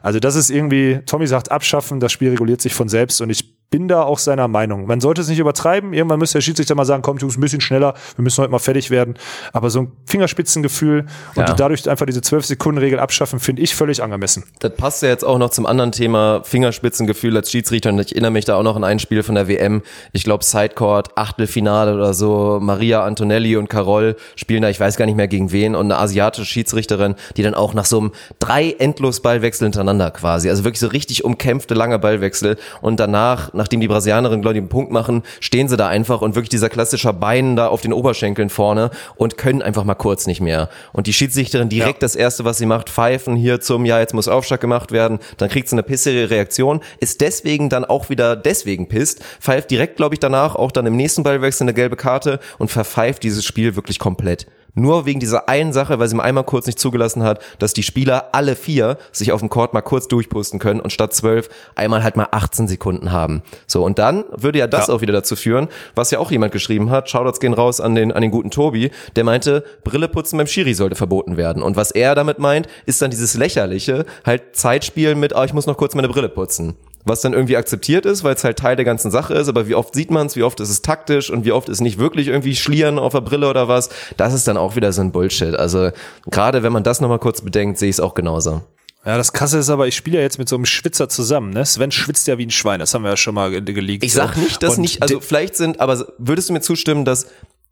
[0.03, 3.58] Also das ist irgendwie, Tommy sagt abschaffen, das Spiel reguliert sich von selbst und ich
[3.71, 4.87] bin da auch seiner Meinung.
[4.87, 5.93] Man sollte es nicht übertreiben.
[5.93, 8.59] Irgendwann müsste der Schiedsrichter mal sagen, komm, Jungs, ein bisschen schneller, wir müssen heute mal
[8.59, 9.15] fertig werden.
[9.53, 11.55] Aber so ein Fingerspitzengefühl und ja.
[11.55, 14.45] dadurch einfach diese 12-Sekunden-Regel abschaffen, finde ich völlig angemessen.
[14.61, 17.91] Das passt ja jetzt auch noch zum anderen Thema Fingerspitzengefühl als Schiedsrichter.
[17.91, 19.83] Und ich erinnere mich da auch noch an ein Spiel von der WM.
[20.13, 22.59] Ich glaube, Sidecourt, Achtelfinale oder so.
[22.63, 25.75] Maria Antonelli und Carol spielen da, ich weiß gar nicht mehr gegen wen.
[25.75, 30.49] Und eine asiatische Schiedsrichterin, die dann auch nach so einem drei Endlosballwechsel hintereinander quasi.
[30.49, 32.57] Also wirklich so richtig umkämpfte lange Ballwechsel.
[32.81, 36.35] Und danach nachdem die Brasilianerinnen, glaube ich, einen Punkt machen, stehen sie da einfach und
[36.35, 40.41] wirklich dieser klassische Bein da auf den Oberschenkeln vorne und können einfach mal kurz nicht
[40.41, 40.71] mehr.
[40.93, 42.07] Und die Schiedsrichterin direkt ja.
[42.07, 45.51] das erste, was sie macht, pfeifen hier zum, ja, jetzt muss Aufschlag gemacht werden, dann
[45.51, 50.15] kriegt sie eine pissere Reaktion, ist deswegen dann auch wieder deswegen pisst, pfeift direkt, glaube
[50.15, 53.99] ich, danach auch dann im nächsten Ballwechsel eine gelbe Karte und verpfeift dieses Spiel wirklich
[53.99, 54.47] komplett.
[54.75, 57.83] Nur wegen dieser einen Sache, weil sie mir einmal kurz nicht zugelassen hat, dass die
[57.83, 62.03] Spieler alle vier sich auf dem Court mal kurz durchpusten können und statt zwölf einmal
[62.03, 63.43] halt mal 18 Sekunden haben.
[63.67, 64.95] So, und dann würde ja das ja.
[64.95, 68.13] auch wieder dazu führen, was ja auch jemand geschrieben hat, Shoutouts gehen raus an den,
[68.13, 71.63] an den guten Tobi, der meinte, Brille putzen beim Schiri sollte verboten werden.
[71.63, 75.67] Und was er damit meint, ist dann dieses lächerliche, halt Zeitspielen mit, oh, ich muss
[75.67, 76.77] noch kurz meine Brille putzen
[77.09, 79.75] was dann irgendwie akzeptiert ist, weil es halt Teil der ganzen Sache ist, aber wie
[79.75, 82.29] oft sieht man es, wie oft ist es taktisch und wie oft ist nicht wirklich
[82.29, 85.55] irgendwie Schlieren auf der Brille oder was, das ist dann auch wieder so ein Bullshit.
[85.55, 85.91] Also
[86.31, 88.63] gerade wenn man das nochmal kurz bedenkt, sehe ich es auch genauso.
[89.05, 91.65] Ja, das Krasse ist aber, ich spiele ja jetzt mit so einem Schwitzer zusammen, ne?
[91.65, 94.05] Sven schwitzt ja wie ein Schwein, das haben wir ja schon mal geleakt.
[94.05, 97.27] Ich sag nicht, dass und nicht, also vielleicht sind, aber würdest du mir zustimmen, dass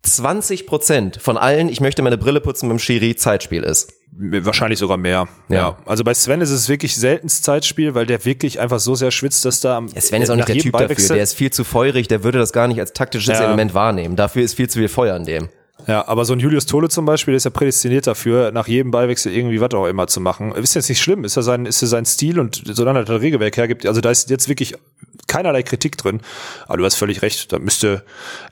[0.06, 3.92] 20 Prozent von allen, ich möchte meine Brille putzen mit dem Schiri, Zeitspiel ist?
[4.18, 5.28] Wahrscheinlich sogar mehr.
[5.48, 5.56] Ja.
[5.56, 5.76] ja.
[5.84, 9.44] Also bei Sven ist es wirklich seltens Zeitspiel, weil der wirklich einfach so sehr schwitzt,
[9.44, 11.14] dass da am ja, Sven ist auch nicht der Typ dafür.
[11.14, 13.44] Der ist viel zu feurig, der würde das gar nicht als taktisches ja.
[13.44, 14.16] Element wahrnehmen.
[14.16, 15.48] Dafür ist viel zu viel Feuer an dem.
[15.86, 18.90] Ja, aber so ein Julius Tole zum Beispiel, der ist ja prädestiniert dafür, nach jedem
[18.90, 20.52] Ballwechsel irgendwie was auch immer zu machen.
[20.52, 23.20] Ist jetzt nicht schlimm, ist ja sein, ist ja sein Stil und solange er das
[23.20, 24.74] Regelwerk hergibt, also da ist jetzt wirklich
[25.28, 26.20] keinerlei Kritik drin.
[26.66, 28.02] Aber du hast völlig recht, da müsste,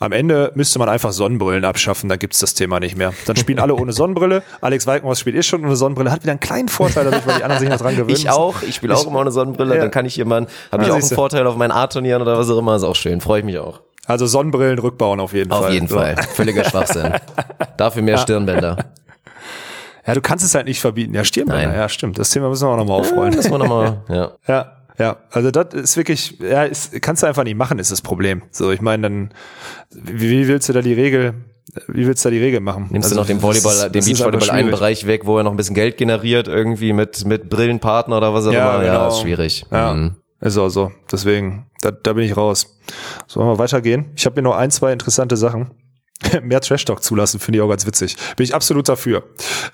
[0.00, 3.12] am Ende müsste man einfach Sonnenbrillen abschaffen, dann gibt's das Thema nicht mehr.
[3.26, 4.42] Dann spielen alle ohne Sonnenbrille.
[4.60, 7.44] Alex Walkenhaus spielt eh schon ohne Sonnenbrille, hat wieder einen kleinen Vorteil dadurch, weil die
[7.44, 8.16] anderen sich noch dran gewöhnen.
[8.16, 9.80] Ich auch, ich spiele auch immer ohne Sonnenbrille, ja.
[9.80, 12.48] dann kann ich jemanden, habe ja, ich auch einen Vorteil auf meinen A-Turnieren oder was
[12.50, 13.80] auch immer, ist auch schön, freue ich mich auch.
[14.06, 15.68] Also Sonnenbrillen rückbauen auf jeden auf Fall.
[15.68, 15.96] Auf jeden so.
[15.96, 16.16] Fall.
[16.34, 17.14] Völliger Schwachsinn.
[17.76, 18.76] Dafür mehr Stirnbänder.
[20.06, 21.14] Ja, du kannst es halt nicht verbieten.
[21.14, 21.76] Ja, Stirnbänder, Nein.
[21.76, 22.18] ja, stimmt.
[22.18, 23.32] Das Thema müssen wir auch nochmal aufrollen.
[23.32, 24.32] Ja, müssen wir nochmal, ja.
[24.46, 24.72] ja.
[24.96, 28.42] Ja, also das ist wirklich, ja, ist, kannst du einfach nicht machen, ist das Problem.
[28.52, 29.30] So, ich meine, dann,
[29.90, 31.34] wie, wie willst du da die Regel,
[31.88, 32.88] wie willst du da die Regel machen?
[32.90, 35.56] Nimmst also, du noch den Volleyball, den Beachvolleyball einen Bereich weg, wo er noch ein
[35.56, 38.84] bisschen Geld generiert, irgendwie mit, mit Brillenpartner oder was auch ja, immer?
[38.84, 38.94] Genau.
[38.94, 39.66] Ja, ist schwierig.
[39.72, 39.94] Ja.
[39.94, 40.14] Mhm.
[40.44, 40.92] Ist auch so.
[41.10, 42.78] Deswegen, da, da bin ich raus.
[43.26, 44.12] Sollen wir weitergehen?
[44.14, 45.70] Ich habe hier noch ein, zwei interessante Sachen.
[46.42, 48.16] Mehr Trash-Talk zulassen, finde ich auch ganz witzig.
[48.36, 49.24] Bin ich absolut dafür.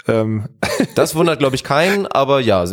[0.07, 0.45] Ähm.
[0.95, 2.65] Das wundert, glaube ich, keinen, aber ja,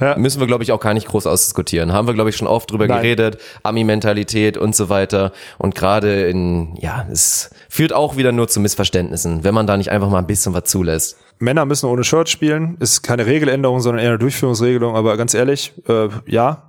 [0.00, 0.16] ja.
[0.16, 1.92] müssen wir, glaube ich, auch gar nicht groß ausdiskutieren.
[1.92, 3.02] Haben wir, glaube ich, schon oft drüber Nein.
[3.02, 3.38] geredet.
[3.64, 5.32] Ami-Mentalität und so weiter.
[5.58, 9.90] Und gerade in, ja, es führt auch wieder nur zu Missverständnissen, wenn man da nicht
[9.90, 11.16] einfach mal ein bisschen was zulässt.
[11.40, 12.76] Männer müssen ohne Shirt spielen.
[12.78, 14.94] Ist keine Regeländerung, sondern eher eine Durchführungsregelung.
[14.94, 16.65] Aber ganz ehrlich, äh, ja,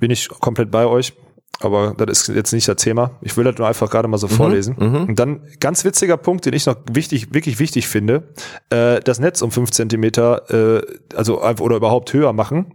[0.00, 1.12] bin ich komplett bei euch.
[1.62, 3.10] Aber das ist jetzt nicht das Thema.
[3.20, 4.76] Ich will das nur einfach gerade mal so mhm, vorlesen.
[4.78, 5.04] Mhm.
[5.08, 8.28] Und dann ganz witziger Punkt, den ich noch wichtig, wirklich wichtig finde,
[8.70, 10.82] äh, das Netz um fünf Zentimeter, äh,
[11.14, 12.72] also oder überhaupt höher machen,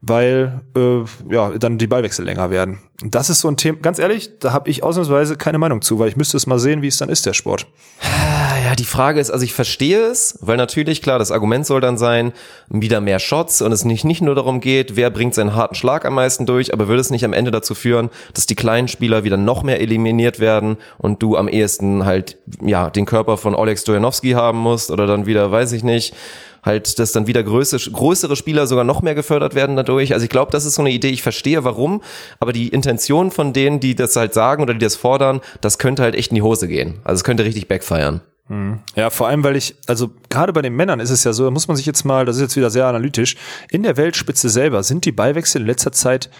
[0.00, 2.78] weil äh, ja dann die Ballwechsel länger werden.
[3.02, 3.78] Und das ist so ein Thema.
[3.80, 6.80] Ganz ehrlich, da habe ich ausnahmsweise keine Meinung zu, weil ich müsste es mal sehen,
[6.80, 7.66] wie es dann ist der Sport.
[8.78, 12.32] Die Frage ist, also ich verstehe es, weil natürlich, klar, das Argument soll dann sein,
[12.68, 16.04] wieder mehr Shots und es nicht, nicht nur darum geht, wer bringt seinen harten Schlag
[16.04, 19.24] am meisten durch, aber würde es nicht am Ende dazu führen, dass die kleinen Spieler
[19.24, 23.80] wieder noch mehr eliminiert werden und du am ehesten halt, ja, den Körper von Oleg
[23.80, 26.14] Stojanowski haben musst oder dann wieder, weiß ich nicht,
[26.62, 30.12] halt, dass dann wieder größere, größere Spieler sogar noch mehr gefördert werden dadurch.
[30.12, 32.00] Also ich glaube, das ist so eine Idee, ich verstehe warum,
[32.38, 36.02] aber die Intention von denen, die das halt sagen oder die das fordern, das könnte
[36.04, 37.00] halt echt in die Hose gehen.
[37.02, 38.20] Also es könnte richtig backfeiern.
[38.94, 41.50] Ja, vor allem, weil ich, also gerade bei den Männern ist es ja so, da
[41.50, 43.36] muss man sich jetzt mal, das ist jetzt wieder sehr analytisch,
[43.70, 46.30] in der Weltspitze selber sind die Ballwechsel in letzter Zeit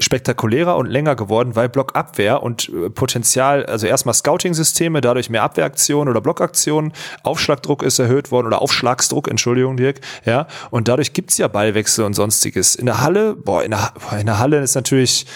[0.00, 6.10] spektakulärer und länger geworden, weil Blockabwehr und äh, Potenzial, also erstmal Scouting-Systeme, dadurch mehr Abwehraktionen
[6.10, 6.92] oder Blockaktionen,
[7.22, 12.14] Aufschlagdruck ist erhöht worden oder Aufschlagsdruck, Entschuldigung, Dirk, ja, und dadurch gibt's ja Ballwechsel und
[12.14, 12.74] sonstiges.
[12.74, 15.26] In der Halle, boah, in der, in der Halle ist natürlich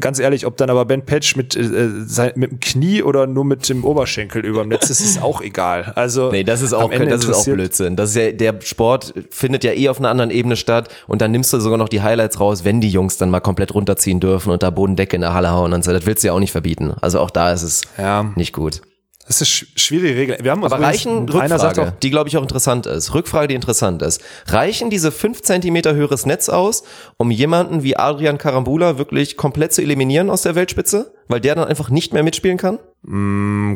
[0.00, 3.44] ganz ehrlich, ob dann aber Ben Patch mit, äh, sein, mit dem Knie oder nur
[3.44, 5.92] mit dem Oberschenkel über dem Netz ist, ist auch egal.
[5.96, 7.96] Also Nee, das ist auch, das ist auch Blödsinn.
[7.96, 11.30] Das ist ja, der Sport findet ja eh auf einer anderen Ebene statt und dann
[11.30, 14.50] nimmst du sogar noch die Highlights raus, wenn die Jungs dann mal komplett runterziehen dürfen
[14.50, 15.92] und da Bodendecke in der Halle hauen und so.
[15.92, 16.94] Das willst du ja auch nicht verbieten.
[17.00, 18.32] Also auch da ist es Ja.
[18.36, 18.80] nicht gut.
[19.26, 20.38] Das ist sch- schwierige Regel.
[20.42, 23.14] Wir haben uns Aber reichen Rückfrage, die glaube ich auch interessant ist.
[23.14, 24.20] Rückfrage, die interessant ist.
[24.46, 26.82] Reichen diese fünf Zentimeter höheres Netz aus,
[27.16, 31.14] um jemanden wie Adrian Karambula wirklich komplett zu eliminieren aus der Weltspitze?
[31.28, 32.78] Weil der dann einfach nicht mehr mitspielen kann?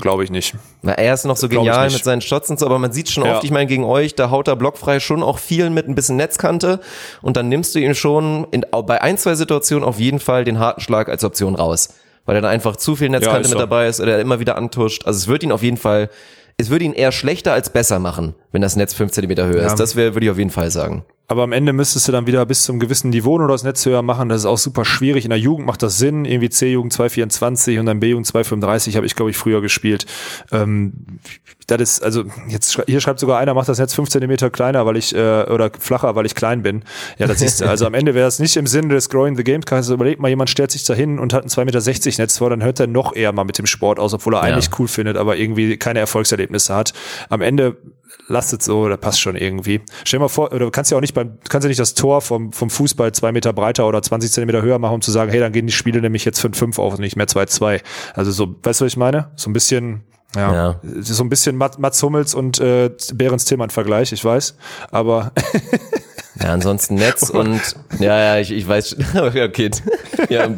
[0.00, 0.54] glaube ich nicht.
[0.82, 3.10] Weil er ist noch so Glaub genial mit seinen Shots und so, aber man sieht
[3.10, 3.34] schon Ja.
[3.36, 6.16] oft, ich meine, gegen euch, da haut er blockfrei schon auch viel mit ein bisschen
[6.16, 6.80] Netzkante
[7.20, 10.58] und dann nimmst du ihn schon in, bei ein, zwei Situationen auf jeden Fall den
[10.58, 11.90] harten Schlag als Option raus.
[12.28, 14.58] Weil er dann einfach zu viel Netzkante ist mit dabei ist oder er immer wieder
[14.58, 15.06] antuscht.
[15.06, 16.10] Also es wird ihn auf jeden Fall,
[16.58, 19.76] es würde ihn eher schlechter als besser machen, wenn das Netz fünf Zentimeter höher ist.
[19.76, 21.06] Das wäre, würde ich auf jeden Fall sagen.
[21.30, 24.00] Aber am Ende müsstest du dann wieder bis zum gewissen Niveau nur das Netz höher
[24.00, 24.30] machen.
[24.30, 25.24] Das ist auch super schwierig.
[25.24, 26.24] In der Jugend macht das Sinn.
[26.24, 30.06] Irgendwie C-Jugend 224 und dann B-Jugend 235 habe ich, glaube ich, früher gespielt.
[30.52, 30.94] Ähm,
[31.66, 34.96] das ist, also jetzt hier schreibt sogar einer, macht das Netz fünf Zentimeter kleiner, weil
[34.96, 36.82] ich, äh, oder flacher, weil ich klein bin.
[37.18, 37.68] Ja, das siehst du.
[37.68, 39.60] Also am Ende wäre es nicht im Sinne des Growing the Game.
[39.70, 41.64] Also überleg mal, jemand stellt sich da hin und hat ein 2,60
[42.06, 44.40] Meter Netz vor, dann hört er noch eher mal mit dem Sport aus, obwohl er
[44.40, 46.94] eigentlich cool findet, aber irgendwie keine Erfolgserlebnisse hat.
[47.28, 47.76] Am Ende
[48.26, 49.80] lastet so, das passt schon irgendwie.
[50.04, 51.94] Stell dir mal vor, oder du kannst ja auch nicht beim, kannst ja nicht das
[51.94, 55.30] Tor vom, vom Fußball zwei Meter breiter oder 20 Zentimeter höher machen, um zu sagen,
[55.30, 57.80] hey, dann gehen die Spiele nämlich jetzt 5-5 auf und nicht mehr 2-2.
[58.14, 59.30] Also so, weißt du, was ich meine?
[59.36, 60.04] So ein bisschen,
[60.36, 60.80] ja, Ja.
[61.00, 64.54] so ein bisschen Mat- Mats Hummels und äh, Behrens Tillmann Vergleich, ich weiß.
[64.90, 65.32] Aber
[66.40, 67.60] Ja, ansonsten Netz und,
[67.98, 69.70] ja, ja, ich, ich weiß, okay.
[70.28, 70.48] Ja,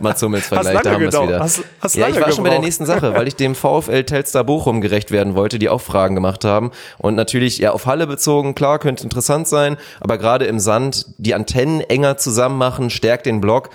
[0.00, 1.40] Mats Hummels Vergleich, da haben wir es wieder.
[1.40, 2.64] Hast- hast ja, ich war schon bei der gebraucht.
[2.64, 6.44] nächsten Sache, weil ich dem VfL Telstar Bochum gerecht werden wollte, die auch Fragen gemacht
[6.44, 6.72] haben.
[6.98, 11.34] Und natürlich, ja, auf Halle bezogen, klar, könnte interessant sein, aber gerade im Sand die
[11.34, 13.70] Antennen enger zusammen machen, stärkt den Block.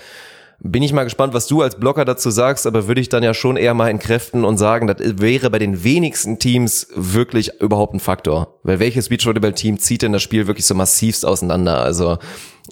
[0.58, 3.34] Bin ich mal gespannt, was du als Blocker dazu sagst, aber würde ich dann ja
[3.34, 8.00] schon eher mal entkräften und sagen, das wäre bei den wenigsten Teams wirklich überhaupt ein
[8.00, 8.58] Faktor.
[8.62, 11.82] Weil welches Beachvolleyball-Team zieht denn das Spiel wirklich so massivst auseinander?
[11.82, 12.16] Also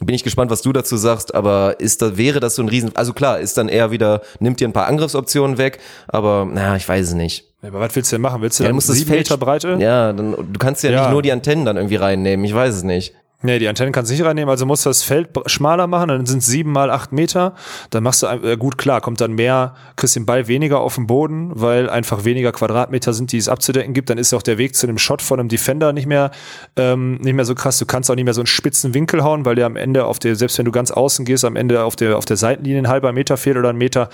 [0.01, 2.91] bin ich gespannt, was du dazu sagst, aber ist da, wäre das so ein Riesen,
[2.97, 5.79] also klar, ist dann eher wieder, nimmt dir ein paar Angriffsoptionen weg,
[6.09, 7.45] aber na, ich weiß es nicht.
[7.63, 8.43] aber was willst du denn machen?
[8.43, 9.77] Willst du Ja, dann musst das sieben Feld, Meter Breite?
[9.79, 11.03] Ja, dann, du kannst ja, Ja.
[11.03, 13.15] nicht nur die Antennen dann irgendwie reinnehmen, ich weiß es nicht.
[13.43, 16.25] Nee, die Antennen kannst du nicht reinnehmen, also musst du das Feld schmaler machen, dann
[16.25, 17.55] sind es sieben mal acht Meter.
[17.91, 21.07] Dann machst du, äh, gut, klar, kommt dann mehr, kriegst den Ball weniger auf den
[21.07, 24.09] Boden, weil einfach weniger Quadratmeter sind, die es abzudecken gibt.
[24.09, 26.31] Dann ist auch der Weg zu einem Shot von einem Defender nicht mehr,
[26.77, 27.79] ähm, nicht mehr so krass.
[27.79, 30.19] Du kannst auch nicht mehr so einen spitzen Winkel hauen, weil der am Ende auf
[30.19, 32.89] der, selbst wenn du ganz außen gehst, am Ende auf der, auf der Seitenlinie ein
[32.89, 34.09] halber Meter fehlt oder ein Meter.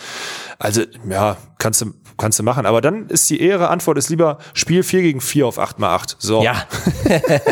[0.58, 2.66] Also, ja, kannst du, kannst du machen.
[2.66, 5.94] Aber dann ist die ehre Antwort ist lieber Spiel 4 gegen 4 auf 8 mal
[5.94, 6.16] 8.
[6.18, 6.42] So.
[6.42, 6.66] Ja.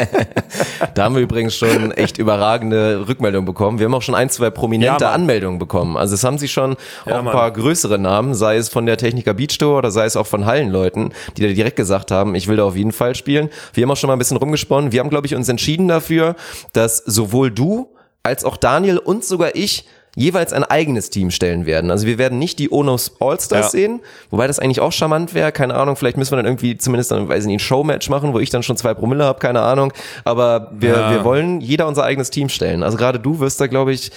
[0.94, 3.78] da haben wir übrigens schon echt überragende Rückmeldungen bekommen.
[3.78, 5.10] Wir haben auch schon ein, zwei prominente Ja.
[5.12, 5.96] Anmeldungen bekommen.
[5.96, 7.34] Also es haben sie schon Ja, auch ein Mann.
[7.34, 10.46] paar größere Namen, sei es von der Techniker Beach Tour oder sei es auch von
[10.46, 13.50] Hallenleuten, die da direkt gesagt haben, ich will da auf jeden Fall spielen.
[13.74, 14.92] Wir haben auch schon mal ein bisschen rumgesponnen.
[14.92, 16.36] Wir haben, glaube ich, uns entschieden dafür,
[16.72, 19.86] dass sowohl du als auch Daniel und sogar ich
[20.18, 21.90] jeweils ein eigenes Team stellen werden.
[21.90, 23.70] Also wir werden nicht die Onos All-Stars Ja.
[23.70, 24.00] sehen,
[24.30, 25.52] wobei das eigentlich auch charmant wäre.
[25.52, 28.32] Keine Ahnung, vielleicht müssen wir dann irgendwie zumindest dann, weiß ich nicht, ein Showmatch machen,
[28.34, 29.92] wo ich dann schon zwei Promille habe, keine Ahnung.
[30.24, 31.10] Aber wir, Ja.
[31.12, 32.82] wir wollen jeder unser eigenes Team stellen.
[32.82, 34.10] Also gerade du wirst da, glaube ich,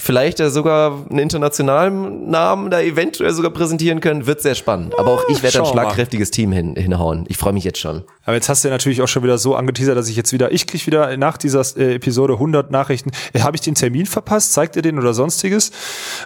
[0.00, 4.26] vielleicht ja sogar einen internationalen Namen da eventuell sogar präsentieren können.
[4.26, 4.98] Wird sehr spannend.
[4.98, 5.72] Aber auch ich werde ein wir mal.
[5.72, 7.24] schlagkräftiges Team hin, hinhauen.
[7.28, 8.02] Ich freue mich jetzt schon.
[8.24, 10.52] Aber jetzt hast du ja natürlich auch schon wieder so angeteasert, dass ich jetzt wieder,
[10.52, 13.10] ich krieg wieder nach dieser äh, Episode 100 Nachrichten.
[13.32, 14.52] Äh, Habe ich den Termin verpasst?
[14.52, 15.72] Zeigt ihr den oder sonstiges?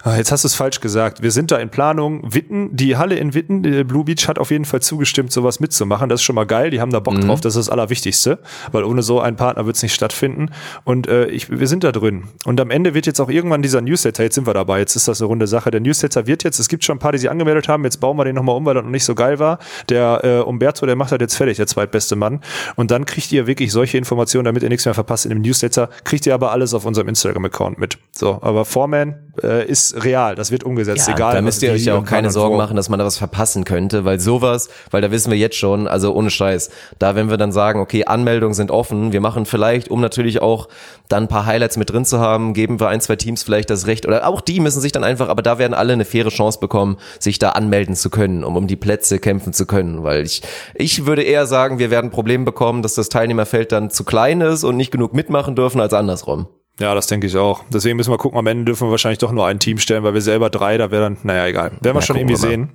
[0.02, 1.22] Ah, jetzt hast du es falsch gesagt.
[1.22, 2.34] Wir sind da in Planung.
[2.34, 6.08] Witten, die Halle in Witten, die Blue Beach hat auf jeden Fall zugestimmt, sowas mitzumachen.
[6.08, 6.70] Das ist schon mal geil.
[6.70, 7.40] Die haben da Bock drauf.
[7.40, 8.38] Das ist das Allerwichtigste,
[8.72, 10.50] weil ohne so einen Partner wird es nicht stattfinden.
[10.84, 12.24] Und äh, ich, wir sind da drin.
[12.44, 15.08] Und am Ende wird jetzt auch irgendwann dieser Newsletter, jetzt sind wir dabei, jetzt ist
[15.08, 15.70] das eine runde Sache.
[15.70, 18.16] Der Newsletter wird jetzt, es gibt schon ein paar, die sich angemeldet haben, jetzt bauen
[18.16, 19.58] wir den nochmal um, weil das noch nicht so geil war.
[19.88, 22.40] Der äh, Umberto, der macht das jetzt fertig, der zweitbeste Mann.
[22.76, 25.88] Und dann kriegt ihr wirklich solche Informationen, damit ihr nichts mehr verpasst in dem Newsletter,
[26.04, 27.98] kriegt ihr aber alles auf unserem Instagram-Account mit.
[28.12, 31.34] So, aber Foreman äh, ist real, das wird umgesetzt, Ja, egal.
[31.34, 34.04] da müsst ihr euch ja auch keine Sorgen machen, dass man da was verpassen könnte,
[34.04, 37.52] weil sowas, weil da wissen wir jetzt schon, also ohne Scheiß, da wenn wir dann
[37.52, 40.68] sagen, okay, Anmeldungen sind offen, wir machen vielleicht, um natürlich auch
[41.08, 43.86] dann ein paar Highlights mit drin zu haben, geben wir ein, zwei Teams vielleicht das
[43.86, 46.58] Recht, oder auch die müssen sich dann einfach, aber da werden alle eine faire Chance
[46.60, 50.42] bekommen, sich da anmelden zu können, um um die Plätze kämpfen zu können, weil ich,
[50.74, 54.64] ich würde eher sagen, wir werden Probleme bekommen, dass das Teilnehmerfeld dann zu klein ist
[54.64, 56.46] und nicht genug mitmachen dürfen als andersrum.
[56.80, 57.62] Ja, das denke ich auch.
[57.72, 60.14] Deswegen müssen wir gucken, am Ende dürfen wir wahrscheinlich doch nur ein Team stellen, weil
[60.14, 61.70] wir selber drei, da wäre dann, naja, egal.
[61.80, 62.70] Werden wir Ja, schon irgendwie wir sehen.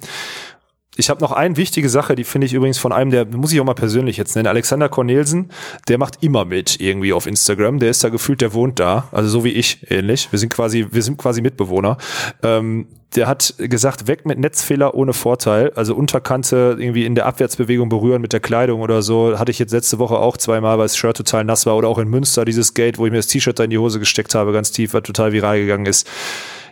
[0.99, 3.61] Ich habe noch eine wichtige Sache, die finde ich übrigens von einem, der muss ich
[3.61, 5.49] auch mal persönlich jetzt nennen, Alexander Cornelsen,
[5.87, 7.79] der macht immer mit irgendwie auf Instagram.
[7.79, 10.27] Der ist da gefühlt, der wohnt da, also so wie ich ähnlich.
[10.29, 11.97] Wir sind quasi, wir sind quasi Mitbewohner.
[12.43, 17.87] Ähm, der hat gesagt, weg mit Netzfehler ohne Vorteil, also Unterkante irgendwie in der Abwärtsbewegung
[17.87, 19.39] berühren mit der Kleidung oder so.
[19.39, 21.97] Hatte ich jetzt letzte Woche auch zweimal, weil das Shirt total nass war oder auch
[21.97, 24.51] in Münster dieses Gate, wo ich mir das T-Shirt da in die Hose gesteckt habe,
[24.51, 26.05] ganz tief, was total viral gegangen ist.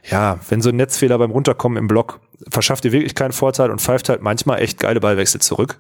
[0.10, 2.20] Ja, wenn so ein Netzfehler beim Runterkommen im Block
[2.50, 5.78] verschafft dir wirklich keinen Vorteil und pfeift halt manchmal echt geile Ballwechsel zurück.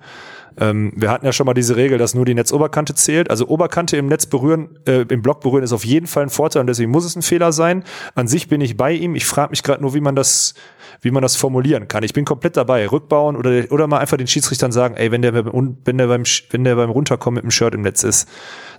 [0.59, 3.29] Ähm, wir hatten ja schon mal diese Regel, dass nur die Netzoberkante zählt.
[3.29, 6.61] Also Oberkante im Netz berühren, äh, im Block berühren ist auf jeden Fall ein Vorteil
[6.61, 7.83] und deswegen muss es ein Fehler sein.
[8.15, 9.15] An sich bin ich bei ihm.
[9.15, 10.55] Ich frage mich gerade nur, wie man das,
[11.01, 12.01] wie man das formulieren kann.
[12.03, 12.87] Ich bin komplett dabei.
[12.87, 16.63] Rückbauen oder, oder mal einfach den Schiedsrichtern sagen, ey, wenn der, wenn der beim, wenn
[16.63, 18.27] der beim Runterkommen mit dem Shirt im Netz ist,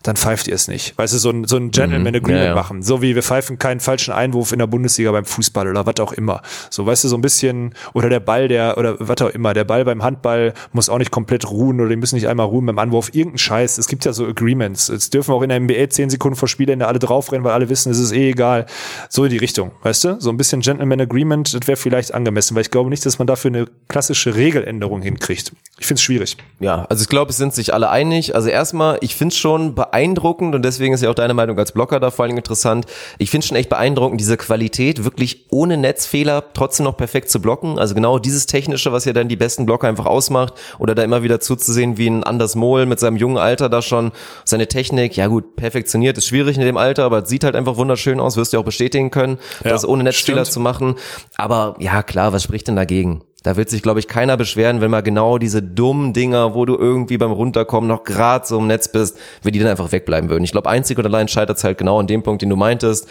[0.02, 0.96] dann pfeift ihr es nicht.
[0.96, 2.54] Weißt du, so ein, so ein Gentleman Agreement ja, ja.
[2.54, 2.82] machen.
[2.82, 6.12] So wie wir pfeifen keinen falschen Einwurf in der Bundesliga beim Fußball oder was auch
[6.12, 6.42] immer.
[6.70, 9.64] So, weißt du, so ein bisschen, oder der Ball, der, oder was auch immer, der
[9.64, 12.78] Ball beim Handball muss auch nicht komplett ruhen oder die müssen nicht einmal ruhen beim
[12.78, 13.10] Anwurf.
[13.12, 13.78] Irgendein Scheiß.
[13.78, 14.88] Es gibt ja so Agreements.
[14.88, 17.90] Es dürfen auch in der NBA 10 Sekunden vor Spielende alle draufrennen, weil alle wissen,
[17.90, 18.66] es ist eh egal.
[19.08, 20.20] So in die Richtung, weißt du?
[20.20, 23.26] So ein bisschen Gentleman Agreement, das wäre vielleicht angemessen, weil ich glaube nicht, dass man
[23.26, 25.52] dafür eine klassische Regeländerung hinkriegt.
[25.78, 26.36] Ich finde es schwierig.
[26.60, 28.34] Ja, also ich glaube, es sind sich alle einig.
[28.34, 31.72] Also erstmal, ich finde es schon beeindruckend und deswegen ist ja auch deine Meinung als
[31.72, 32.86] Blocker da vor allen Dingen interessant.
[33.18, 37.78] Ich finde schon echt beeindruckend, diese Qualität wirklich ohne Netzfehler trotzdem noch perfekt zu blocken.
[37.78, 41.22] Also genau dieses Technische, was ja dann die besten Blocker einfach ausmacht oder da immer
[41.22, 44.12] wieder zuzusehen, wie ein Anders Mohl mit seinem jungen Alter da schon
[44.44, 47.76] seine Technik, ja gut, perfektioniert, ist schwierig in dem Alter, aber es sieht halt einfach
[47.76, 50.52] wunderschön aus, wirst du auch bestätigen können, Ja, das ohne Netzfehler stimmt.
[50.54, 50.94] zu machen.
[51.36, 53.22] Aber ja, klar, was spricht denn dagegen?
[53.44, 56.76] Da wird sich, glaube ich, keiner beschweren, wenn mal genau diese dummen Dinger, wo du
[56.76, 60.42] irgendwie beim Runterkommen noch gerade so im Netz bist, wenn die dann einfach wegbleiben würden.
[60.42, 63.06] Ich glaube, einzig und allein scheitert es halt genau an dem Punkt, den du meintest.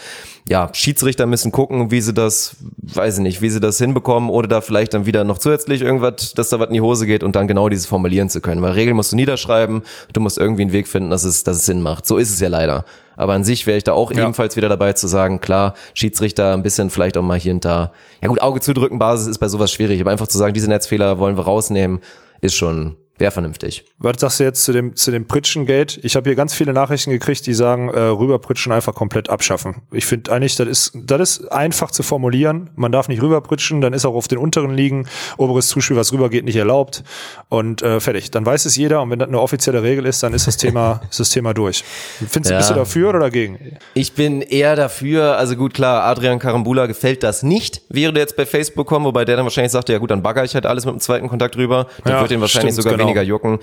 [0.46, 4.48] Ja, Schiedsrichter müssen gucken, wie sie das, weiß ich nicht, wie sie das hinbekommen oder
[4.48, 7.34] da vielleicht dann wieder noch zusätzlich irgendwas, dass da was in die Hose geht und
[7.34, 8.60] dann genau dieses formulieren zu können.
[8.60, 9.82] Weil Regeln musst du niederschreiben,
[10.12, 12.06] du musst irgendwie einen Weg finden, dass es, dass es Sinn macht.
[12.06, 12.84] So ist es ja leider.
[13.18, 14.22] Aber an sich wäre ich da auch Ja.
[14.22, 17.92] ebenfalls wieder dabei zu sagen, klar, Schiedsrichter ein bisschen vielleicht auch mal hier und da.
[18.22, 21.18] Ja gut, Auge zudrücken Basis ist bei sowas schwierig, aber einfach zu sagen, diese Netzfehler
[21.18, 21.98] wollen wir rausnehmen,
[22.40, 23.84] ist schon, wäre vernünftig.
[23.98, 25.98] Was sagst du jetzt zu dem, zu dem Pritschen-Gate?
[26.02, 29.76] Ich habe hier ganz viele Nachrichten gekriegt, die sagen, äh, rüberpritschen einfach komplett abschaffen.
[29.92, 32.70] Ich finde eigentlich, das ist, das ist einfach zu formulieren.
[32.76, 36.44] Man darf nicht rüberpritschen, dann ist auch auf den unteren Ligen oberes Zuspiel, was rübergeht,
[36.44, 37.02] nicht erlaubt.
[37.48, 38.30] Und äh, fertig.
[38.30, 41.00] Dann weiß es jeder und wenn das eine offizielle Regel ist, dann ist das Thema,
[41.10, 41.84] ist das Thema durch.
[42.28, 42.58] Findest du, Ja.
[42.58, 43.58] bist du dafür oder dagegen?
[43.94, 48.36] Ich bin eher dafür, also gut, klar, Adrian Karambula gefällt das nicht, wäre der jetzt
[48.36, 50.84] bei Facebook kommen, wobei der dann wahrscheinlich sagte, ja gut, dann bagger ich halt alles
[50.84, 53.07] mit dem zweiten Kontakt rüber, dann Ja, wird ihn wahrscheinlich sogar genau.
[53.08, 53.58] Weniger jucken.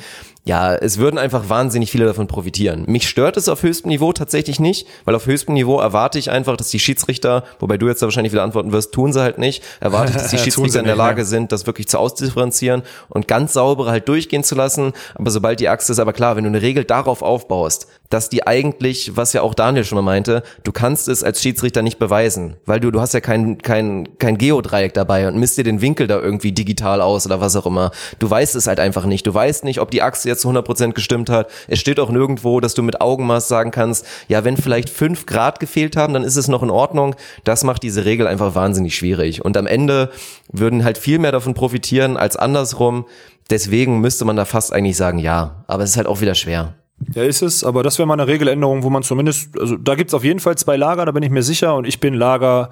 [0.48, 2.84] Ja, es würden einfach wahnsinnig viele davon profitieren.
[2.86, 6.56] Mich stört es auf höchstem Niveau tatsächlich nicht, weil auf höchstem Niveau erwarte ich einfach,
[6.56, 9.64] dass die Schiedsrichter, wobei du jetzt da wahrscheinlich wieder antworten wirst, tun sie halt nicht,
[9.80, 13.54] erwarte ich, dass die Schiedsrichter in der Lage sind, das wirklich zu ausdifferenzieren und ganz
[13.54, 14.94] sauber halt durchgehen zu lassen.
[15.16, 18.46] Aber sobald die Achse ist, aber klar, wenn du eine Regel darauf aufbaust, dass die
[18.46, 22.56] eigentlich, was ja auch Daniel schon mal meinte, du kannst es als Schiedsrichter nicht beweisen,
[22.68, 26.06] weil du, du hast ja kein, kein, kein Geodreieck dabei und misst dir den Winkel
[26.06, 27.90] da irgendwie digital aus oder was auch immer.
[28.20, 29.26] Du weißt es halt einfach nicht.
[29.26, 31.50] Du weißt nicht, ob die Achse jetzt zu 100% gestimmt hat.
[31.68, 35.60] Es steht auch nirgendwo, dass du mit Augenmaß sagen kannst, ja, wenn vielleicht fünf Grad
[35.60, 37.16] gefehlt haben, dann ist es noch in Ordnung.
[37.44, 39.44] Das macht diese Regel einfach wahnsinnig schwierig.
[39.44, 40.12] Und am Ende
[40.52, 43.06] würden halt viel mehr davon profitieren als andersrum.
[43.50, 45.64] Deswegen müsste man da fast eigentlich sagen, ja.
[45.68, 46.76] Aber es ist halt auch wieder schwer.
[47.14, 50.14] Ja, ist es, aber das wäre mal eine Regeländerung, wo man zumindest, also da gibt's
[50.14, 52.70] auf jeden Fall zwei Lager, da bin ich mir sicher und ich bin Lager,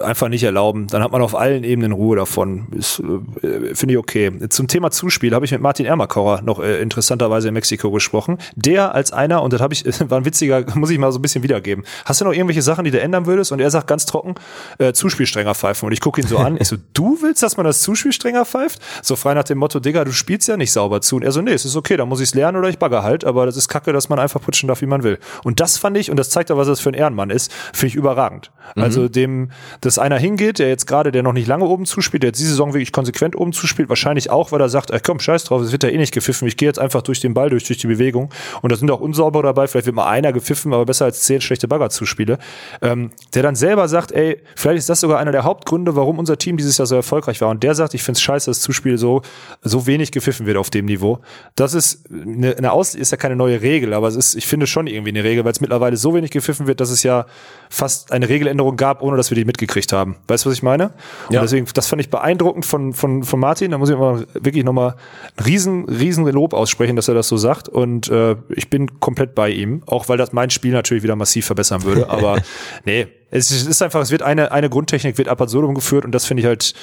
[0.00, 0.86] einfach nicht erlauben.
[0.88, 2.68] Dann hat man auf allen Ebenen Ruhe davon.
[2.72, 4.32] Ist, äh, Finde ich okay.
[4.48, 8.38] Zum Thema Zuspiel habe ich mit Martin Ermakauer noch äh, interessanterweise in Mexiko gesprochen.
[8.54, 11.22] Der als einer, und das habe ich, war ein witziger, muss ich mal so ein
[11.22, 11.84] bisschen wiedergeben.
[12.04, 13.52] Hast du noch irgendwelche Sachen, die du ändern würdest?
[13.52, 14.34] Und er sagt ganz trocken,
[14.78, 15.86] äh, Zuspiel strenger pfeifen.
[15.86, 16.56] Und ich gucke ihn so an.
[16.60, 18.80] Ich so, du willst, dass man das Zuspiel strenger pfeift?
[19.02, 21.16] So frei nach dem Motto, Digga, du spielst ja nicht sauber zu.
[21.16, 23.02] Und er so, nee, es ist okay, dann muss ich es lernen oder ich bagger
[23.02, 23.24] halt.
[23.24, 25.18] Aber das ist kacke, dass man einfach putschen darf, wie man will.
[25.44, 27.86] Und das fand ich, und das zeigt ja, was das für ein Ehrenmann ist, finde
[27.88, 28.50] ich überragend.
[28.74, 28.82] Mhm.
[28.82, 29.50] Also dem,
[29.80, 32.50] dass einer hingeht, der jetzt gerade, der noch nicht lange oben zuspielt, der jetzt diese
[32.50, 35.72] Saison wirklich konsequent oben zuspielt, wahrscheinlich auch, weil er sagt, ey, komm, scheiß drauf, es
[35.72, 37.86] wird ja eh nicht gepfiffen, ich gehe jetzt einfach durch den Ball durch, durch die
[37.86, 38.30] Bewegung.
[38.62, 41.40] Und da sind auch unsaubere dabei, vielleicht wird mal einer gepfiffen, aber besser als zehn
[41.40, 42.38] schlechte Bagger-Zuspiele.
[42.82, 46.38] Ähm, der dann selber sagt, ey, vielleicht ist das sogar einer der Hauptgründe, warum unser
[46.38, 47.48] Team dieses Jahr so erfolgreich war.
[47.48, 49.22] Und der sagt, ich finde es scheiße, dass das Zuspiel so,
[49.62, 51.20] so wenig gepfiffen wird auf dem Niveau.
[51.54, 54.66] Das ist eine, eine Aus, ist ja keine neue Regel, aber es ist, ich finde
[54.66, 57.26] schon irgendwie eine Regel, weil es mittlerweile so wenig gepfiffen wird, dass es ja
[57.70, 60.16] fast eine Regeländerung gab, ohne dass wir die mitgekriegt haben.
[60.28, 60.92] Weißt du, was ich meine?
[61.30, 61.40] Ja.
[61.40, 63.72] Und deswegen, das fand ich beeindruckend von, von, von Martin.
[63.72, 64.94] Da muss ich mal wirklich nochmal
[65.36, 67.68] ein riesen, riesen Lob aussprechen, dass er das so sagt.
[67.68, 71.46] Und äh, ich bin komplett bei ihm, auch weil das mein Spiel natürlich wieder massiv
[71.46, 72.08] verbessern würde.
[72.18, 72.40] Aber
[72.84, 76.24] nee, es ist einfach, es wird eine, eine Grundtechnik wird ab absurdum geführt und das
[76.24, 76.74] finde ich halt,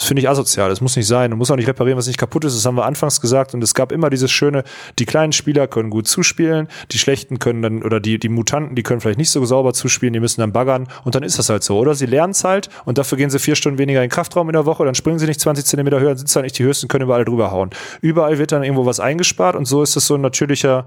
[0.00, 0.70] das finde ich asozial.
[0.70, 1.30] Das muss nicht sein.
[1.30, 2.56] Du musst auch nicht reparieren, was nicht kaputt ist.
[2.56, 3.52] Das haben wir anfangs gesagt.
[3.52, 4.64] Und es gab immer dieses schöne,
[4.98, 8.82] die kleinen Spieler können gut zuspielen, die schlechten können dann, oder die, die Mutanten, die
[8.82, 11.62] können vielleicht nicht so sauber zuspielen, die müssen dann baggern und dann ist das halt
[11.62, 11.78] so.
[11.78, 14.48] Oder sie lernen es halt und dafür gehen sie vier Stunden weniger in den Kraftraum
[14.48, 16.88] in der Woche, dann springen sie nicht 20 Zentimeter höher, sitzen dann nicht die höchsten,
[16.88, 17.68] können überall drüber hauen.
[18.00, 20.86] Überall wird dann irgendwo was eingespart und so ist das so ein natürlicher,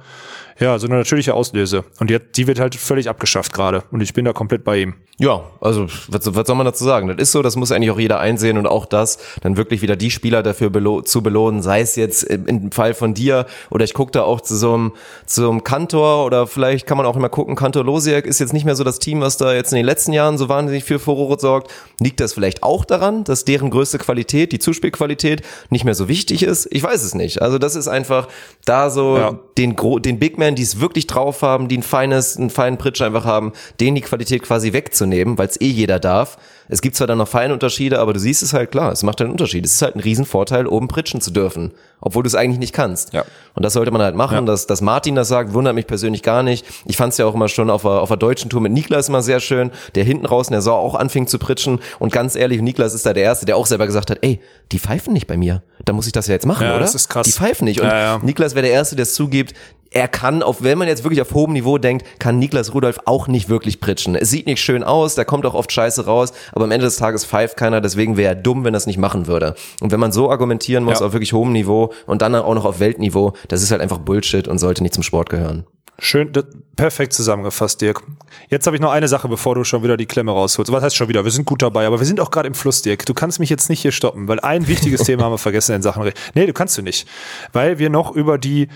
[0.59, 1.83] ja, so eine natürliche Auslöse.
[1.99, 3.83] Und jetzt, die wird halt völlig abgeschafft gerade.
[3.91, 4.95] Und ich bin da komplett bei ihm.
[5.19, 7.07] Ja, also was, was soll man dazu sagen?
[7.07, 9.95] Das ist so, das muss eigentlich auch jeder einsehen und auch das, dann wirklich wieder
[9.95, 13.93] die Spieler dafür belo zu belohnen, sei es jetzt im, Fall von dir oder ich
[13.93, 14.91] gucke da auch zu so einem,
[15.27, 18.65] zu einem Kantor oder vielleicht kann man auch immer gucken, Kantor Losiak ist jetzt nicht
[18.65, 21.39] mehr so das Team, was da jetzt in den letzten Jahren so wahnsinnig für Furore
[21.39, 21.69] sorgt.
[21.99, 26.41] Liegt das vielleicht auch daran, dass deren größte Qualität, die Zuspielqualität, nicht mehr so wichtig
[26.41, 26.67] ist?
[26.71, 27.39] Ich weiß es nicht.
[27.39, 28.27] Also das ist einfach
[28.65, 29.39] da so Ja.
[29.59, 32.79] den, Gro den Big Men, die es wirklich drauf haben, die ein feines, einen feinen
[32.79, 36.37] Pritsch einfach haben, denen die Qualität quasi wegzunehmen, weil es eh jeder darf.
[36.69, 39.19] Es gibt zwar dann noch feine Unterschiede, aber du siehst es halt klar, es macht
[39.21, 39.65] einen Unterschied.
[39.65, 43.13] Es ist halt ein Riesenvorteil, oben pritschen zu dürfen, obwohl du es eigentlich nicht kannst.
[43.13, 43.25] Ja.
[43.53, 44.35] Und das sollte man halt machen.
[44.35, 44.41] Ja.
[44.41, 46.65] Dass, dass Martin das sagt, wundert mich persönlich gar nicht.
[46.85, 49.09] Ich fand es ja auch immer schon auf der, auf der deutschen Tour mit Niklas
[49.09, 51.79] immer sehr schön, der hinten raus in der Sau auch anfing zu pritschen.
[51.99, 54.39] Und ganz ehrlich, Niklas ist da der Erste, der auch selber gesagt hat, ey,
[54.71, 55.63] die pfeifen nicht bei mir.
[55.83, 56.79] Da muss ich das ja jetzt machen, Ja, oder?
[56.79, 57.25] das ist krass.
[57.25, 57.81] Die pfeifen nicht.
[57.81, 58.23] Und.
[58.23, 59.53] Niklas wäre der Erste, der es zugibt,
[59.93, 63.27] er kann, auf, wenn man jetzt wirklich auf hohem Niveau denkt, kann Niklas Rudolph auch
[63.27, 64.15] nicht wirklich pritschen.
[64.15, 66.97] Es sieht nicht schön aus, da kommt auch oft Scheiße raus, aber am Ende des
[66.97, 69.55] Tages pfeift keiner, deswegen wäre er dumm, wenn er es nicht machen würde.
[69.81, 71.05] Und wenn man so argumentieren muss, Ja.
[71.05, 74.47] auf wirklich hohem Niveau und dann auch noch auf Weltniveau, das ist halt einfach Bullshit
[74.47, 75.65] und sollte nicht zum Sport gehören.
[75.99, 76.31] Schön,
[76.75, 78.01] perfekt zusammengefasst, Dirk.
[78.49, 80.71] Jetzt habe ich noch eine Sache, bevor du schon wieder die Klemme rausholst.
[80.71, 81.23] Was heißt schon wieder?
[81.23, 83.05] Wir sind gut dabei, aber wir sind auch gerade im Fluss, Dirk.
[83.05, 85.83] Du kannst mich jetzt nicht hier stoppen, weil ein wichtiges Thema haben wir vergessen in
[85.83, 86.01] Sachen.
[86.01, 87.07] Re nee, du kannst du nicht.
[87.53, 88.69] Weil wir noch über die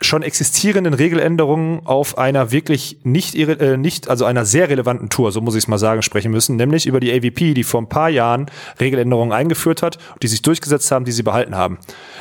[0.00, 5.40] schon existierenden Regeländerungen auf einer wirklich nicht, äh, nicht also einer sehr relevanten Tour, so
[5.40, 8.08] muss ich es mal sagen, sprechen müssen, nämlich über die AVP, die vor ein paar
[8.08, 8.46] Jahren
[8.80, 11.78] Regeländerungen eingeführt hat, die sich durchgesetzt haben, die sie behalten haben.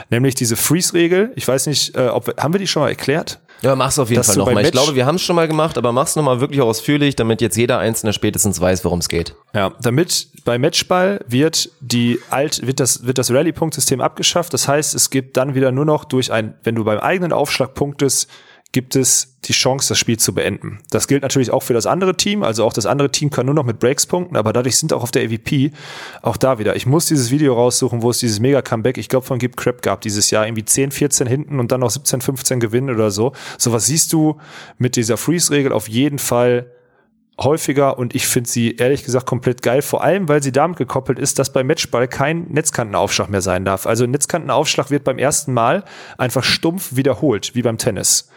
[0.10, 1.34] Nämlich diese Freeze-Regel.
[1.36, 3.40] Ich weiß nicht, äh, ob haben wir die schon mal erklärt?
[3.62, 4.66] Ja, mach's auf jeden Fall nochmal.
[4.66, 7.58] Ich glaube, wir haben es schon mal gemacht, aber mach's nochmal wirklich ausführlich, damit jetzt
[7.58, 9.36] jeder Einzelne spätestens weiß, worum es geht.
[9.54, 14.54] Ja, damit bei Matchball wird die alt wird das wird das Rallye-Punktsystem abgeschafft.
[14.54, 17.74] Das heißt, es gibt dann wieder nur noch durch ein, wenn du beim eigenen Aufschlag
[17.74, 18.30] punktest,
[18.72, 20.80] gibt es die Chance, das Spiel zu beenden.
[20.90, 22.44] Das gilt natürlich auch für das andere Team.
[22.44, 25.04] Also auch das andere Team kann nur noch mit Breaks punkten, aber dadurch sind auch
[25.04, 25.72] auf der AVP
[26.22, 26.76] auch da wieder.
[26.76, 30.02] Ich muss dieses Video raussuchen, wo es dieses Mega-Comeback, ich glaube von Gib Crap gab
[30.02, 33.32] dieses Jahr, irgendwie 10, 14 hinten und dann noch 17, 15 gewinnen oder so.
[33.58, 34.38] Sowas siehst du
[34.78, 36.72] mit dieser Freeze-Regel auf jeden Fall
[37.40, 41.20] häufiger und ich finde sie ehrlich gesagt komplett geil, vor allem weil sie damit gekoppelt
[41.20, 43.86] ist, dass beim Matchball kein Netzkantenaufschlag mehr sein darf.
[43.86, 45.84] Also Netzkantenaufschlag wird beim ersten Mal
[46.18, 48.30] einfach stumpf wiederholt, wie beim Tennis.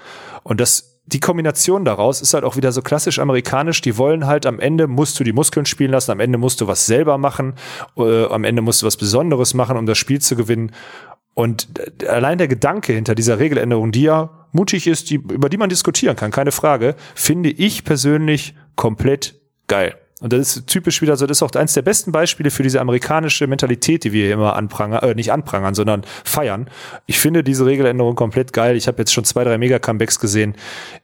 [0.42, 3.80] Und das die Kombination daraus ist halt auch wieder so klassisch amerikanisch.
[3.80, 6.68] Die wollen halt am Ende musst du die Muskeln spielen lassen, am Ende musst du
[6.68, 7.54] was selber machen,
[7.96, 10.72] äh, am Ende musst du was Besonderes machen, um das Spiel zu gewinnen.
[11.34, 11.68] Und
[12.06, 16.16] allein der Gedanke hinter dieser Regeländerung, die ja mutig ist, die, über die man diskutieren
[16.16, 19.34] kann, keine Frage, finde ich persönlich komplett
[19.68, 19.94] geil.
[20.22, 22.80] Und das ist typisch wieder so, das ist auch eines der besten Beispiele für diese
[22.80, 26.70] amerikanische Mentalität, die wir hier immer anprangern, äh, nicht anprangern, sondern feiern.
[27.04, 28.76] Ich finde diese Regeländerung komplett geil.
[28.76, 30.54] Ich habe jetzt schon zwei, drei Mega-Comebacks gesehen.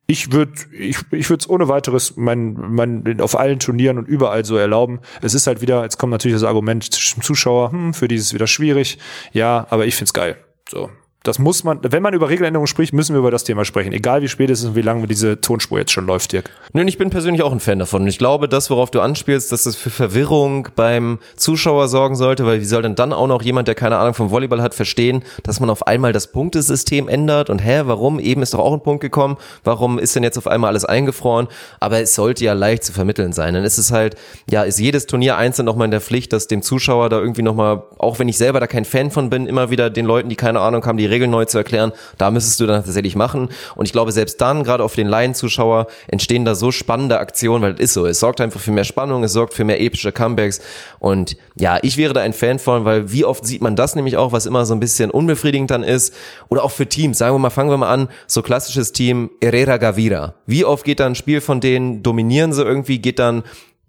[0.06, 4.46] Ich würde ich, ich würde es ohne weiteres mein, mein, auf allen Turnieren und überall
[4.46, 5.00] so erlauben.
[5.20, 8.46] Es ist halt wieder, jetzt kommt natürlich das Argument zum Zuschauer, hm, für dieses wieder
[8.46, 8.98] schwierig.
[9.32, 10.38] Ja, aber ich find's geil.
[10.66, 10.88] So.
[11.26, 13.92] Das muss man, wenn man über Regeländerungen spricht, müssen wir über das Thema sprechen.
[13.92, 16.50] Egal wie spät es ist und wie lange diese Tonspur jetzt schon läuft, Dirk.
[16.72, 18.02] Nö, ich bin persönlich auch ein Fan davon.
[18.02, 22.46] Und ich glaube, das, worauf du anspielst, dass das für Verwirrung beim Zuschauer sorgen sollte,
[22.46, 25.24] weil wie soll denn dann auch noch jemand, der keine Ahnung vom Volleyball hat, verstehen,
[25.42, 28.20] dass man auf einmal das Punktesystem ändert und hä, warum?
[28.20, 29.36] Eben ist doch auch ein Punkt gekommen.
[29.64, 31.48] Warum ist denn jetzt auf einmal alles eingefroren?
[31.80, 33.54] Aber es sollte ja leicht zu vermitteln sein.
[33.54, 34.14] Dann ist es halt,
[34.48, 37.82] ja, ist jedes Turnier einzeln nochmal in der Pflicht, dass dem Zuschauer da irgendwie nochmal,
[37.98, 40.60] auch wenn ich selber da kein Fan von bin, immer wieder den Leuten, die keine
[40.60, 43.48] Ahnung haben, die Regeln neu zu erklären, da müsstest du dann tatsächlich machen.
[43.74, 47.74] Und ich glaube, selbst dann, gerade auf den Laienzuschauer, entstehen da so spannende Aktionen, weil
[47.74, 48.06] es ist so.
[48.06, 50.60] Es sorgt einfach für mehr Spannung, es sorgt für mehr epische Comebacks.
[50.98, 54.16] Und ja, ich wäre da ein Fan von, weil wie oft sieht man das nämlich
[54.16, 56.14] auch, was immer so ein bisschen unbefriedigend dann ist.
[56.48, 57.18] Oder auch für Teams.
[57.18, 60.34] Sagen wir mal, fangen wir mal an, so klassisches Team Herrera Gavira.
[60.46, 63.42] Wie oft geht da ein Spiel von denen, dominieren sie irgendwie, geht dann,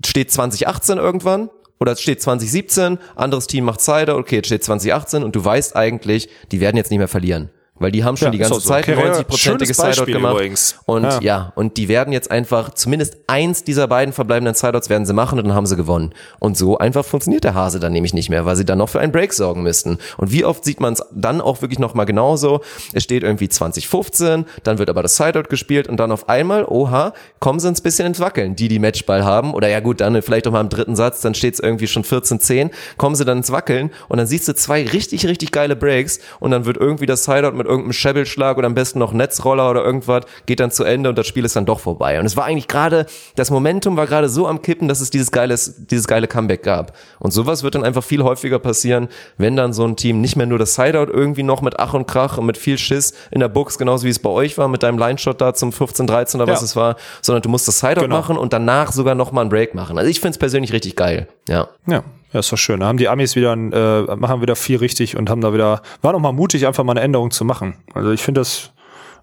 [0.06, 1.50] steht 2018 irgendwann
[1.80, 5.76] oder es steht 2017, anderes Team macht Cider, okay, es steht 2018 und du weißt
[5.76, 7.50] eigentlich, die werden jetzt nicht mehr verlieren.
[7.80, 8.70] Weil die haben schon Ja, die ganze so.
[8.70, 10.34] Zeit Carrera, 90-prozentige schönes Beispiel Sideout gemacht.
[10.36, 10.80] übrigens.
[10.86, 11.20] Und Ja.
[11.22, 11.52] ja.
[11.56, 15.46] und die werden jetzt einfach, zumindest eins dieser beiden verbleibenden Sideouts werden sie machen und
[15.48, 16.14] dann haben sie gewonnen.
[16.40, 19.00] Und so einfach funktioniert der Hase dann nämlich nicht mehr, weil sie dann noch für
[19.00, 19.98] einen Break sorgen müssten.
[20.18, 22.62] Und wie oft sieht man es dann auch wirklich nochmal genauso?
[22.94, 27.14] Es steht irgendwie 2015, dann wird aber das Sideout gespielt und dann auf einmal, oha,
[27.40, 29.54] kommen sie ins bisschen ins Wackeln, die die Matchball haben.
[29.54, 32.04] Oder ja gut, dann vielleicht auch mal im dritten Satz, dann steht es irgendwie schon
[32.04, 36.20] 14-10, kommen sie dann ins Wackeln und dann siehst du zwei richtig, richtig geile Breaks
[36.40, 39.84] und dann wird irgendwie das Sideout mit irgendeinem Schebbelschlag oder am besten noch Netzroller oder
[39.84, 42.20] irgendwas, geht dann zu Ende und das Spiel ist dann doch vorbei.
[42.20, 45.32] Und es war eigentlich gerade, das Momentum war gerade so am Kippen, dass es dieses
[45.32, 46.94] geile, dieses geile Comeback gab.
[47.20, 49.08] Und sowas wird dann einfach viel häufiger passieren,
[49.38, 52.08] wenn dann so ein Team nicht mehr nur das Sideout irgendwie noch mit Ach und
[52.08, 54.84] Krach und mit viel Schiss in der Box, genauso wie es bei euch war, mit
[54.84, 56.66] deinem Line-Shot da zum 15-13 oder was Ja.
[56.66, 58.18] es war, sondern du musst das Sideout Genau.
[58.18, 59.98] machen und danach sogar nochmal einen Break machen.
[59.98, 61.28] Also ich finde es persönlich richtig geil.
[61.50, 61.68] Ja.
[61.88, 62.04] Ja.
[62.38, 62.82] Ja, ist doch schön.
[62.82, 65.82] Da haben die Amis wieder, ein, äh, machen wieder viel richtig und haben da wieder,
[66.04, 67.74] waren auch mal mutig, einfach mal eine Änderung zu machen.
[67.96, 68.70] Also ich finde das,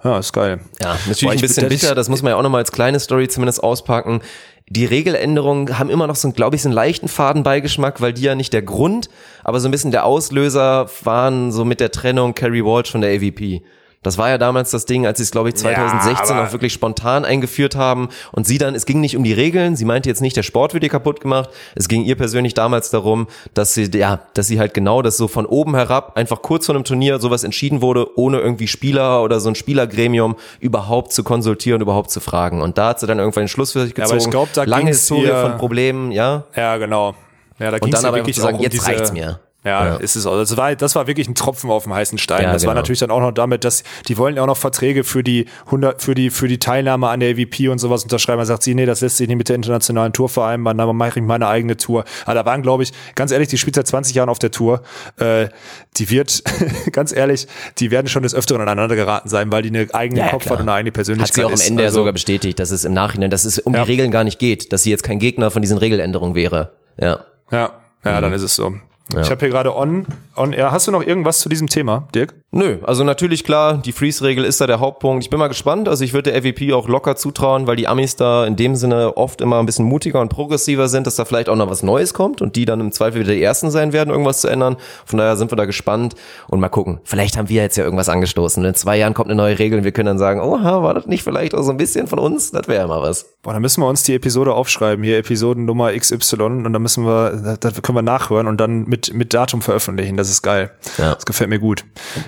[0.03, 0.59] ja, ist geil.
[0.83, 2.99] Ja, natürlich Boah, ein bisschen das- bitter, das muss man ja auch nochmal als kleine
[2.99, 4.21] Story zumindest auspacken.
[4.69, 8.35] Die Regeländerungen haben immer noch so, glaube ich, so einen leichten Fadenbeigeschmack, weil die ja
[8.35, 9.09] nicht der Grund,
[9.45, 13.11] aber so ein bisschen der Auslöser waren so mit der Trennung Carrie Walsh von der
[13.15, 13.63] AVP.
[14.05, 16.73] Das war ja damals das Ding, als sie es, glaube ich, 2016 aber- auch wirklich
[16.73, 18.09] spontan eingeführt haben.
[18.31, 20.75] Und sie dann, es ging nicht um die Regeln, sie meinte jetzt nicht, der Sport
[20.75, 21.51] wird ihr kaputt gemacht.
[21.75, 25.27] Es ging ihr persönlich damals darum, dass sie, ja, dass sie halt genau das so
[25.27, 29.41] von oben herab, einfach kurz vor einem Turnier sowas entschieden wurde, ohne irgendwie Spieler oder
[29.41, 32.63] so ein Spielergremium überhaupt zu konsultieren, überhaupt zu fragen.
[32.63, 34.29] Und da hat sie dann irgendwann den Schluss für sich Ja, aber gezogen.
[34.29, 36.45] ich glaub, da Lange Historie ihr- von Problemen, ja.
[36.55, 37.15] Ja, genau.
[37.59, 39.41] Ja, da Und dann ja aber wirklich zu sagen, auch um jetzt diese, reicht's mir.
[39.65, 39.97] Ja, Ja.
[39.97, 40.37] ist es auch.
[40.37, 42.43] Das war, das war wirklich ein Tropfen auf dem heißen Stein.
[42.43, 42.81] Ja, das war genau.
[42.83, 46.03] natürlich dann auch noch damit, dass die wollen ja auch noch Verträge für die 100,
[46.03, 48.39] für die, für die Teilnahme an der AVP und sowas unterschreiben.
[48.41, 51.19] Da sagt sie, nee, das lässt sich nicht mit der internationalen Tour vereinbaren, dann mache
[51.19, 52.05] ich meine eigene Tour.
[52.27, 54.83] Aber da waren, glaube ich, ganz ehrlich, die spielt seit 20 Jahren auf der Tour.
[55.19, 55.49] Äh,
[55.97, 56.43] die wird,
[56.93, 57.47] ganz ehrlich,
[57.79, 60.53] die werden schon des Öfteren aneinander geraten sein, weil die eine eigene Ja, Kopf hat
[60.61, 61.67] und eine eigene Persönlichkeit Hat sie auch am.
[61.71, 64.25] Ende ja Also- sogar bestätigt, dass es im Nachhinein, dass es um die Regeln gar
[64.25, 66.73] nicht geht, dass sie jetzt kein Gegner von diesen Regeländerungen wäre.
[66.99, 67.21] Ja.
[67.51, 67.71] Ja,
[68.05, 68.75] ja, dann ist es so.
[69.11, 70.73] Ich habe hier gerade on, on air.
[70.73, 72.35] Hast du noch irgendwas zu diesem Thema, Dirk?
[72.57, 75.25] Nö, also natürlich klar, die Freeze-Regel ist da der Hauptpunkt.
[75.25, 75.89] Ich bin mal gespannt.
[75.89, 79.17] Also ich würde der FVP auch locker zutrauen, weil die Amis da in dem Sinne
[79.17, 82.15] oft immer ein bisschen mutiger und progressiver sind, dass da vielleicht auch noch was Neues
[82.15, 84.77] kommt und die dann im Zweifel wieder die Ersten sein werden, irgendwas zu ändern.
[85.05, 86.15] Von daher sind wir da gespannt
[86.47, 87.01] und mal gucken.
[87.03, 88.65] Vielleicht haben wir jetzt ja irgendwas angestoßen.
[88.65, 91.07] In zwei Jahren kommt eine neue Regel und wir können dann sagen, oha, war das
[91.07, 92.53] nicht vielleicht auch so ein bisschen von uns?
[92.53, 93.35] Das wäre ja mal was.
[93.43, 97.57] Boah, dann müssen wir uns die Episode aufschreiben, hier Episodennummer XY und dann müssen wir,
[97.59, 100.17] das können wir nachhören und dann mit, mit Datum veröffentlichen.
[100.17, 100.71] Das ist geil.
[100.99, 101.17] Ja.
[101.17, 101.85] Das gefällt mir gut.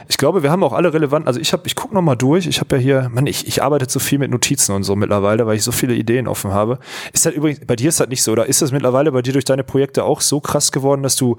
[0.09, 2.47] Ich glaube, wir haben auch alle relevanten, also ich habe, ich gucke noch mal durch.
[2.47, 5.47] Ich habe ja hier, Mann, ich, ich arbeite zu viel mit Notizen und so mittlerweile,
[5.47, 6.79] weil ich so viele Ideen offen habe.
[7.13, 9.33] Ist das übrigens, bei dir ist das nicht so, oder ist das mittlerweile bei dir
[9.33, 11.37] durch deine Projekte auch so krass geworden, dass du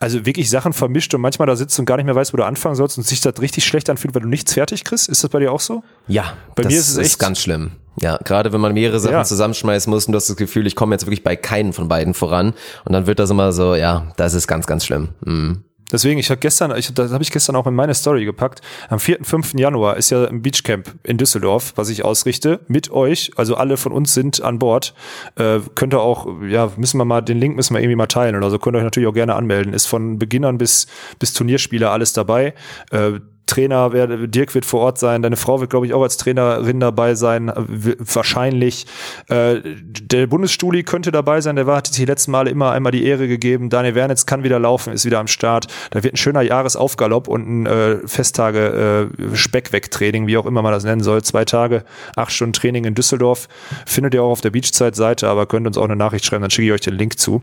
[0.00, 2.44] also wirklich Sachen vermischt und manchmal da sitzt und gar nicht mehr weißt, wo du
[2.44, 5.08] anfangen sollst und sich das richtig schlecht anfühlt, weil du nichts fertig kriegst?
[5.08, 5.82] Ist das bei dir auch so?
[6.08, 7.72] Ja, Bei das mir ist es echt- ganz schlimm.
[8.00, 9.24] Ja, gerade wenn man mehrere Sachen Ja.
[9.24, 12.14] zusammenschmeißen muss und du hast das Gefühl, ich komme jetzt wirklich bei keinen von beiden
[12.14, 12.54] voran
[12.84, 15.08] und dann wird das immer so, ja, das ist ganz, ganz schlimm.
[15.24, 15.64] Mhm.
[15.92, 18.60] Deswegen, ich habe gestern, ich, das habe ich gestern auch in meine Story gepackt.
[18.88, 19.54] Am 4., 5.
[19.54, 23.32] Januar ist ja ein Beachcamp in Düsseldorf, was ich ausrichte, mit euch.
[23.36, 24.94] Also alle von uns sind an Bord.
[25.36, 28.36] Äh, könnt ihr auch, ja, müssen wir mal, den Link müssen wir irgendwie mal teilen
[28.36, 28.58] oder so.
[28.58, 29.72] Könnt ihr euch natürlich auch gerne anmelden.
[29.72, 30.86] Ist von Beginnern bis,
[31.18, 32.54] bis Turnierspieler alles dabei.
[32.90, 33.20] Äh,
[33.50, 36.78] Trainer, wer, Dirk wird vor Ort sein, deine Frau wird, glaube ich, auch als Trainerin
[36.78, 38.86] dabei sein, wahrscheinlich.
[39.28, 43.04] Äh, der Bundesstuli könnte dabei sein, der war, hat die letzten Male immer einmal die
[43.04, 43.68] Ehre gegeben.
[43.68, 45.66] Daniel Wernitz kann wieder laufen, ist wieder am Start.
[45.90, 50.72] Da wird ein schöner Jahresaufgalopp und ein äh, Festtage äh, Speckweg-Training, wie auch immer man
[50.72, 51.22] das nennen soll.
[51.22, 53.48] Zwei Tage, acht Stunden Training in Düsseldorf.
[53.84, 56.68] Findet ihr auch auf der Beachzeit-Seite, aber könnt uns auch eine Nachricht schreiben, dann schicke
[56.68, 57.42] ich euch den Link zu.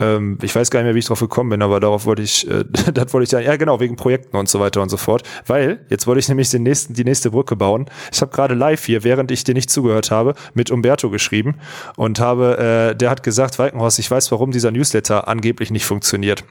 [0.00, 2.48] Ähm, ich weiß gar nicht mehr, wie ich drauf gekommen bin, aber darauf wollte ich,
[2.50, 2.64] äh,
[2.94, 3.46] das wollte ich sagen.
[3.46, 5.22] Ja, genau, wegen Projekten und so weiter und so fort.
[5.46, 7.86] Weil, jetzt wollte ich nämlich den nächsten, die nächste Brücke bauen.
[8.12, 11.56] Ich habe gerade live hier, während ich dir nicht zugehört habe, mit Umberto geschrieben
[11.96, 16.44] und habe, äh, der hat gesagt, Walkenhorst, ich weiß, warum dieser Newsletter angeblich nicht funktioniert.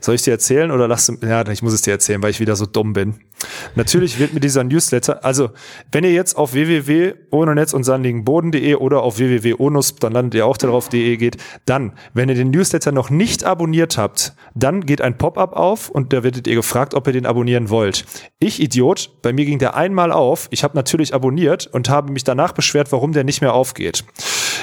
[0.00, 2.56] Soll ich dir erzählen oder lass ja, ich muss es dir erzählen, weil ich wieder
[2.56, 3.14] so dumm bin.
[3.74, 5.50] Natürlich wird mir dieser Newsletter, also
[5.90, 11.16] wenn ihr jetzt auf www.ohnenetz und sandigenboden.de oder auf www.onusp, dann landet ihr auch darauf.de
[11.16, 15.88] geht, dann, wenn ihr den Newsletter noch nicht abonniert habt, dann geht ein Pop-up auf
[15.88, 18.04] und da werdet ihr gefragt, ob ihr den abonnieren wollt.
[18.38, 22.24] Ich, Idiot, bei mir ging der einmal auf, ich habe natürlich abonniert und habe mich
[22.24, 24.04] danach beschwert, warum der nicht mehr aufgeht.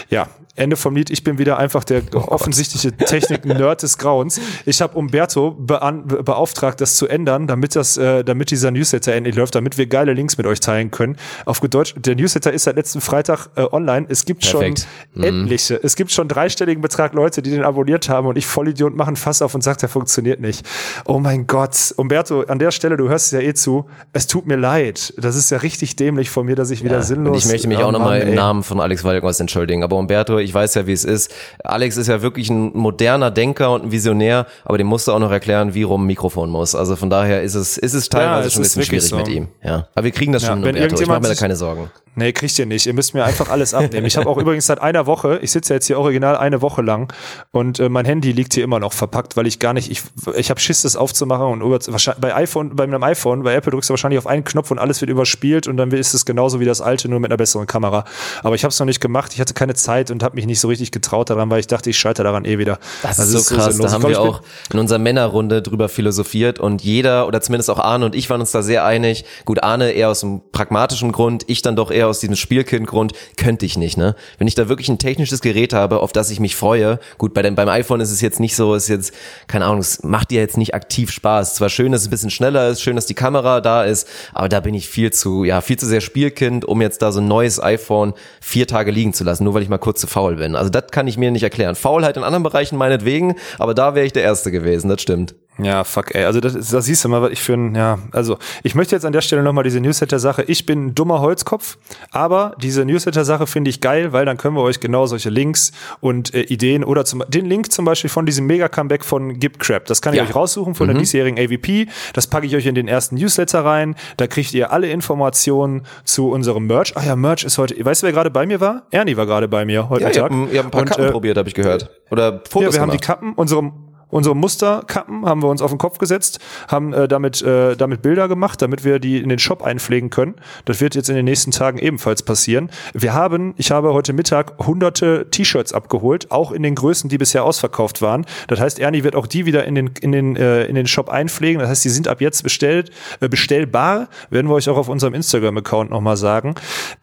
[0.09, 0.27] Ja,
[0.59, 4.41] Ende vom Lied, ich bin wieder einfach der oh offensichtliche Technik-Nerd des Grauens.
[4.65, 9.55] Ich habe Umberto beauftragt, das zu ändern, damit das, äh, damit dieser Newsletter endlich läuft,
[9.55, 11.15] damit wir geile Links mit euch teilen können.
[11.45, 14.07] Auf Deutsch, der Newsletter ist seit letzten Freitag äh, online.
[14.09, 14.87] Es gibt Perfekt.
[15.13, 15.43] schon mhm.
[15.45, 19.15] etliche, es gibt schon dreistelligen Betrag Leute, die den abonniert haben und ich Vollidiot machen
[19.15, 20.67] Fass auf und sagt, der funktioniert nicht.
[21.05, 21.93] Oh mein Gott.
[21.95, 25.13] Umberto, an der Stelle, du hörst es ja eh zu, es tut mir leid.
[25.17, 27.45] Das ist ja richtig dämlich von mir, dass ich wieder ja, sinnlos...
[27.45, 30.53] ich möchte mich oh, auch nochmal im Namen von Alex Walgos entschuldigen, aber Umberto, ich
[30.53, 31.33] weiß ja, wie es ist.
[31.63, 35.19] Alex ist ja wirklich ein moderner Denker und ein Visionär, aber dem musst du auch
[35.19, 36.75] noch erklären, wie rum ein Mikrofon muss.
[36.75, 39.17] Also von daher ist es, ist es teilweise ja, schon ein bisschen schwierig so.
[39.17, 39.47] mit ihm.
[39.63, 39.87] Ja.
[39.95, 41.01] Aber wir kriegen das schon, ja, Umberto.
[41.01, 41.89] Ich mache mir da keine Sorgen.
[42.15, 42.85] Nee, kriegt ihr nicht.
[42.85, 44.05] Ihr müsst mir einfach alles abnehmen.
[44.05, 47.13] Ich habe auch übrigens seit einer Woche, ich sitze jetzt hier original eine Woche lang
[47.51, 50.01] und äh, mein Handy liegt hier immer noch verpackt, weil ich gar nicht, ich,
[50.35, 51.79] ich habe Schiss, das aufzumachen und über,
[52.19, 55.01] bei iPhone, bei einem iPhone, bei Apple drückst du wahrscheinlich auf einen Knopf und alles
[55.01, 58.05] wird überspielt und dann ist es genauso wie das alte, nur mit einer besseren Kamera.
[58.43, 59.33] Aber ich habe es noch nicht gemacht.
[59.33, 61.89] Ich hatte keine Zeit und habe mich nicht so richtig getraut daran, weil ich dachte,
[61.89, 62.79] ich scheitere daran eh wieder.
[63.03, 63.75] Das also ist so krass.
[63.75, 64.41] So da haben wir auch
[64.73, 68.51] in unserer Männerrunde drüber philosophiert und jeder oder zumindest auch Arne und ich waren uns
[68.51, 69.25] da sehr einig.
[69.45, 73.13] Gut, Arne eher aus einem pragmatischen Grund, ich dann doch eher aus diesem Spielkind Grund
[73.37, 74.15] könnte ich nicht, ne?
[74.37, 77.41] Wenn ich da wirklich ein technisches Gerät habe, auf das ich mich freue, gut, bei
[77.41, 79.13] dem, beim iPhone ist es jetzt nicht so, ist jetzt,
[79.47, 81.55] keine Ahnung, es macht dir jetzt nicht aktiv Spaß.
[81.55, 84.47] Zwar schön, dass es ein bisschen schneller ist, schön, dass die Kamera da ist, aber
[84.49, 87.27] da bin ich viel zu, ja, viel zu sehr Spielkind, um jetzt da so ein
[87.27, 90.55] neues iPhone vier Tage liegen zu lassen, nur weil ich mal kurz zu faul bin.
[90.55, 91.75] Also das kann ich mir nicht erklären.
[91.75, 95.35] Faulheit in anderen Bereichen meinetwegen, aber da wäre ich der Erste gewesen, das stimmt.
[95.61, 96.23] Ja, fuck, ey.
[96.23, 99.05] Also das, das siehst du mal, was ich für ein, ja, also ich möchte jetzt
[99.05, 101.77] an der Stelle nochmal diese Newsletter-Sache, ich bin ein dummer Holzkopf,
[102.11, 106.33] aber diese Newsletter-Sache finde ich geil, weil dann können wir euch genau solche Links und
[106.33, 110.01] äh, Ideen oder zum, den Link zum Beispiel von diesem Mega-Comeback von Gib Crap, das
[110.01, 110.23] kann ich ja.
[110.23, 110.93] euch raussuchen von mhm.
[110.93, 114.71] der diesjährigen AVP, das packe ich euch in den ersten Newsletter rein, da kriegt ihr
[114.71, 116.93] alle Informationen zu unserem Merch.
[116.95, 118.83] Ach ja, Merch ist heute, weißt du, wer gerade bei mir war?
[118.91, 120.31] Ernie war gerade bei mir heute ja, Mittag.
[120.31, 121.89] Ihr habt, ihr habt ein paar und, Kappen äh, probiert, habe ich gehört.
[122.11, 122.81] Oder Fotos Ja, wir gemacht.
[122.81, 123.71] haben die Kappen, unsere
[124.09, 128.27] unsere Musterkappen haben wir uns auf den Kopf gesetzt, haben äh, damit, äh, damit Bilder
[128.27, 130.35] gemacht, damit wir die in den Shop einpflegen können.
[130.65, 132.69] Das wird jetzt in den nächsten Tagen ebenfalls passieren.
[132.93, 137.43] Wir haben, ich habe heute Mittag hunderte T-Shirts abgeholt, auch in den Größen, die bisher
[137.43, 138.25] ausverkauft waren.
[138.47, 141.09] Das heißt, Ernie wird auch die wieder in den, in den, äh, in den Shop
[141.09, 141.59] einpflegen.
[141.59, 144.09] Das heißt, die sind ab jetzt bestellt, äh, bestellbar.
[144.29, 146.55] Werden wir euch auch auf unserem Instagram-Account nochmal sagen.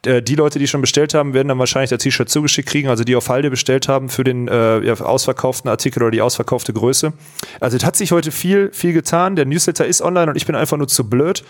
[0.04, 2.88] Äh, die Leute, die schon bestellt haben, werden dann wahrscheinlich das T-Shirt zugeschickt kriegen.
[2.88, 6.72] Also die auf Halde bestellt haben für den äh, ja, ausverkauften Artikel oder die ausverkaufte
[6.72, 7.12] Größe Größe.
[7.60, 9.36] Also es hat sich heute viel, viel getan.
[9.36, 11.44] Der Newsletter ist online und ich bin einfach nur zu blöd.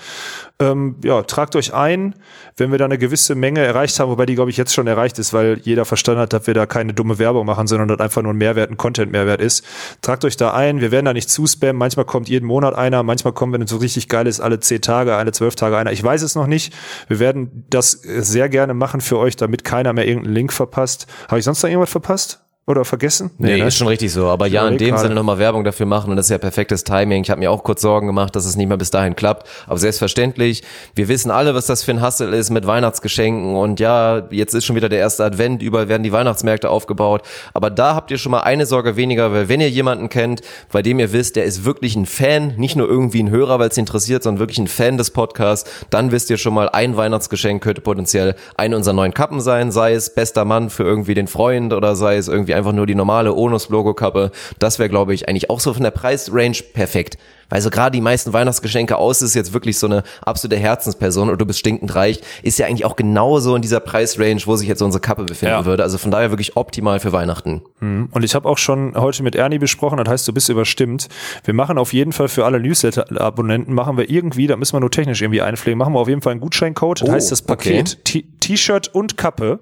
[0.59, 2.15] Ähm, ja, tragt euch ein,
[2.57, 5.19] wenn wir da eine gewisse Menge erreicht haben, wobei die, glaube ich, jetzt schon erreicht
[5.19, 8.23] ist, weil jeder verstanden hat, dass wir da keine dumme Werbung machen, sondern dass einfach
[8.23, 9.65] nur ein Mehrwert, ein Content-Mehrwert ist.
[10.03, 10.81] Tragt euch da ein.
[10.81, 11.77] Wir werden da nicht zuspammen.
[11.77, 14.81] Manchmal kommt jeden Monat einer, manchmal kommen, wenn es so richtig geil ist, alle zehn
[14.81, 15.93] Tage, alle zwölf Tage einer.
[15.93, 16.75] Ich weiß es noch nicht.
[17.09, 21.07] Wir werden das sehr gerne machen für euch, damit keiner mehr irgendeinen Link verpasst.
[21.29, 22.46] Habe ich sonst noch irgendwas verpasst?
[22.69, 23.31] Oder vergessen?
[23.39, 23.69] Nee, nee ne?
[23.69, 24.27] ist schon richtig so.
[24.27, 27.23] Aber ja, in dem Sinne nochmal Werbung dafür machen und das ist ja perfektes Timing.
[27.23, 29.49] Ich habe mir auch kurz Sorgen gemacht, dass es nicht mehr bis dahin klappt.
[29.69, 30.65] Aber selbstverständlich,
[30.97, 34.65] wir wissen alle, was das für ein Hassel ist mit Weihnachtsgeschenken und ja, jetzt ist
[34.65, 37.23] schon wieder der erste Advent, überall werden die Weihnachtsmärkte aufgebaut.
[37.55, 40.41] Aber da habt ihr schon mal eine Sorge weniger, weil wenn ihr jemanden kennt,
[40.73, 43.69] bei dem ihr wisst, der ist wirklich ein Fan, nicht nur irgendwie ein Hörer, weil
[43.69, 47.63] es interessiert, sondern wirklich ein Fan des Podcasts, dann wisst ihr schon mal, ein Weihnachtsgeschenk
[47.63, 51.73] könnte potenziell eine unserer neuen Kappen sein, sei es bester Mann für irgendwie den Freund
[51.73, 54.31] oder sei es irgendwie einfach nur die normale Onus-Logo-Kappe.
[54.59, 57.19] Das wäre, glaube ich, eigentlich auch so von der Preisrange perfekt.
[57.49, 61.41] Weil so gerade die meisten Weihnachtsgeschenke aus ist jetzt wirklich so eine absolute Herzensperson und
[61.41, 64.83] du bist stinkend reich, ist ja eigentlich auch genauso in dieser Preisrange, wo sich jetzt
[64.83, 65.65] unsere Kappe befinden ja.
[65.65, 65.83] würde.
[65.83, 67.63] Also von daher wirklich optimal für Weihnachten.
[67.81, 68.09] Mhm.
[68.11, 71.09] Und ich habe auch schon heute mit Ernie besprochen, das heißt, du bist überstimmt.
[71.45, 74.91] Wir machen auf jeden Fall für alle Newsletter-Abonnenten, machen wir irgendwie, da müssen wir nur
[74.91, 77.03] technisch irgendwie einpflegen, machen wir auf jeden Fall einen Gutscheincode.
[77.03, 78.25] Das oh, heißt, das Paket okay.
[78.41, 79.61] T-Shirt und Kappe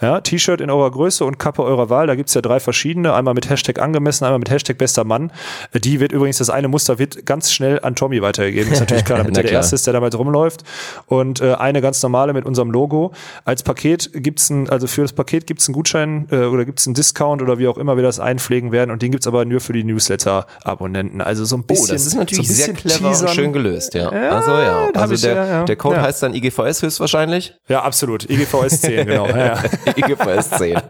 [0.00, 2.06] ja, T-Shirt in eurer Größe und Kappe eurer Wahl.
[2.06, 3.14] Da gibt's ja drei verschiedene.
[3.14, 5.32] Einmal mit Hashtag angemessen, einmal mit Hashtag bester Mann.
[5.74, 8.72] Die wird übrigens, das eine Muster wird ganz schnell an Tommy weitergegeben.
[8.72, 9.60] Ist natürlich klar, damit er der klar.
[9.60, 10.62] Erste ist, der damit rumläuft.
[11.06, 13.12] Und äh, eine ganz normale mit unserem Logo.
[13.44, 16.94] Als Paket gibt's ein, also für das Paket gibt's einen Gutschein äh, oder gibt's einen
[16.94, 18.90] Discount oder wie auch immer wir das einpflegen werden.
[18.92, 21.20] Und den gibt's aber nur für die Newsletter-Abonnenten.
[21.20, 21.88] Also so ein Oh, bisschen.
[21.94, 23.28] das ist natürlich so sehr clever und teasern.
[23.28, 24.12] schön gelöst, ja.
[24.12, 25.64] Ja, also ja, also der, ja, ja.
[25.64, 27.54] der Code heißt dann IGVS höchstwahrscheinlich.
[27.68, 28.28] Ja, absolut.
[28.30, 29.26] IGVS 10, genau.
[29.28, 29.57] Ja.
[29.96, 30.80] IGVS 10.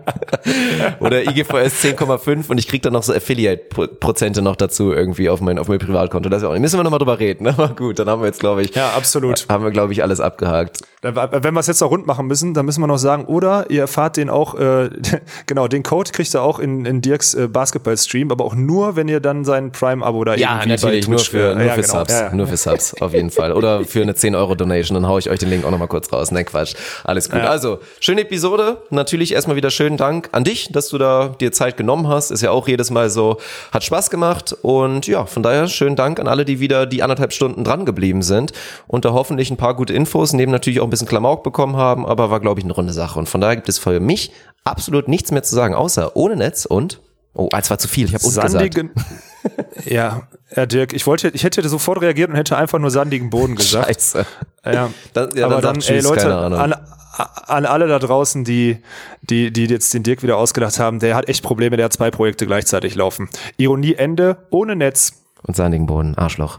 [1.00, 5.58] Oder IGVS 10,5 und ich krieg dann noch so Affiliate-Prozente noch dazu irgendwie auf mein,
[5.58, 6.28] auf mein Privatkonto.
[6.28, 6.62] Das ist ja auch nicht.
[6.62, 7.46] Müssen wir nochmal drüber reden.
[7.48, 9.46] Aber gut, dann haben wir jetzt, glaube ich, Ja, absolut.
[9.48, 10.80] haben wir, glaube ich, alles abgehakt.
[11.02, 13.82] Wenn wir es jetzt noch rund machen müssen, dann müssen wir noch sagen, oder ihr
[13.82, 14.90] erfahrt den auch, äh,
[15.46, 19.06] genau, den Code kriegt ihr auch in, in Dirks äh, Basketball-Stream, aber auch nur, wenn
[19.08, 21.98] ihr dann sein Prime-Abo da Ja, irgendwie natürlich, bei nur für, nur ja, für genau.
[22.00, 22.12] Subs.
[22.12, 22.34] Ja, ja.
[22.34, 23.52] Nur für Subs, auf jeden Fall.
[23.52, 26.32] Oder für eine 10-Euro-Donation, dann hau ich euch den Link auch nochmal kurz raus.
[26.32, 26.74] Ne, Quatsch.
[27.04, 27.40] Alles gut.
[27.40, 28.47] Also, schöne Episode.
[28.90, 32.30] Natürlich erstmal wieder schönen Dank an dich, dass du da dir Zeit genommen hast.
[32.30, 33.38] Ist ja auch jedes Mal so,
[33.72, 34.56] hat Spaß gemacht.
[34.62, 38.22] Und ja, von daher schönen Dank an alle, die wieder die anderthalb Stunden dran geblieben
[38.22, 38.52] sind
[38.86, 42.06] und da hoffentlich ein paar gute Infos, neben natürlich auch ein bisschen Klamauk bekommen haben,
[42.06, 43.18] aber war, glaube ich, eine runde Sache.
[43.18, 44.32] Und von daher gibt es für mich
[44.64, 47.00] absolut nichts mehr zu sagen, außer ohne Netz und
[47.34, 48.06] Oh, es war zu viel.
[48.06, 48.24] Ich habe.
[48.24, 48.90] Sandigen.
[49.84, 50.22] ja,
[50.56, 53.86] ja, Dirk, ich wollte, ich hätte sofort reagiert und hätte einfach nur sandigen Boden gesagt.
[53.86, 54.26] Scheiße.
[54.64, 56.74] Ja, Dann- ja, aber dann dann, ey Leute, an,
[57.18, 58.78] an alle da draußen, die,
[59.22, 62.10] die, die jetzt den Dirk wieder ausgedacht haben, der hat echt Probleme, der hat zwei
[62.10, 63.28] Projekte gleichzeitig laufen.
[63.58, 65.12] Ironie Ende, ohne Netz.
[65.42, 66.56] Und sandigen Boden, Arschloch.